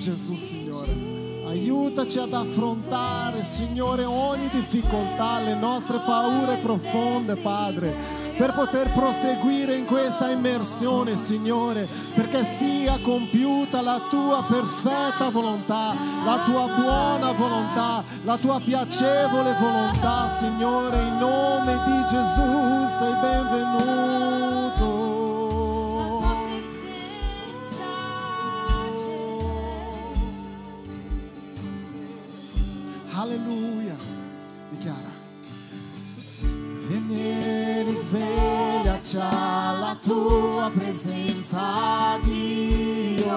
di 0.02 0.10
Gesù, 0.10 0.36
Signore. 0.36 1.20
Aiutaci 1.46 2.18
ad 2.18 2.34
affrontare, 2.34 3.44
Signore, 3.44 4.04
ogni 4.04 4.48
difficoltà, 4.50 5.40
le 5.40 5.56
nostre 5.56 6.00
paure 6.00 6.58
profonde, 6.58 7.36
Padre, 7.36 7.94
per 8.38 8.54
poter 8.54 8.92
proseguire 8.92 9.76
in 9.76 9.86
questa 9.86 10.30
immersione, 10.30 11.16
Signore, 11.16 11.88
perché 12.16 12.44
sia 12.44 12.98
compiuta 13.02 13.82
la 13.82 14.02
tua 14.10 14.44
perfetta 14.48 15.30
volontà, 15.30 15.94
la 16.26 16.42
tua 16.46 16.68
buona 16.68 17.32
volontà, 17.34 18.04
la 18.24 18.38
tua 18.38 18.60
piacevole 18.60 19.56
volontà, 19.60 20.28
Signore, 20.30 21.02
in 21.02 21.18
nome 21.18 21.80
di 21.86 22.06
Gesù 22.10 22.88
sei 22.98 23.14
benvenuto. 23.20 24.41
Presenza, 41.52 42.18
Dio. 42.24 43.30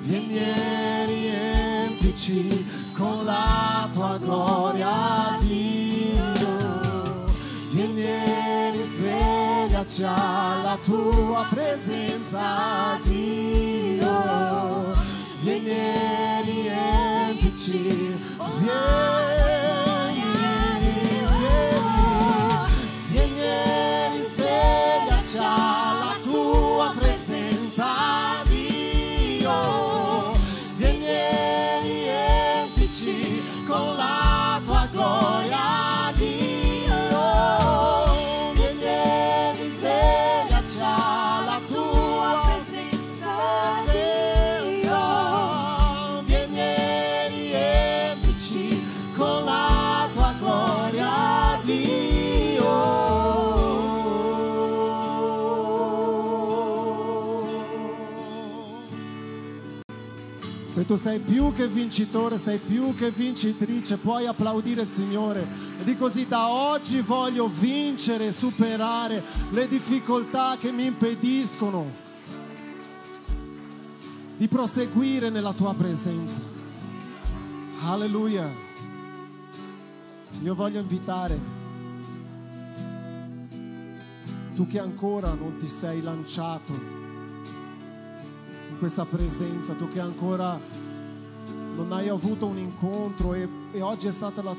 Vieni 0.00 0.38
e 0.38 1.04
riempici 1.06 2.66
con 2.96 3.24
la 3.24 3.88
tua 3.92 4.16
gloria, 4.18 5.36
Dio. 5.40 7.24
Vieni 7.70 8.02
e 8.02 8.70
risvegliaci 8.70 10.04
alla 10.04 10.78
tua 10.82 11.46
presenza, 11.50 12.98
Dio. 13.02 14.94
Vieni 15.40 15.68
Se 60.76 60.84
tu 60.84 60.98
sei 60.98 61.20
più 61.20 61.54
che 61.54 61.68
vincitore, 61.68 62.36
sei 62.36 62.58
più 62.58 62.94
che 62.94 63.10
vincitrice, 63.10 63.96
puoi 63.96 64.26
applaudire 64.26 64.82
il 64.82 64.88
Signore 64.88 65.48
e 65.80 65.84
di 65.84 65.96
così 65.96 66.28
da 66.28 66.50
oggi 66.50 67.00
voglio 67.00 67.48
vincere 67.48 68.30
superare 68.30 69.22
le 69.52 69.68
difficoltà 69.68 70.58
che 70.58 70.72
mi 70.72 70.84
impediscono 70.84 71.90
di 74.36 74.46
proseguire 74.48 75.30
nella 75.30 75.54
tua 75.54 75.72
presenza. 75.72 76.40
Alleluia. 77.86 78.46
Io 80.42 80.54
voglio 80.54 80.80
invitare 80.80 81.38
tu 84.54 84.66
che 84.66 84.78
ancora 84.78 85.32
non 85.32 85.56
ti 85.56 85.68
sei 85.68 86.02
lanciato 86.02 86.95
questa 88.78 89.04
presenza, 89.04 89.74
tu 89.74 89.88
che 89.88 90.00
ancora 90.00 90.58
non 91.74 91.92
hai 91.92 92.08
avuto 92.08 92.46
un 92.46 92.58
incontro 92.58 93.34
e, 93.34 93.48
e 93.72 93.80
oggi 93.80 94.06
è 94.06 94.12
stata 94.12 94.42
la, 94.42 94.56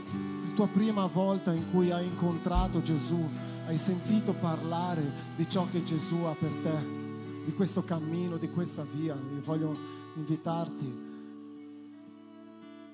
tua 0.57 0.68
prima 0.68 1.05
volta 1.05 1.53
in 1.53 1.70
cui 1.70 1.91
hai 1.91 2.07
incontrato 2.07 2.82
Gesù, 2.82 3.24
hai 3.68 3.78
sentito 3.78 4.34
parlare 4.34 5.03
di 5.36 5.47
ciò 5.47 5.68
che 5.70 5.84
Gesù 5.84 6.15
ha 6.24 6.34
per 6.34 6.51
te, 6.63 7.45
di 7.45 7.53
questo 7.53 7.84
cammino, 7.84 8.38
di 8.38 8.49
questa 8.49 8.84
via. 8.84 9.13
Io 9.13 9.41
voglio 9.43 9.78
invitarti 10.15 11.05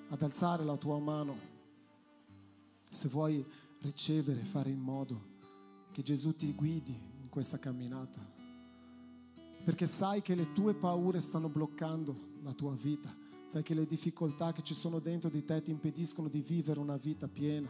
ad 0.10 0.22
alzare 0.22 0.66
la 0.66 0.76
tua 0.76 1.00
mano 1.00 1.38
se 2.92 3.08
vuoi 3.08 3.42
ricevere, 3.80 4.42
fare 4.42 4.70
in 4.70 4.80
modo 4.80 5.32
che 5.94 6.02
Gesù 6.02 6.36
ti 6.36 6.52
guidi 6.54 7.00
in 7.22 7.30
questa 7.30 7.58
camminata. 7.60 8.33
Perché 9.64 9.88
sai 9.88 10.22
che 10.22 10.36
le 10.36 10.52
tue 10.52 10.74
paure 10.74 11.22
stanno 11.22 11.48
bloccando 11.48 12.16
la 12.44 12.52
tua 12.52 12.74
vita, 12.74 13.16
sai 13.46 13.64
che 13.64 13.74
le 13.74 13.86
difficoltà 13.86 14.52
che 14.52 14.62
ci 14.62 14.74
sono 14.74 15.00
dentro 15.00 15.30
di 15.30 15.46
te 15.46 15.62
ti 15.62 15.72
impediscono 15.72 16.28
di 16.28 16.42
vivere 16.42 16.80
una 16.80 16.98
vita 16.98 17.28
piena. 17.28 17.70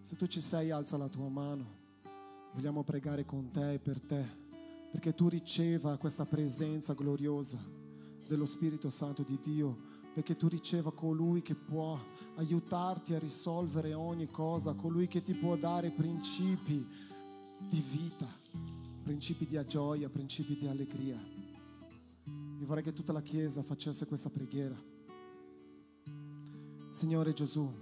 Se 0.00 0.16
tu 0.16 0.26
ci 0.26 0.40
sei, 0.40 0.70
alza 0.70 0.96
la 0.96 1.08
tua 1.08 1.28
mano. 1.28 1.78
Vogliamo 2.54 2.82
pregare 2.82 3.24
con 3.24 3.50
te 3.50 3.72
e 3.74 3.78
per 3.78 4.00
te, 4.00 4.24
perché 4.90 5.14
tu 5.14 5.28
riceva 5.28 5.96
questa 5.96 6.26
presenza 6.26 6.94
gloriosa 6.94 7.58
dello 8.26 8.46
Spirito 8.46 8.90
Santo 8.90 9.22
di 9.22 9.38
Dio, 9.42 9.76
perché 10.14 10.36
tu 10.36 10.48
riceva 10.48 10.92
colui 10.92 11.42
che 11.42 11.54
può 11.54 11.98
aiutarti 12.36 13.14
a 13.14 13.18
risolvere 13.18 13.92
ogni 13.94 14.28
cosa, 14.28 14.74
colui 14.74 15.08
che 15.08 15.22
ti 15.22 15.34
può 15.34 15.56
dare 15.56 15.90
principi 15.90 16.86
di 17.58 17.84
vita, 17.88 18.26
principi 19.02 19.46
di 19.46 19.58
gioia, 19.66 20.08
principi 20.08 20.56
di 20.56 20.66
allegria. 20.66 21.18
Io 22.60 22.66
vorrei 22.66 22.82
che 22.82 22.92
tutta 22.92 23.12
la 23.12 23.22
Chiesa 23.22 23.62
facesse 23.62 24.06
questa 24.06 24.28
preghiera. 24.28 24.76
Signore 26.90 27.32
Gesù, 27.32 27.72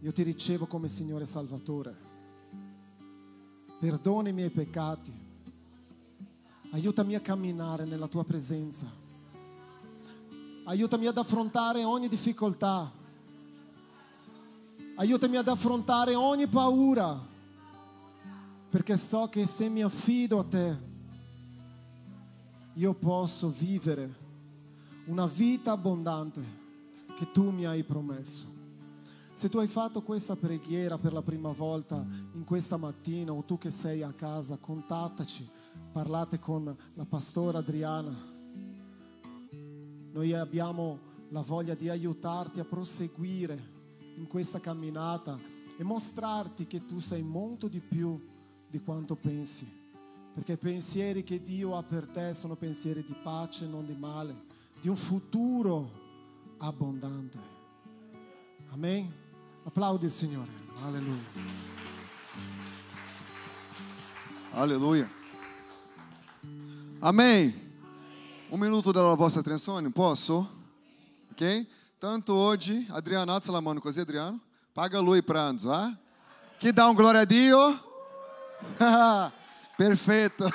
io 0.00 0.12
ti 0.12 0.22
ricevo 0.22 0.66
come 0.66 0.88
Signore 0.88 1.26
Salvatore. 1.26 2.08
Perdona 3.78 4.28
i 4.28 4.32
miei 4.32 4.50
peccati. 4.50 5.12
Aiutami 6.72 7.14
a 7.14 7.20
camminare 7.20 7.84
nella 7.84 8.06
tua 8.06 8.24
presenza. 8.24 8.86
Aiutami 10.64 11.06
ad 11.06 11.18
affrontare 11.18 11.82
ogni 11.82 12.08
difficoltà. 12.08 12.92
Aiutami 14.96 15.36
ad 15.36 15.48
affrontare 15.48 16.14
ogni 16.14 16.46
paura. 16.46 17.29
Perché 18.70 18.96
so 18.96 19.28
che 19.28 19.48
se 19.48 19.68
mi 19.68 19.82
affido 19.82 20.38
a 20.38 20.44
te, 20.44 20.78
io 22.74 22.94
posso 22.94 23.50
vivere 23.50 24.14
una 25.06 25.26
vita 25.26 25.72
abbondante 25.72 26.40
che 27.16 27.32
tu 27.32 27.50
mi 27.50 27.66
hai 27.66 27.82
promesso. 27.82 28.46
Se 29.32 29.48
tu 29.48 29.58
hai 29.58 29.66
fatto 29.66 30.02
questa 30.02 30.36
preghiera 30.36 30.98
per 30.98 31.12
la 31.12 31.20
prima 31.20 31.50
volta 31.50 32.06
in 32.34 32.44
questa 32.44 32.76
mattina 32.76 33.32
o 33.32 33.42
tu 33.42 33.58
che 33.58 33.72
sei 33.72 34.02
a 34.02 34.12
casa, 34.12 34.56
contattaci, 34.56 35.48
parlate 35.90 36.38
con 36.38 36.64
la 36.94 37.04
pastora 37.04 37.58
Adriana. 37.58 38.14
Noi 40.12 40.32
abbiamo 40.32 40.98
la 41.30 41.40
voglia 41.40 41.74
di 41.74 41.88
aiutarti 41.88 42.60
a 42.60 42.64
proseguire 42.64 43.58
in 44.16 44.28
questa 44.28 44.60
camminata 44.60 45.36
e 45.76 45.82
mostrarti 45.82 46.68
che 46.68 46.86
tu 46.86 47.00
sei 47.00 47.22
molto 47.22 47.66
di 47.66 47.80
più 47.80 48.29
di 48.70 48.80
quanto 48.80 49.16
pensi. 49.16 49.78
Perché 50.32 50.52
i 50.52 50.58
pensieri 50.58 51.24
che 51.24 51.42
Dio 51.42 51.76
ha 51.76 51.82
per 51.82 52.06
te 52.06 52.34
sono 52.34 52.54
pensieri 52.54 53.04
di 53.04 53.14
pace, 53.20 53.66
non 53.66 53.84
di 53.84 53.94
male, 53.94 54.34
di 54.80 54.88
un 54.88 54.96
futuro 54.96 55.90
abbondante. 56.58 57.38
Amen. 58.70 59.12
Applaudi 59.64 60.06
il 60.06 60.12
Signore. 60.12 60.50
Alleluia. 60.82 61.24
Aleluia. 64.52 65.10
Amém. 67.00 67.68
Um 68.50 68.58
minuto 68.58 68.90
della 68.90 69.14
vostra 69.14 69.40
attenzione, 69.40 69.90
posso? 69.90 70.48
Ok? 71.30 71.66
Tanto 71.98 72.34
hoje, 72.34 72.84
Adriano, 72.88 73.32
alza 73.32 73.52
la 73.52 73.60
mano 73.60 73.80
così, 73.80 74.00
Adriano. 74.00 74.40
Paga 74.72 74.98
lui 74.98 75.22
pranzo, 75.22 75.70
ah? 75.70 75.96
Chi 76.58 76.72
dà 76.72 76.86
un 76.86 76.94
gloria 76.94 77.20
a 77.20 77.24
Dio? 77.24 77.89
Perfetto. 79.76 80.48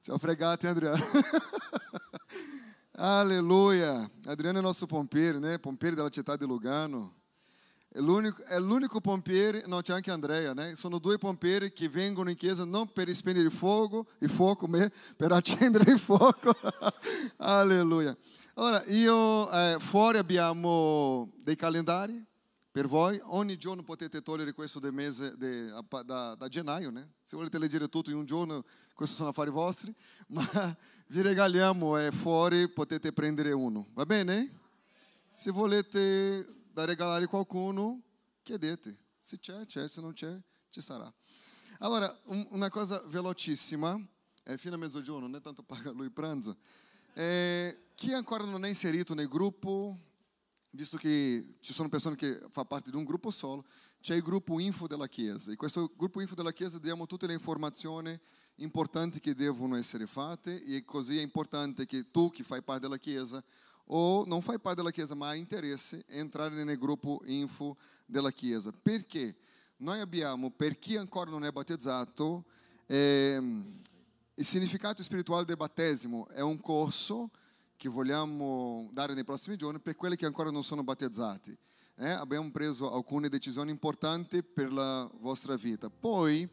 Ci 0.00 0.10
ho 0.10 0.18
fregato, 0.18 0.66
hein, 0.66 0.72
Adriano? 0.72 1.04
Aleluia. 3.00 4.10
Adriano 4.26 4.58
é 4.58 4.62
nosso 4.62 4.86
pompiere, 4.86 5.38
né? 5.38 5.58
Pompiere 5.58 5.94
della 5.94 6.10
città 6.10 6.36
di 6.36 6.44
Lugano. 6.44 7.14
É 7.94 8.00
l'unico, 8.00 8.42
è 8.44 8.58
l'unico 8.58 9.00
pompiere, 9.00 9.64
no 9.66 9.80
c'è 9.80 9.94
anche 9.94 10.10
Andrea, 10.10 10.52
né? 10.52 10.74
Sono 10.76 10.98
due 10.98 11.16
pompieri 11.16 11.72
che 11.72 11.88
vengono 11.88 12.28
in 12.30 12.36
chiesa 12.36 12.64
non 12.64 12.92
per 12.92 13.08
spegnere 13.14 13.46
il 13.46 13.50
fuoco, 13.50 14.06
il 14.18 14.30
fuoco, 14.30 14.66
ma 14.66 14.88
per 15.16 15.32
accendere 15.32 15.90
il 15.92 15.98
fuoco. 15.98 16.54
Alleluia. 17.38 18.16
Allora, 18.58 18.82
io 18.86 19.48
eh, 19.52 19.76
fuori 19.78 20.18
abbiamo 20.18 21.30
dei 21.36 21.54
per 22.70 22.86
voi, 22.86 23.18
ogni 23.24 23.56
giorno 23.56 23.82
potete 23.82 24.22
togliere 24.22 24.52
questo 24.52 24.78
del 24.78 24.92
mese 24.92 25.36
de, 25.36 25.72
da, 26.04 26.34
da 26.34 26.48
gennaio, 26.48 26.90
né? 26.90 27.14
Se 27.24 27.36
volete 27.36 27.58
leggere 27.58 27.88
tutto 27.88 28.10
in 28.10 28.16
un 28.16 28.24
giorno, 28.24 28.64
questi 28.94 29.16
sono 29.16 29.30
affari 29.30 29.50
vostri, 29.50 29.94
ma 30.28 30.76
vi 31.08 31.22
regaliamo 31.22 31.98
eh, 31.98 32.12
fuori, 32.12 32.68
potete 32.68 33.12
prendere 33.12 33.52
uno, 33.52 33.88
va 33.94 34.04
bene? 34.04 34.56
Se 35.30 35.50
volete 35.50 36.46
da 36.72 36.84
regalare 36.84 37.26
qualcuno, 37.26 38.02
chiedete. 38.42 38.96
Se 39.18 39.38
c'è, 39.38 39.66
c'è, 39.66 39.88
se 39.88 40.00
non 40.00 40.12
c'è, 40.12 40.38
ci 40.70 40.80
sarà. 40.80 41.12
Allora, 41.80 42.14
un, 42.26 42.46
una 42.50 42.68
cosa 42.68 43.02
velocissima, 43.06 44.00
è 44.42 44.56
fino 44.56 44.74
a 44.74 44.78
mezzogiorno, 44.78 45.26
non 45.26 45.36
è 45.36 45.40
tanto 45.40 45.62
paga 45.64 45.90
lui 45.90 46.10
pranzo. 46.10 46.56
Eh, 47.14 47.88
chi 47.94 48.12
ancora 48.12 48.44
non 48.44 48.64
è 48.64 48.68
inserito 48.68 49.14
nel 49.14 49.28
gruppo, 49.28 49.98
visto 50.70 50.96
che 50.96 51.56
ci 51.60 51.72
sono 51.72 51.88
persone 51.88 52.16
che 52.16 52.40
fa 52.50 52.64
parte 52.64 52.90
di 52.90 52.96
un 52.96 53.04
gruppo 53.04 53.30
solo, 53.30 53.64
c'è 54.00 54.14
il 54.14 54.22
gruppo 54.22 54.58
info 54.58 54.86
della 54.86 55.08
Chiesa. 55.08 55.50
In 55.50 55.56
questo 55.56 55.92
gruppo 55.96 56.20
info 56.20 56.34
della 56.34 56.52
Chiesa 56.52 56.78
diamo 56.78 57.06
tutte 57.06 57.26
le 57.26 57.32
informazioni 57.32 58.18
importanti 58.56 59.20
che 59.20 59.34
devono 59.34 59.76
essere 59.76 60.06
fatte 60.06 60.62
e 60.64 60.84
così 60.84 61.18
è 61.18 61.22
importante 61.22 61.86
che 61.86 62.10
tu 62.10 62.30
che 62.30 62.42
fai 62.42 62.62
parte 62.62 62.82
della 62.82 62.98
Chiesa 62.98 63.42
o 63.90 64.24
non 64.26 64.42
fai 64.42 64.58
parte 64.58 64.78
della 64.78 64.90
Chiesa 64.90 65.14
ma 65.14 65.28
hai 65.28 65.38
interesse 65.38 66.04
entrare 66.08 66.62
nel 66.62 66.78
gruppo 66.78 67.22
info 67.24 67.76
della 68.04 68.30
Chiesa. 68.30 68.72
Perché 68.72 69.36
noi 69.78 70.00
abbiamo, 70.00 70.50
per 70.50 70.78
chi 70.78 70.96
ancora 70.96 71.30
non 71.30 71.44
è 71.44 71.50
battezzato, 71.50 72.44
ehm, 72.86 73.76
il 74.34 74.44
significato 74.44 75.02
spirituale 75.02 75.44
del 75.44 75.56
battesimo 75.56 76.28
è 76.28 76.40
un 76.40 76.60
corso 76.60 77.30
che 77.78 77.88
vogliamo 77.88 78.90
dare 78.92 79.14
nei 79.14 79.22
prossimi 79.22 79.56
giorni 79.56 79.78
per 79.78 79.94
quelli 79.94 80.16
che 80.16 80.26
ancora 80.26 80.50
non 80.50 80.64
sono 80.64 80.82
battezzati. 80.82 81.56
Eh, 81.94 82.10
abbiamo 82.10 82.50
preso 82.50 82.92
alcune 82.92 83.28
decisioni 83.28 83.70
importanti 83.70 84.42
per 84.42 84.72
la 84.72 85.08
vostra 85.20 85.54
vita. 85.54 85.88
Poi 85.88 86.46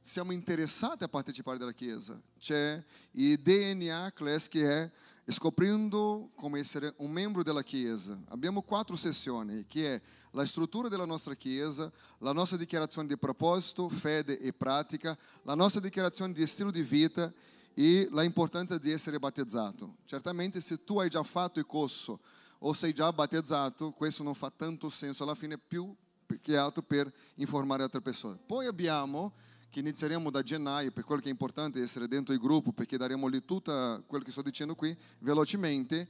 siamo 0.00 0.30
interessati 0.30 1.02
a 1.02 1.08
partecipare 1.08 1.58
della 1.58 1.72
Chiesa. 1.72 2.20
C'è 2.38 2.82
il 3.10 3.40
DNA 3.40 4.12
Class 4.14 4.46
che 4.46 4.82
è 4.82 4.90
scoprendo 5.32 6.30
come 6.36 6.60
essere 6.60 6.94
un 6.98 7.10
membro 7.10 7.42
della 7.42 7.64
Chiesa. 7.64 8.16
Abbiamo 8.28 8.62
quattro 8.62 8.94
sessioni, 8.94 9.66
che 9.66 9.96
è 9.96 10.02
la 10.30 10.46
struttura 10.46 10.88
della 10.88 11.04
nostra 11.04 11.34
Chiesa, 11.34 11.92
la 12.18 12.32
nostra 12.32 12.56
dichiarazione 12.56 13.08
di 13.08 13.18
proposito, 13.18 13.88
fede 13.88 14.38
e 14.38 14.52
pratica, 14.52 15.18
la 15.42 15.56
nostra 15.56 15.80
dichiarazione 15.80 16.32
di 16.32 16.46
stile 16.46 16.70
di 16.70 16.82
vita 16.82 17.32
e 17.80 18.08
la 18.10 18.24
importanza 18.24 18.76
di 18.76 18.90
essere 18.90 19.20
battezzato. 19.20 19.98
Certamente 20.04 20.60
se 20.60 20.82
tu 20.82 20.98
hai 20.98 21.08
già 21.08 21.22
fatto 21.22 21.60
il 21.60 21.66
corso 21.66 22.18
o 22.58 22.72
sei 22.72 22.92
già 22.92 23.12
battezzato, 23.12 23.92
questo 23.92 24.24
non 24.24 24.34
fa 24.34 24.50
tanto 24.50 24.90
senso, 24.90 25.22
alla 25.22 25.36
fine 25.36 25.56
più 25.58 25.94
che 26.40 26.56
altro 26.56 26.82
per 26.82 27.08
informare 27.36 27.84
altre 27.84 28.00
persone. 28.00 28.36
Poi 28.44 28.66
abbiamo 28.66 29.32
che 29.70 29.78
inizieremo 29.78 30.28
da 30.28 30.42
gennaio, 30.42 30.90
per 30.90 31.04
quello 31.04 31.20
che 31.20 31.28
è 31.28 31.30
importante 31.30 31.80
essere 31.80 32.08
dentro 32.08 32.34
il 32.34 32.40
gruppo, 32.40 32.72
perché 32.72 32.96
daremo 32.96 33.28
lì 33.28 33.44
tutto 33.44 34.02
quello 34.08 34.24
che 34.24 34.32
sto 34.32 34.42
dicendo 34.42 34.74
qui 34.74 34.96
velocemente. 35.20 36.08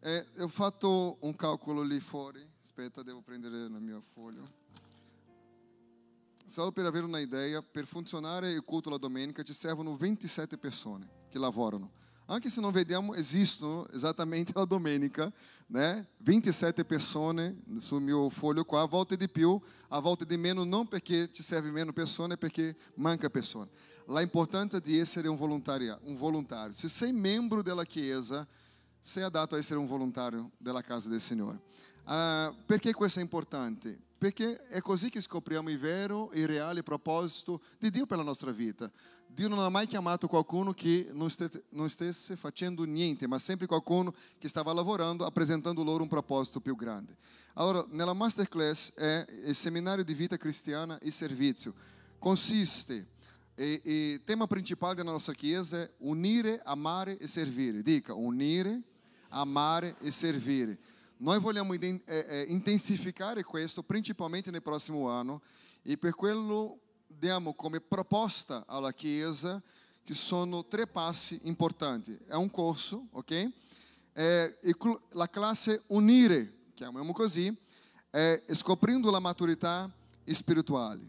Eh, 0.00 0.22
ho 0.40 0.48
fatto 0.48 1.16
un 1.20 1.34
calcolo 1.34 1.80
lì 1.80 1.98
fuori, 1.98 2.46
aspetta, 2.60 3.02
devo 3.02 3.22
prendere 3.22 3.56
il 3.56 3.70
mio 3.70 4.02
foglio. 4.12 4.65
Solo 6.46 6.70
per 6.70 6.86
avere 6.86 7.04
una 7.04 7.18
idea, 7.18 7.60
per 7.60 7.86
funzionare 7.86 8.52
il 8.52 8.62
culto 8.62 8.88
la 8.88 8.98
domenica 8.98 9.42
ci 9.42 9.52
servono 9.52 9.96
27 9.96 10.56
persone 10.56 11.08
che 11.28 11.40
lavorano. 11.40 11.90
Anche 12.26 12.48
se 12.48 12.60
non 12.60 12.70
vediamo, 12.70 13.14
esistono 13.14 13.88
esattamente 13.88 14.52
la 14.54 14.64
domenica, 14.64 15.32
né? 15.66 16.08
27 16.18 16.84
persone 16.84 17.62
sul 17.78 18.00
mio 18.00 18.28
foglio 18.28 18.64
qua, 18.64 18.82
a 18.82 18.86
volte 18.86 19.16
di 19.16 19.28
più, 19.28 19.60
a 19.88 19.98
volte 19.98 20.24
di 20.24 20.36
meno, 20.36 20.62
non 20.62 20.86
perché 20.86 21.30
ci 21.32 21.42
serve 21.42 21.70
meno 21.70 21.92
persone, 21.92 22.36
perché 22.36 22.76
manca 22.94 23.28
persone. 23.28 23.68
La 24.06 24.20
importanza 24.20 24.78
di 24.78 24.98
essere 24.98 25.26
un 25.26 25.36
volontario, 25.36 25.98
un 26.04 26.16
volontario. 26.16 26.72
Se 26.72 26.88
sei 26.88 27.12
membro 27.12 27.60
della 27.60 27.84
Chiesa, 27.84 28.46
sei 29.00 29.24
adatto 29.24 29.56
a 29.56 29.58
essere 29.58 29.80
un 29.80 29.86
volontario 29.86 30.52
della 30.58 30.80
casa 30.80 31.08
del 31.08 31.20
Signore. 31.20 31.60
Uh, 32.06 32.54
perché 32.66 32.92
questo 32.92 33.18
è 33.18 33.22
importante? 33.22 34.05
Perché 34.18 34.56
è 34.68 34.80
così 34.80 35.10
che 35.10 35.20
scopriamo 35.20 35.68
il 35.68 35.78
vero 35.78 36.30
e 36.30 36.46
reale 36.46 36.82
proposito 36.82 37.60
di 37.78 37.90
Dio 37.90 38.06
per 38.06 38.16
la 38.16 38.22
nostra 38.22 38.50
vita. 38.50 38.90
Dio 39.26 39.48
non 39.48 39.58
ha 39.58 39.68
mai 39.68 39.86
chiamato 39.86 40.26
qualcuno 40.26 40.72
che 40.72 41.10
non 41.12 41.28
stesse, 41.90 42.36
facendo 42.36 42.84
niente, 42.84 43.26
ma 43.26 43.38
sempre 43.38 43.66
qualcuno 43.66 44.14
che 44.38 44.48
stava 44.48 44.72
lavorando, 44.72 45.26
apresentando 45.26 45.84
loro 45.84 46.02
un 46.02 46.08
proposito 46.08 46.60
più 46.60 46.74
grande. 46.74 47.14
Allora, 47.54 47.84
nella 47.90 48.14
masterclass 48.14 48.94
è 48.94 49.26
il 49.46 49.54
seminario 49.54 50.02
di 50.02 50.14
vita 50.14 50.38
cristiana 50.38 50.98
e 50.98 51.10
servizio. 51.10 51.74
Consiste, 52.18 53.08
il 53.56 54.22
tema 54.24 54.46
principale 54.46 54.94
della 54.94 55.10
nostra 55.10 55.34
chiesa 55.34 55.82
è 55.82 55.90
unire, 55.98 56.60
amare 56.64 57.18
e 57.18 57.26
servire. 57.26 57.82
Dica, 57.82 58.14
unire, 58.14 58.80
amare 59.28 59.96
e 60.00 60.10
servire. 60.10 60.78
Noi 61.18 61.40
vogliamo 61.40 61.72
intensificare 61.72 63.42
questo 63.42 63.82
principalmente 63.82 64.50
nel 64.50 64.60
prossimo 64.60 65.08
anno 65.08 65.40
e 65.80 65.96
per 65.96 66.14
quello 66.14 66.78
diamo 67.06 67.54
come 67.54 67.80
proposta 67.80 68.64
alla 68.66 68.92
Chiesa 68.92 69.62
che 70.04 70.12
sono 70.12 70.66
tre 70.66 70.86
passi 70.86 71.40
importanti. 71.44 72.18
È 72.26 72.34
un 72.34 72.50
corso, 72.50 73.06
ok? 73.12 73.50
È 74.12 74.58
la 75.12 75.30
classe 75.30 75.84
Unire, 75.86 76.52
chiamiamo 76.74 77.12
così, 77.14 77.54
è 78.10 78.42
scoprendo 78.52 79.10
la 79.10 79.18
maturità 79.18 79.90
spirituale, 80.26 81.00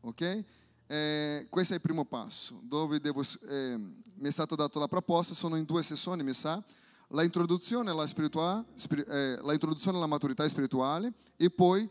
ok? 0.00 0.44
Eh, 0.86 1.46
questo 1.48 1.72
è 1.72 1.76
il 1.76 1.82
primo 1.82 2.04
passo, 2.04 2.60
dove 2.62 3.00
devo, 3.00 3.22
eh, 3.48 3.76
mi 3.76 4.28
è 4.28 4.30
stata 4.30 4.54
data 4.54 4.78
la 4.78 4.86
proposta, 4.86 5.32
sono 5.32 5.56
in 5.56 5.64
due 5.64 5.82
sessioni, 5.82 6.22
mi 6.22 6.34
sa. 6.34 6.62
La 7.08 7.22
introduzione 7.22 7.90
alla, 7.90 8.04
eh, 8.04 9.38
la 9.42 9.52
introduzione 9.52 9.96
alla 9.96 10.06
maturità 10.06 10.46
spirituale 10.48 11.12
e 11.36 11.50
poi 11.50 11.88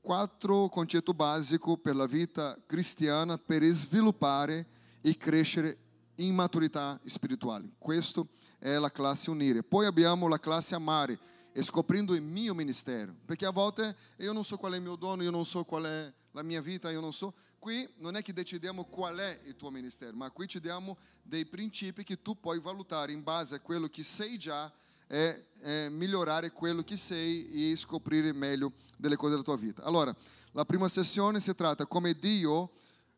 quattro 0.00 0.68
concetti 0.68 1.12
basici 1.14 1.58
per 1.80 1.96
la 1.96 2.06
vita 2.06 2.56
cristiana 2.66 3.38
per 3.38 3.62
sviluppare 3.64 4.66
e 5.00 5.16
crescere 5.16 5.78
in 6.16 6.34
maturità 6.34 7.00
spirituale. 7.04 7.70
Questa 7.78 8.24
è 8.58 8.76
la 8.78 8.90
classe 8.90 9.30
unire. 9.30 9.62
Poi 9.62 9.86
abbiamo 9.86 10.28
la 10.28 10.38
classe 10.38 10.74
amare, 10.74 11.18
scoprendo 11.60 12.14
il 12.14 12.22
mio 12.22 12.54
ministero, 12.54 13.14
perché 13.24 13.46
a 13.46 13.50
volte 13.50 13.96
io 14.18 14.32
non 14.32 14.44
so 14.44 14.56
qual 14.56 14.72
è 14.72 14.76
il 14.76 14.82
mio 14.82 14.96
dono, 14.96 15.22
io 15.22 15.30
non 15.30 15.44
so 15.44 15.64
qual 15.64 15.84
è 15.84 16.12
la 16.32 16.42
mia 16.42 16.60
vita, 16.60 16.90
io 16.90 17.00
non 17.00 17.12
so. 17.12 17.34
Qui 17.58 17.88
non 17.96 18.16
è 18.16 18.22
che 18.22 18.32
decidiamo 18.32 18.84
qual 18.84 19.16
è 19.16 19.40
il 19.44 19.56
tuo 19.56 19.70
ministero, 19.70 20.16
ma 20.16 20.30
qui 20.30 20.46
ci 20.46 20.60
diamo 20.60 20.96
dei 21.22 21.44
principi 21.44 22.04
che 22.04 22.22
tu 22.22 22.38
puoi 22.38 22.60
valutare 22.60 23.12
in 23.12 23.22
base 23.22 23.56
a 23.56 23.60
quello 23.60 23.88
che 23.88 24.04
sei 24.04 24.38
già 24.38 24.72
e 25.06 25.88
migliorare 25.90 26.52
quello 26.52 26.82
che 26.82 26.96
sei 26.96 27.72
e 27.72 27.76
scoprire 27.76 28.32
meglio 28.32 28.72
delle 28.96 29.16
cose 29.16 29.30
della 29.32 29.42
tua 29.42 29.56
vita. 29.56 29.82
Allora, 29.82 30.14
la 30.52 30.64
prima 30.64 30.88
sessione 30.88 31.40
si 31.40 31.54
tratta 31.54 31.86
come 31.86 32.14
Dio 32.14 32.72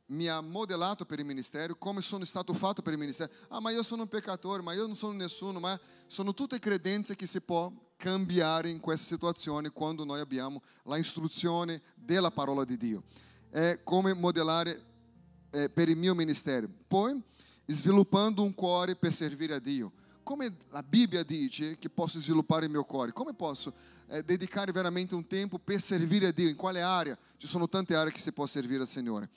mi 0.06 0.26
ha 0.26 0.40
modellato 0.40 1.04
per 1.04 1.18
il 1.18 1.24
ministero, 1.24 1.76
come 1.76 2.00
sono 2.00 2.24
stato 2.24 2.52
fatto 2.54 2.82
per 2.82 2.94
il 2.94 2.98
ministero. 2.98 3.32
Ah, 3.48 3.60
ma 3.60 3.70
io 3.70 3.82
sono 3.82 4.02
un 4.02 4.08
peccatore, 4.08 4.62
ma 4.62 4.72
io 4.72 4.86
non 4.86 4.96
sono 4.96 5.12
nessuno, 5.12 5.60
ma 5.60 5.78
sono 6.06 6.32
tutte 6.34 6.58
credenze 6.58 7.14
che 7.14 7.26
si 7.26 7.40
può 7.40 7.72
cambiare 7.96 8.70
in 8.70 8.80
questa 8.80 9.06
situazione 9.06 9.70
quando 9.70 10.04
noi 10.04 10.20
abbiamo 10.20 10.62
la 10.84 10.96
istruzione 10.96 11.82
della 11.94 12.30
parola 12.30 12.64
di 12.64 12.76
Dio. 12.76 13.02
È 13.50 13.80
come 13.82 14.14
modellare 14.14 14.80
eh, 15.50 15.68
per 15.68 15.88
il 15.88 15.96
mio 15.96 16.14
ministero. 16.14 16.68
Poi, 16.86 17.20
sviluppando 17.66 18.42
un 18.42 18.54
cuore 18.54 18.96
per 18.96 19.12
servire 19.12 19.54
a 19.54 19.58
Dio. 19.58 19.92
Come 20.22 20.56
la 20.70 20.82
Bibbia 20.82 21.24
dice 21.24 21.76
che 21.78 21.88
posso 21.88 22.18
sviluppare 22.20 22.66
il 22.66 22.70
mio 22.70 22.84
cuore? 22.84 23.12
Come 23.12 23.34
posso 23.34 23.72
eh, 24.08 24.22
dedicare 24.22 24.70
veramente 24.70 25.14
un 25.14 25.26
tempo 25.26 25.58
per 25.58 25.80
servire 25.80 26.28
a 26.28 26.32
Dio? 26.32 26.48
In 26.48 26.56
quale 26.56 26.80
area? 26.80 27.18
Ci 27.36 27.46
sono 27.46 27.68
tante 27.68 27.96
aree 27.96 28.12
che 28.12 28.20
si 28.20 28.32
può 28.32 28.46
servire 28.46 28.82
al 28.82 28.88
Signore. 28.88 29.28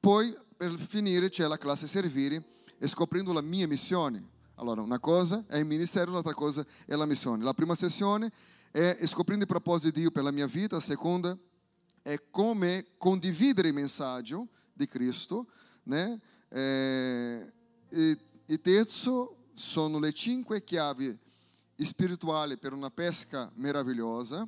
Poi, 0.00 0.36
per 0.56 0.76
finire, 0.76 1.28
c'è 1.28 1.46
la 1.46 1.56
classe 1.58 1.86
servire, 1.86 2.42
scoprendo 2.80 3.32
la 3.32 3.42
mia 3.42 3.68
missione. 3.68 4.32
Allora, 4.56 4.82
una 4.82 4.98
cosa 4.98 5.44
è 5.46 5.58
il 5.58 5.66
ministero, 5.66 6.10
l'altra 6.10 6.34
cosa 6.34 6.64
è 6.86 6.94
la 6.96 7.06
missione. 7.06 7.44
La 7.44 7.54
prima 7.54 7.74
sessione 7.74 8.30
è 8.70 9.06
scoprendo 9.06 9.44
i 9.44 9.46
propositi 9.46 9.92
di 9.92 10.00
Dio 10.00 10.10
per 10.10 10.24
la 10.24 10.32
mia 10.32 10.46
vita, 10.46 10.76
la 10.76 10.80
seconda 10.80 11.38
è 12.04 12.22
come 12.30 12.88
condividere 12.98 13.68
il 13.68 13.74
messaggio 13.74 14.48
di 14.74 14.86
Cristo, 14.86 15.46
né? 15.84 16.20
Eh, 16.50 17.52
e, 17.88 18.18
e 18.44 18.60
terzo 18.60 19.46
sono 19.54 19.98
le 19.98 20.12
cinque 20.12 20.62
chiavi 20.62 21.18
spirituali 21.78 22.58
per 22.58 22.74
una 22.74 22.90
pesca 22.90 23.50
meravigliosa. 23.54 24.46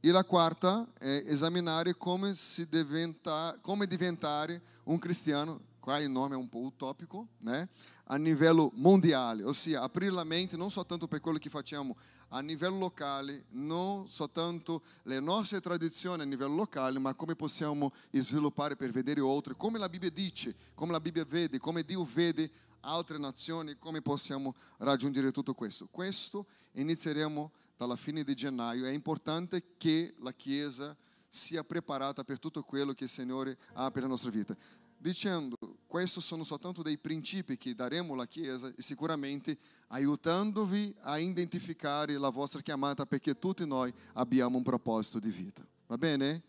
E 0.00 0.10
la 0.10 0.24
quarta 0.24 0.90
è 0.98 1.24
esaminare 1.26 1.94
come, 1.94 2.34
diventa, 2.70 3.58
come 3.60 3.86
diventare 3.86 4.62
un 4.84 4.98
cristiano, 4.98 5.60
qua 5.84 5.98
il 5.98 6.08
nome 6.08 6.34
è 6.34 6.38
un 6.38 6.48
po' 6.48 6.60
utopico, 6.60 7.28
né? 7.40 7.68
a 8.04 8.16
livello 8.16 8.70
mondiale, 8.76 9.44
ossia 9.44 9.82
aprire 9.82 10.12
la 10.12 10.24
mente 10.24 10.56
non 10.56 10.70
soltanto 10.70 11.06
per 11.06 11.20
quello 11.20 11.36
che 11.36 11.50
facciamo 11.50 11.98
a 12.28 12.40
livello 12.40 12.78
locale, 12.78 13.44
non 13.50 14.08
soltanto 14.08 14.82
le 15.02 15.20
nostre 15.20 15.60
tradizioni 15.60 16.22
a 16.22 16.24
livello 16.24 16.54
locale, 16.54 16.98
ma 16.98 17.12
come 17.12 17.36
possiamo 17.36 17.92
sviluppare 18.12 18.76
per 18.76 18.92
vedere 18.92 19.20
oltre, 19.20 19.56
come 19.58 19.78
la 19.78 19.90
Bibbia 19.90 20.08
dice, 20.08 20.56
come 20.74 20.90
la 20.90 21.00
Bibbia 21.00 21.26
vede, 21.26 21.58
come 21.58 21.82
Dio 21.82 22.02
vede 22.02 22.50
altre 22.80 23.18
nazioni, 23.18 23.76
come 23.78 24.00
possiamo 24.00 24.54
raggiungere 24.78 25.32
tutto 25.32 25.52
questo. 25.52 25.86
Questo 25.90 26.46
inizieremo 26.72 27.52
dalla 27.76 27.96
fine 27.96 28.24
di 28.24 28.32
gennaio. 28.32 28.86
È 28.86 28.90
importante 28.90 29.76
che 29.76 30.14
la 30.20 30.32
Chiesa 30.32 30.96
sia 31.28 31.62
preparata 31.62 32.24
per 32.24 32.38
tutto 32.38 32.62
quello 32.62 32.94
che 32.94 33.04
il 33.04 33.10
Signore 33.10 33.58
ha 33.74 33.90
per 33.90 34.02
la 34.02 34.08
nostra 34.08 34.30
vita. 34.30 34.56
Dicendo, 35.04 35.58
questi 35.86 36.22
sono 36.22 36.44
soltanto 36.44 36.80
dei 36.80 36.96
principi 36.96 37.58
che 37.58 37.74
daremo 37.74 38.14
alla 38.14 38.26
Chiesa 38.26 38.68
e 38.68 38.80
sicuramente 38.80 39.54
aiutandovi 39.88 40.96
a 41.00 41.18
identificare 41.18 42.16
la 42.16 42.30
vostra 42.30 42.62
chiamata 42.62 43.04
perché 43.04 43.38
tutti 43.38 43.66
noi 43.66 43.92
abbiamo 44.14 44.56
un 44.56 44.62
proposito 44.62 45.18
di 45.18 45.28
vita. 45.28 45.62
Va 45.88 45.98
bene? 45.98 46.42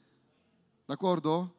D'accordo? 0.85 1.53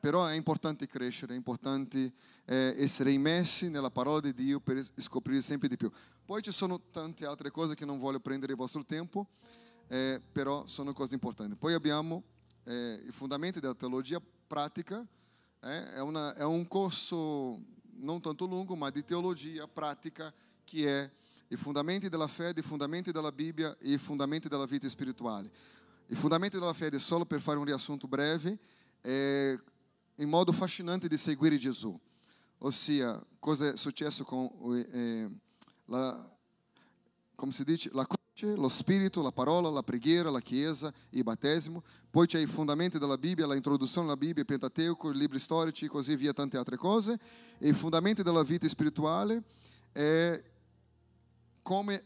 Però 0.00 0.24
è 0.24 0.32
importante 0.32 0.86
crescere, 0.86 1.34
è 1.34 1.36
importante 1.36 2.10
eh, 2.46 2.74
essere 2.78 3.12
immersi 3.12 3.68
nella 3.68 3.90
parola 3.90 4.20
di 4.20 4.32
Dio 4.32 4.60
per 4.60 4.82
scoprire 4.96 5.42
sempre 5.42 5.68
di 5.68 5.76
più. 5.76 5.90
Poi 6.24 6.40
ci 6.40 6.52
sono 6.52 6.80
tante 6.90 7.26
altre 7.26 7.50
cose 7.50 7.74
che 7.74 7.84
non 7.84 7.98
voglio 7.98 8.20
prendere 8.20 8.52
il 8.52 8.58
vostro 8.58 8.82
tempo, 8.86 9.26
eh, 9.88 10.22
però 10.32 10.64
sono 10.64 10.94
cose 10.94 11.12
importanti. 11.12 11.54
Poi 11.54 11.74
abbiamo 11.74 12.22
eh, 12.64 13.02
i 13.06 13.10
fondamenti 13.10 13.60
della 13.60 13.74
teologia 13.74 14.18
pratica, 14.46 15.06
eh, 15.64 15.94
è, 15.94 16.00
una, 16.00 16.34
è 16.34 16.44
un 16.44 16.68
corso 16.68 17.60
non 17.96 18.20
tanto 18.20 18.46
lungo, 18.46 18.76
ma 18.76 18.90
di 18.90 19.04
teologia 19.04 19.66
pratica 19.66 20.32
che 20.64 21.02
è 21.02 21.10
i 21.48 21.56
fondamenti 21.56 22.08
della 22.08 22.26
fede, 22.26 22.60
i 22.60 22.62
fondamenti 22.64 23.12
della 23.12 23.32
Bibbia 23.32 23.76
e 23.78 23.92
i 23.92 23.98
fondamenti 23.98 24.48
della 24.48 24.66
vita 24.66 24.88
spirituale. 24.88 25.50
I 26.08 26.14
fondamenti 26.14 26.58
della 26.58 26.72
fede, 26.74 26.98
solo 26.98 27.24
per 27.24 27.40
fare 27.40 27.58
un 27.58 27.64
riassunto 27.64 28.06
breve, 28.06 28.58
è 29.00 29.58
in 30.16 30.28
modo 30.28 30.52
fascinante 30.52 31.08
di 31.08 31.16
seguire 31.16 31.56
Gesù. 31.56 31.98
Ossia, 32.58 33.24
cosa 33.38 33.72
è 33.72 33.76
successo 33.76 34.24
con 34.24 34.50
eh, 34.92 35.30
la, 35.86 36.36
come 37.34 37.52
si 37.52 37.64
dice, 37.64 37.90
la 37.92 38.06
croce, 38.44 38.54
lo 38.54 38.68
spirito, 38.68 39.22
la 39.22 39.32
parola, 39.32 39.70
la 39.70 39.82
preghiera, 39.82 40.30
la 40.30 40.40
chiesa, 40.40 40.92
il 41.10 41.22
battesimo. 41.22 41.82
Poi 42.10 42.26
c'è 42.26 42.38
i 42.38 42.46
fondamenti 42.46 42.98
della 42.98 43.16
Bibbia, 43.16 43.46
la 43.46 43.54
introduzione 43.54 44.06
alla 44.06 44.16
Bibbia, 44.16 44.42
il 44.42 44.46
Pentateuco, 44.46 45.10
i 45.10 45.16
libri 45.16 45.38
storici, 45.38 45.86
così 45.86 46.14
via, 46.16 46.32
tante 46.32 46.58
altre 46.58 46.76
cose. 46.76 47.18
E 47.58 47.68
i 47.68 47.72
fondamenti 47.72 48.22
della 48.22 48.42
vita 48.42 48.68
spirituale 48.68 49.42
è 49.92 50.42
come 51.62 52.04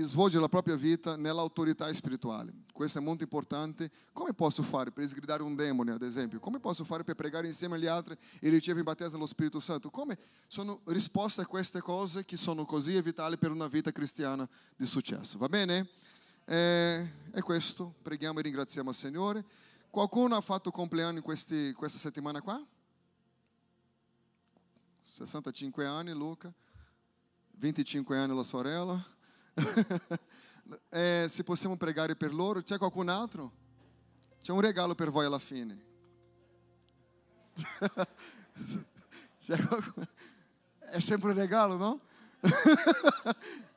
svolge 0.00 0.38
la 0.38 0.48
propria 0.48 0.76
vita 0.76 1.16
nell'autorità 1.16 1.92
spirituale. 1.92 2.52
Questo 2.72 2.98
è 2.98 3.02
molto 3.02 3.22
importante. 3.22 3.90
Come 4.12 4.32
posso 4.32 4.62
fare 4.62 4.90
per 4.90 5.06
sgridare 5.06 5.42
un 5.42 5.54
demone, 5.54 5.92
ad 5.92 6.02
esempio? 6.02 6.40
Come 6.40 6.58
posso 6.58 6.84
fare 6.84 7.04
per 7.04 7.14
pregare 7.14 7.46
insieme 7.46 7.76
agli 7.76 7.86
altri 7.86 8.16
e 8.40 8.48
ricevere 8.48 8.78
il 8.78 8.84
battesimo 8.84 9.16
dello 9.16 9.26
Spirito 9.26 9.60
Santo? 9.60 9.90
Come 9.90 10.16
sono 10.46 10.80
risposte 10.86 11.42
a 11.42 11.46
queste 11.46 11.80
cose 11.80 12.24
che 12.24 12.36
sono 12.36 12.64
così 12.64 13.00
vitali 13.02 13.36
per 13.36 13.50
una 13.50 13.66
vita 13.66 13.92
cristiana 13.92 14.48
di 14.74 14.86
successo. 14.86 15.36
Va 15.36 15.48
bene? 15.48 15.88
Eh, 16.46 17.30
è 17.30 17.40
questo. 17.40 17.94
Preghiamo 18.02 18.38
e 18.38 18.42
ringraziamo 18.42 18.90
il 18.90 18.96
Signore. 18.96 19.44
Qualcuno 19.90 20.36
ha 20.36 20.40
fatto 20.40 20.70
compleanno 20.70 21.18
in 21.18 21.22
questi, 21.22 21.72
questa 21.74 21.98
settimana 21.98 22.40
qua? 22.40 22.64
65 25.02 25.84
anni, 25.84 26.12
Luca. 26.12 26.50
25 27.50 28.16
anni 28.16 28.34
la 28.34 28.42
sorella. 28.42 29.06
Eh, 30.88 31.26
se 31.28 31.44
possiamo 31.44 31.76
pregare 31.76 32.16
per 32.16 32.32
loro, 32.32 32.62
c'è 32.62 32.78
qualcun 32.78 33.10
altro? 33.10 33.52
C'è 34.40 34.52
un 34.52 34.60
regalo 34.60 34.94
per 34.94 35.10
voi 35.10 35.26
alla 35.26 35.38
fine. 35.38 35.84
Qualcun... 39.44 40.06
È 40.78 41.00
sempre 41.00 41.30
un 41.30 41.36
regalo, 41.36 41.76
no? 41.76 42.00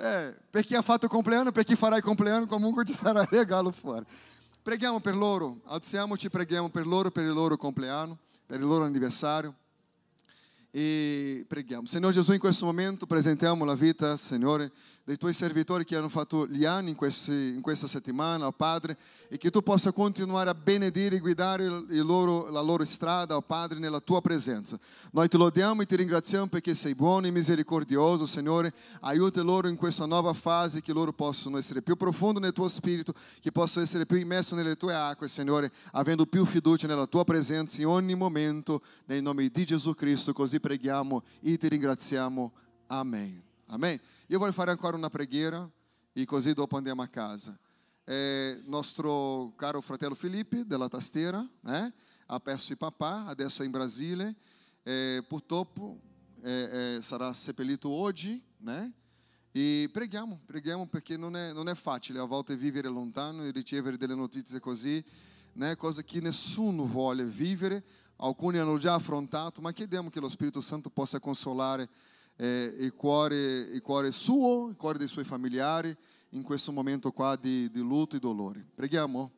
Eh, 0.00 0.34
per 0.48 0.64
chi 0.64 0.74
ha 0.74 0.80
fatto 0.80 1.04
il 1.04 1.10
compleanno, 1.10 1.52
per 1.52 1.62
chi 1.62 1.76
farà 1.76 1.96
il 1.96 2.02
compleanno, 2.02 2.46
comunque 2.46 2.86
ci 2.86 2.94
sarà 2.94 3.20
il 3.20 3.28
regalo 3.30 3.70
fuori. 3.70 4.06
Preghiamo 4.62 4.98
per 5.00 5.14
loro, 5.14 5.60
alziamoci, 5.66 6.30
preghiamo 6.30 6.70
per 6.70 6.86
loro, 6.86 7.10
per 7.10 7.24
il 7.24 7.32
loro 7.32 7.58
compleanno, 7.58 8.16
per 8.46 8.60
il 8.60 8.66
loro 8.66 8.84
anniversario. 8.84 9.54
E 10.72 11.44
preghiamo. 11.48 11.86
Signore 11.86 12.12
Gesù, 12.12 12.32
in 12.32 12.38
questo 12.38 12.64
momento 12.64 13.04
presentiamo 13.04 13.64
la 13.64 13.74
vita, 13.74 14.16
Signore, 14.16 14.70
dei 15.10 15.18
tuoi 15.18 15.32
servitori 15.32 15.84
che 15.84 15.96
hanno 15.96 16.08
fatto 16.08 16.46
gli 16.46 16.64
anni 16.64 16.90
in, 16.90 16.94
questi, 16.94 17.32
in 17.32 17.60
questa 17.62 17.88
settimana, 17.88 18.46
oh 18.46 18.52
Padre, 18.52 18.96
e 19.28 19.38
che 19.38 19.50
tu 19.50 19.60
possa 19.60 19.90
continuare 19.90 20.50
a 20.50 20.54
benedire 20.54 21.16
e 21.16 21.18
guidare 21.18 21.66
loro, 21.88 22.48
la 22.48 22.60
loro 22.60 22.84
strada, 22.84 23.34
oh 23.34 23.42
Padre, 23.42 23.80
nella 23.80 23.98
tua 23.98 24.20
presenza. 24.20 24.78
Noi 25.10 25.26
ti 25.26 25.36
lodiamo 25.36 25.82
e 25.82 25.86
ti 25.86 25.96
ringraziamo 25.96 26.46
perché 26.46 26.76
sei 26.76 26.94
buono 26.94 27.26
e 27.26 27.32
misericordioso, 27.32 28.24
Signore. 28.24 28.72
Aiuta 29.00 29.42
loro 29.42 29.66
in 29.66 29.74
questa 29.74 30.06
nuova 30.06 30.32
fase, 30.32 30.80
che 30.80 30.92
loro 30.92 31.12
possano 31.12 31.58
essere 31.58 31.82
più 31.82 31.96
profondi 31.96 32.38
nel 32.38 32.52
tuo 32.52 32.68
spirito, 32.68 33.12
che 33.40 33.50
possano 33.50 33.84
essere 33.84 34.06
più 34.06 34.16
immersi 34.16 34.54
nelle 34.54 34.76
tue 34.76 34.94
acque, 34.94 35.26
Signore, 35.26 35.72
avendo 35.90 36.24
più 36.24 36.44
fiducia 36.44 36.86
nella 36.86 37.08
tua 37.08 37.24
presenza 37.24 37.80
in 37.80 37.88
ogni 37.88 38.14
momento, 38.14 38.80
nel 39.06 39.22
nome 39.22 39.48
di 39.48 39.64
Gesù 39.64 39.92
Cristo. 39.92 40.32
Così 40.32 40.60
preghiamo 40.60 41.24
e 41.42 41.56
ti 41.56 41.66
ringraziamo. 41.66 42.52
Amen. 42.86 43.49
Amém? 43.72 44.00
Io 44.26 44.38
voglio 44.40 44.50
fare 44.50 44.72
ancora 44.72 44.96
una 44.96 45.08
preghiera 45.08 45.68
e 46.12 46.24
così 46.24 46.54
dopo 46.54 46.76
andiamo 46.76 47.02
a 47.02 47.06
casa. 47.06 47.56
Eh, 48.04 48.60
nostro 48.64 49.52
caro 49.54 49.80
fratello 49.80 50.16
Filippo 50.16 50.64
della 50.64 50.88
tastiera 50.88 51.48
eh, 51.66 51.92
ha 52.26 52.40
perso 52.40 52.72
il 52.72 52.78
papà, 52.78 53.26
adesso 53.26 53.62
è 53.62 53.64
in 53.64 53.70
Brasile. 53.70 54.34
Eh, 54.82 55.24
purtroppo 55.28 56.00
eh, 56.42 56.98
sarà 57.00 57.32
seppellito 57.32 57.88
oggi, 57.88 58.42
né? 58.56 58.92
E 59.52 59.88
preghiamo, 59.92 60.40
preghiamo 60.46 60.88
perché 60.88 61.16
non 61.16 61.36
è, 61.36 61.52
non 61.52 61.68
è 61.68 61.74
facile 61.76 62.18
a 62.18 62.24
volte 62.24 62.56
vivere 62.56 62.88
lontano 62.88 63.44
e 63.44 63.52
ricevere 63.52 63.96
delle 63.96 64.16
notizie 64.16 64.58
così, 64.58 65.04
né? 65.52 65.76
cosa 65.76 66.02
che 66.02 66.20
nessuno 66.20 66.86
vuole 66.86 67.24
vivere, 67.24 67.84
alcuni 68.16 68.58
hanno 68.58 68.78
già 68.78 68.94
affrontato, 68.94 69.60
ma 69.60 69.72
chiediamo 69.72 70.10
che 70.10 70.18
lo 70.18 70.28
Spirito 70.28 70.60
Santo 70.60 70.90
possa 70.90 71.20
consolare 71.20 71.88
eh, 72.40 72.74
il, 72.78 72.94
cuore, 72.94 73.36
il 73.36 73.82
cuore 73.82 74.10
suo, 74.10 74.68
il 74.68 74.76
cuore 74.76 74.96
dei 74.96 75.08
suoi 75.08 75.24
familiari 75.24 75.94
in 76.30 76.42
questo 76.42 76.72
momento 76.72 77.12
qua 77.12 77.36
di, 77.36 77.70
di 77.70 77.80
lutto 77.80 78.16
e 78.16 78.18
dolore. 78.18 78.66
Preghiamo? 78.74 79.30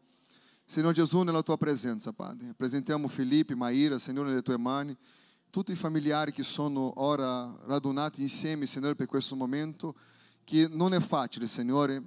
Senhor 0.64 0.92
Jesus, 0.92 1.24
nella 1.24 1.42
tua 1.42 1.59
presenza, 1.59 2.12
Padre, 2.12 2.50
apresentiamo 2.50 3.09
Felipe, 3.09 3.57
Maíra, 3.57 3.98
Senhor, 3.98 4.26
nelle 4.26 4.42
tue 4.42 4.57
mani, 4.57 4.96
tutti 5.50 5.72
i 5.72 5.74
familiari 5.74 6.32
che 6.32 6.44
sono 6.44 6.92
ora 7.03 7.53
radunati 7.66 8.22
insieme, 8.22 8.66
Signore, 8.66 8.94
per 8.94 9.07
questo 9.07 9.34
momento, 9.34 9.96
che 10.44 10.68
non 10.70 10.94
è 10.94 11.00
facile, 11.00 11.48
Signore, 11.48 12.03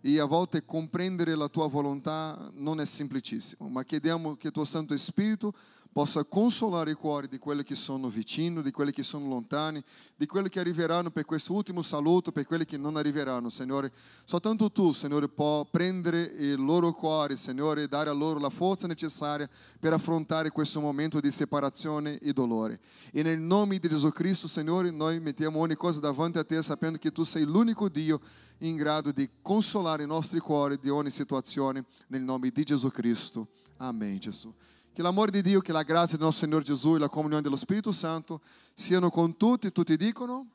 e 0.00 0.20
a 0.20 0.24
volte 0.26 0.64
comprendere 0.64 1.34
la 1.34 1.48
tua 1.48 1.66
volontà 1.66 2.50
non 2.54 2.80
è 2.80 2.84
semplicissimo, 2.84 3.68
ma 3.68 3.82
chiediamo 3.82 4.36
che 4.36 4.46
il 4.46 4.52
tuo 4.52 4.64
Santo 4.64 4.96
Spirito 4.96 5.52
possa 5.96 6.26
consolare 6.26 6.90
i 6.90 6.94
cuori 6.94 7.26
di 7.26 7.38
quelli 7.38 7.62
che 7.62 7.74
sono 7.74 8.10
vicini, 8.10 8.60
di 8.60 8.70
quelli 8.70 8.92
che 8.92 9.02
sono 9.02 9.28
lontani, 9.28 9.82
di 10.14 10.26
quelli 10.26 10.50
che 10.50 10.60
arriveranno 10.60 11.10
per 11.10 11.24
questo 11.24 11.54
ultimo 11.54 11.80
saluto, 11.80 12.32
per 12.32 12.44
quelli 12.44 12.66
che 12.66 12.76
non 12.76 12.96
arriveranno, 12.96 13.48
Signore. 13.48 13.90
Soltanto 14.26 14.70
tu, 14.70 14.92
Signore, 14.92 15.26
puoi 15.26 15.64
prendere 15.70 16.20
il 16.20 16.62
loro 16.62 16.92
cuore, 16.92 17.34
Signore, 17.36 17.84
e 17.84 17.88
dare 17.88 18.10
a 18.10 18.12
loro 18.12 18.38
la 18.38 18.50
forza 18.50 18.86
necessaria 18.86 19.48
per 19.80 19.94
affrontare 19.94 20.50
questo 20.50 20.82
momento 20.82 21.18
di 21.18 21.30
separazione 21.30 22.18
e 22.18 22.34
dolore. 22.34 22.78
E 23.10 23.22
nel 23.22 23.40
nome 23.40 23.78
di 23.78 23.88
Gesù 23.88 24.10
Cristo, 24.10 24.48
Signore, 24.48 24.90
noi 24.90 25.18
mettiamo 25.18 25.60
ogni 25.60 25.76
cosa 25.76 25.98
davanti 26.00 26.36
a 26.36 26.44
te, 26.44 26.60
sapendo 26.60 26.98
che 26.98 27.10
tu 27.10 27.22
sei 27.22 27.44
l'unico 27.44 27.88
Dio 27.88 28.20
in 28.58 28.76
grado 28.76 29.12
di 29.12 29.26
consolare 29.40 30.02
i 30.02 30.06
nostri 30.06 30.40
cuori 30.40 30.78
di 30.78 30.90
ogni 30.90 31.10
situazione, 31.10 31.86
nel 32.08 32.20
nome 32.20 32.50
di 32.50 32.64
Gesù 32.64 32.90
Cristo. 32.90 33.48
Amém, 33.78 34.18
Gesù. 34.18 34.52
Que 34.96 35.02
o 35.02 35.06
amor 35.06 35.30
de 35.30 35.42
Dio, 35.42 35.60
que 35.60 35.70
a 35.70 35.82
graça 35.82 36.16
do 36.16 36.24
nosso 36.24 36.40
Senhor 36.40 36.66
Jesus 36.66 37.02
e 37.02 37.04
a 37.04 37.08
comunhão 37.10 37.42
do 37.42 37.54
Espírito 37.54 37.92
Santo 37.92 38.40
siano 38.74 39.10
con 39.10 39.30
tutti, 39.30 39.70
tutti 39.70 39.94
dicono 39.94 40.46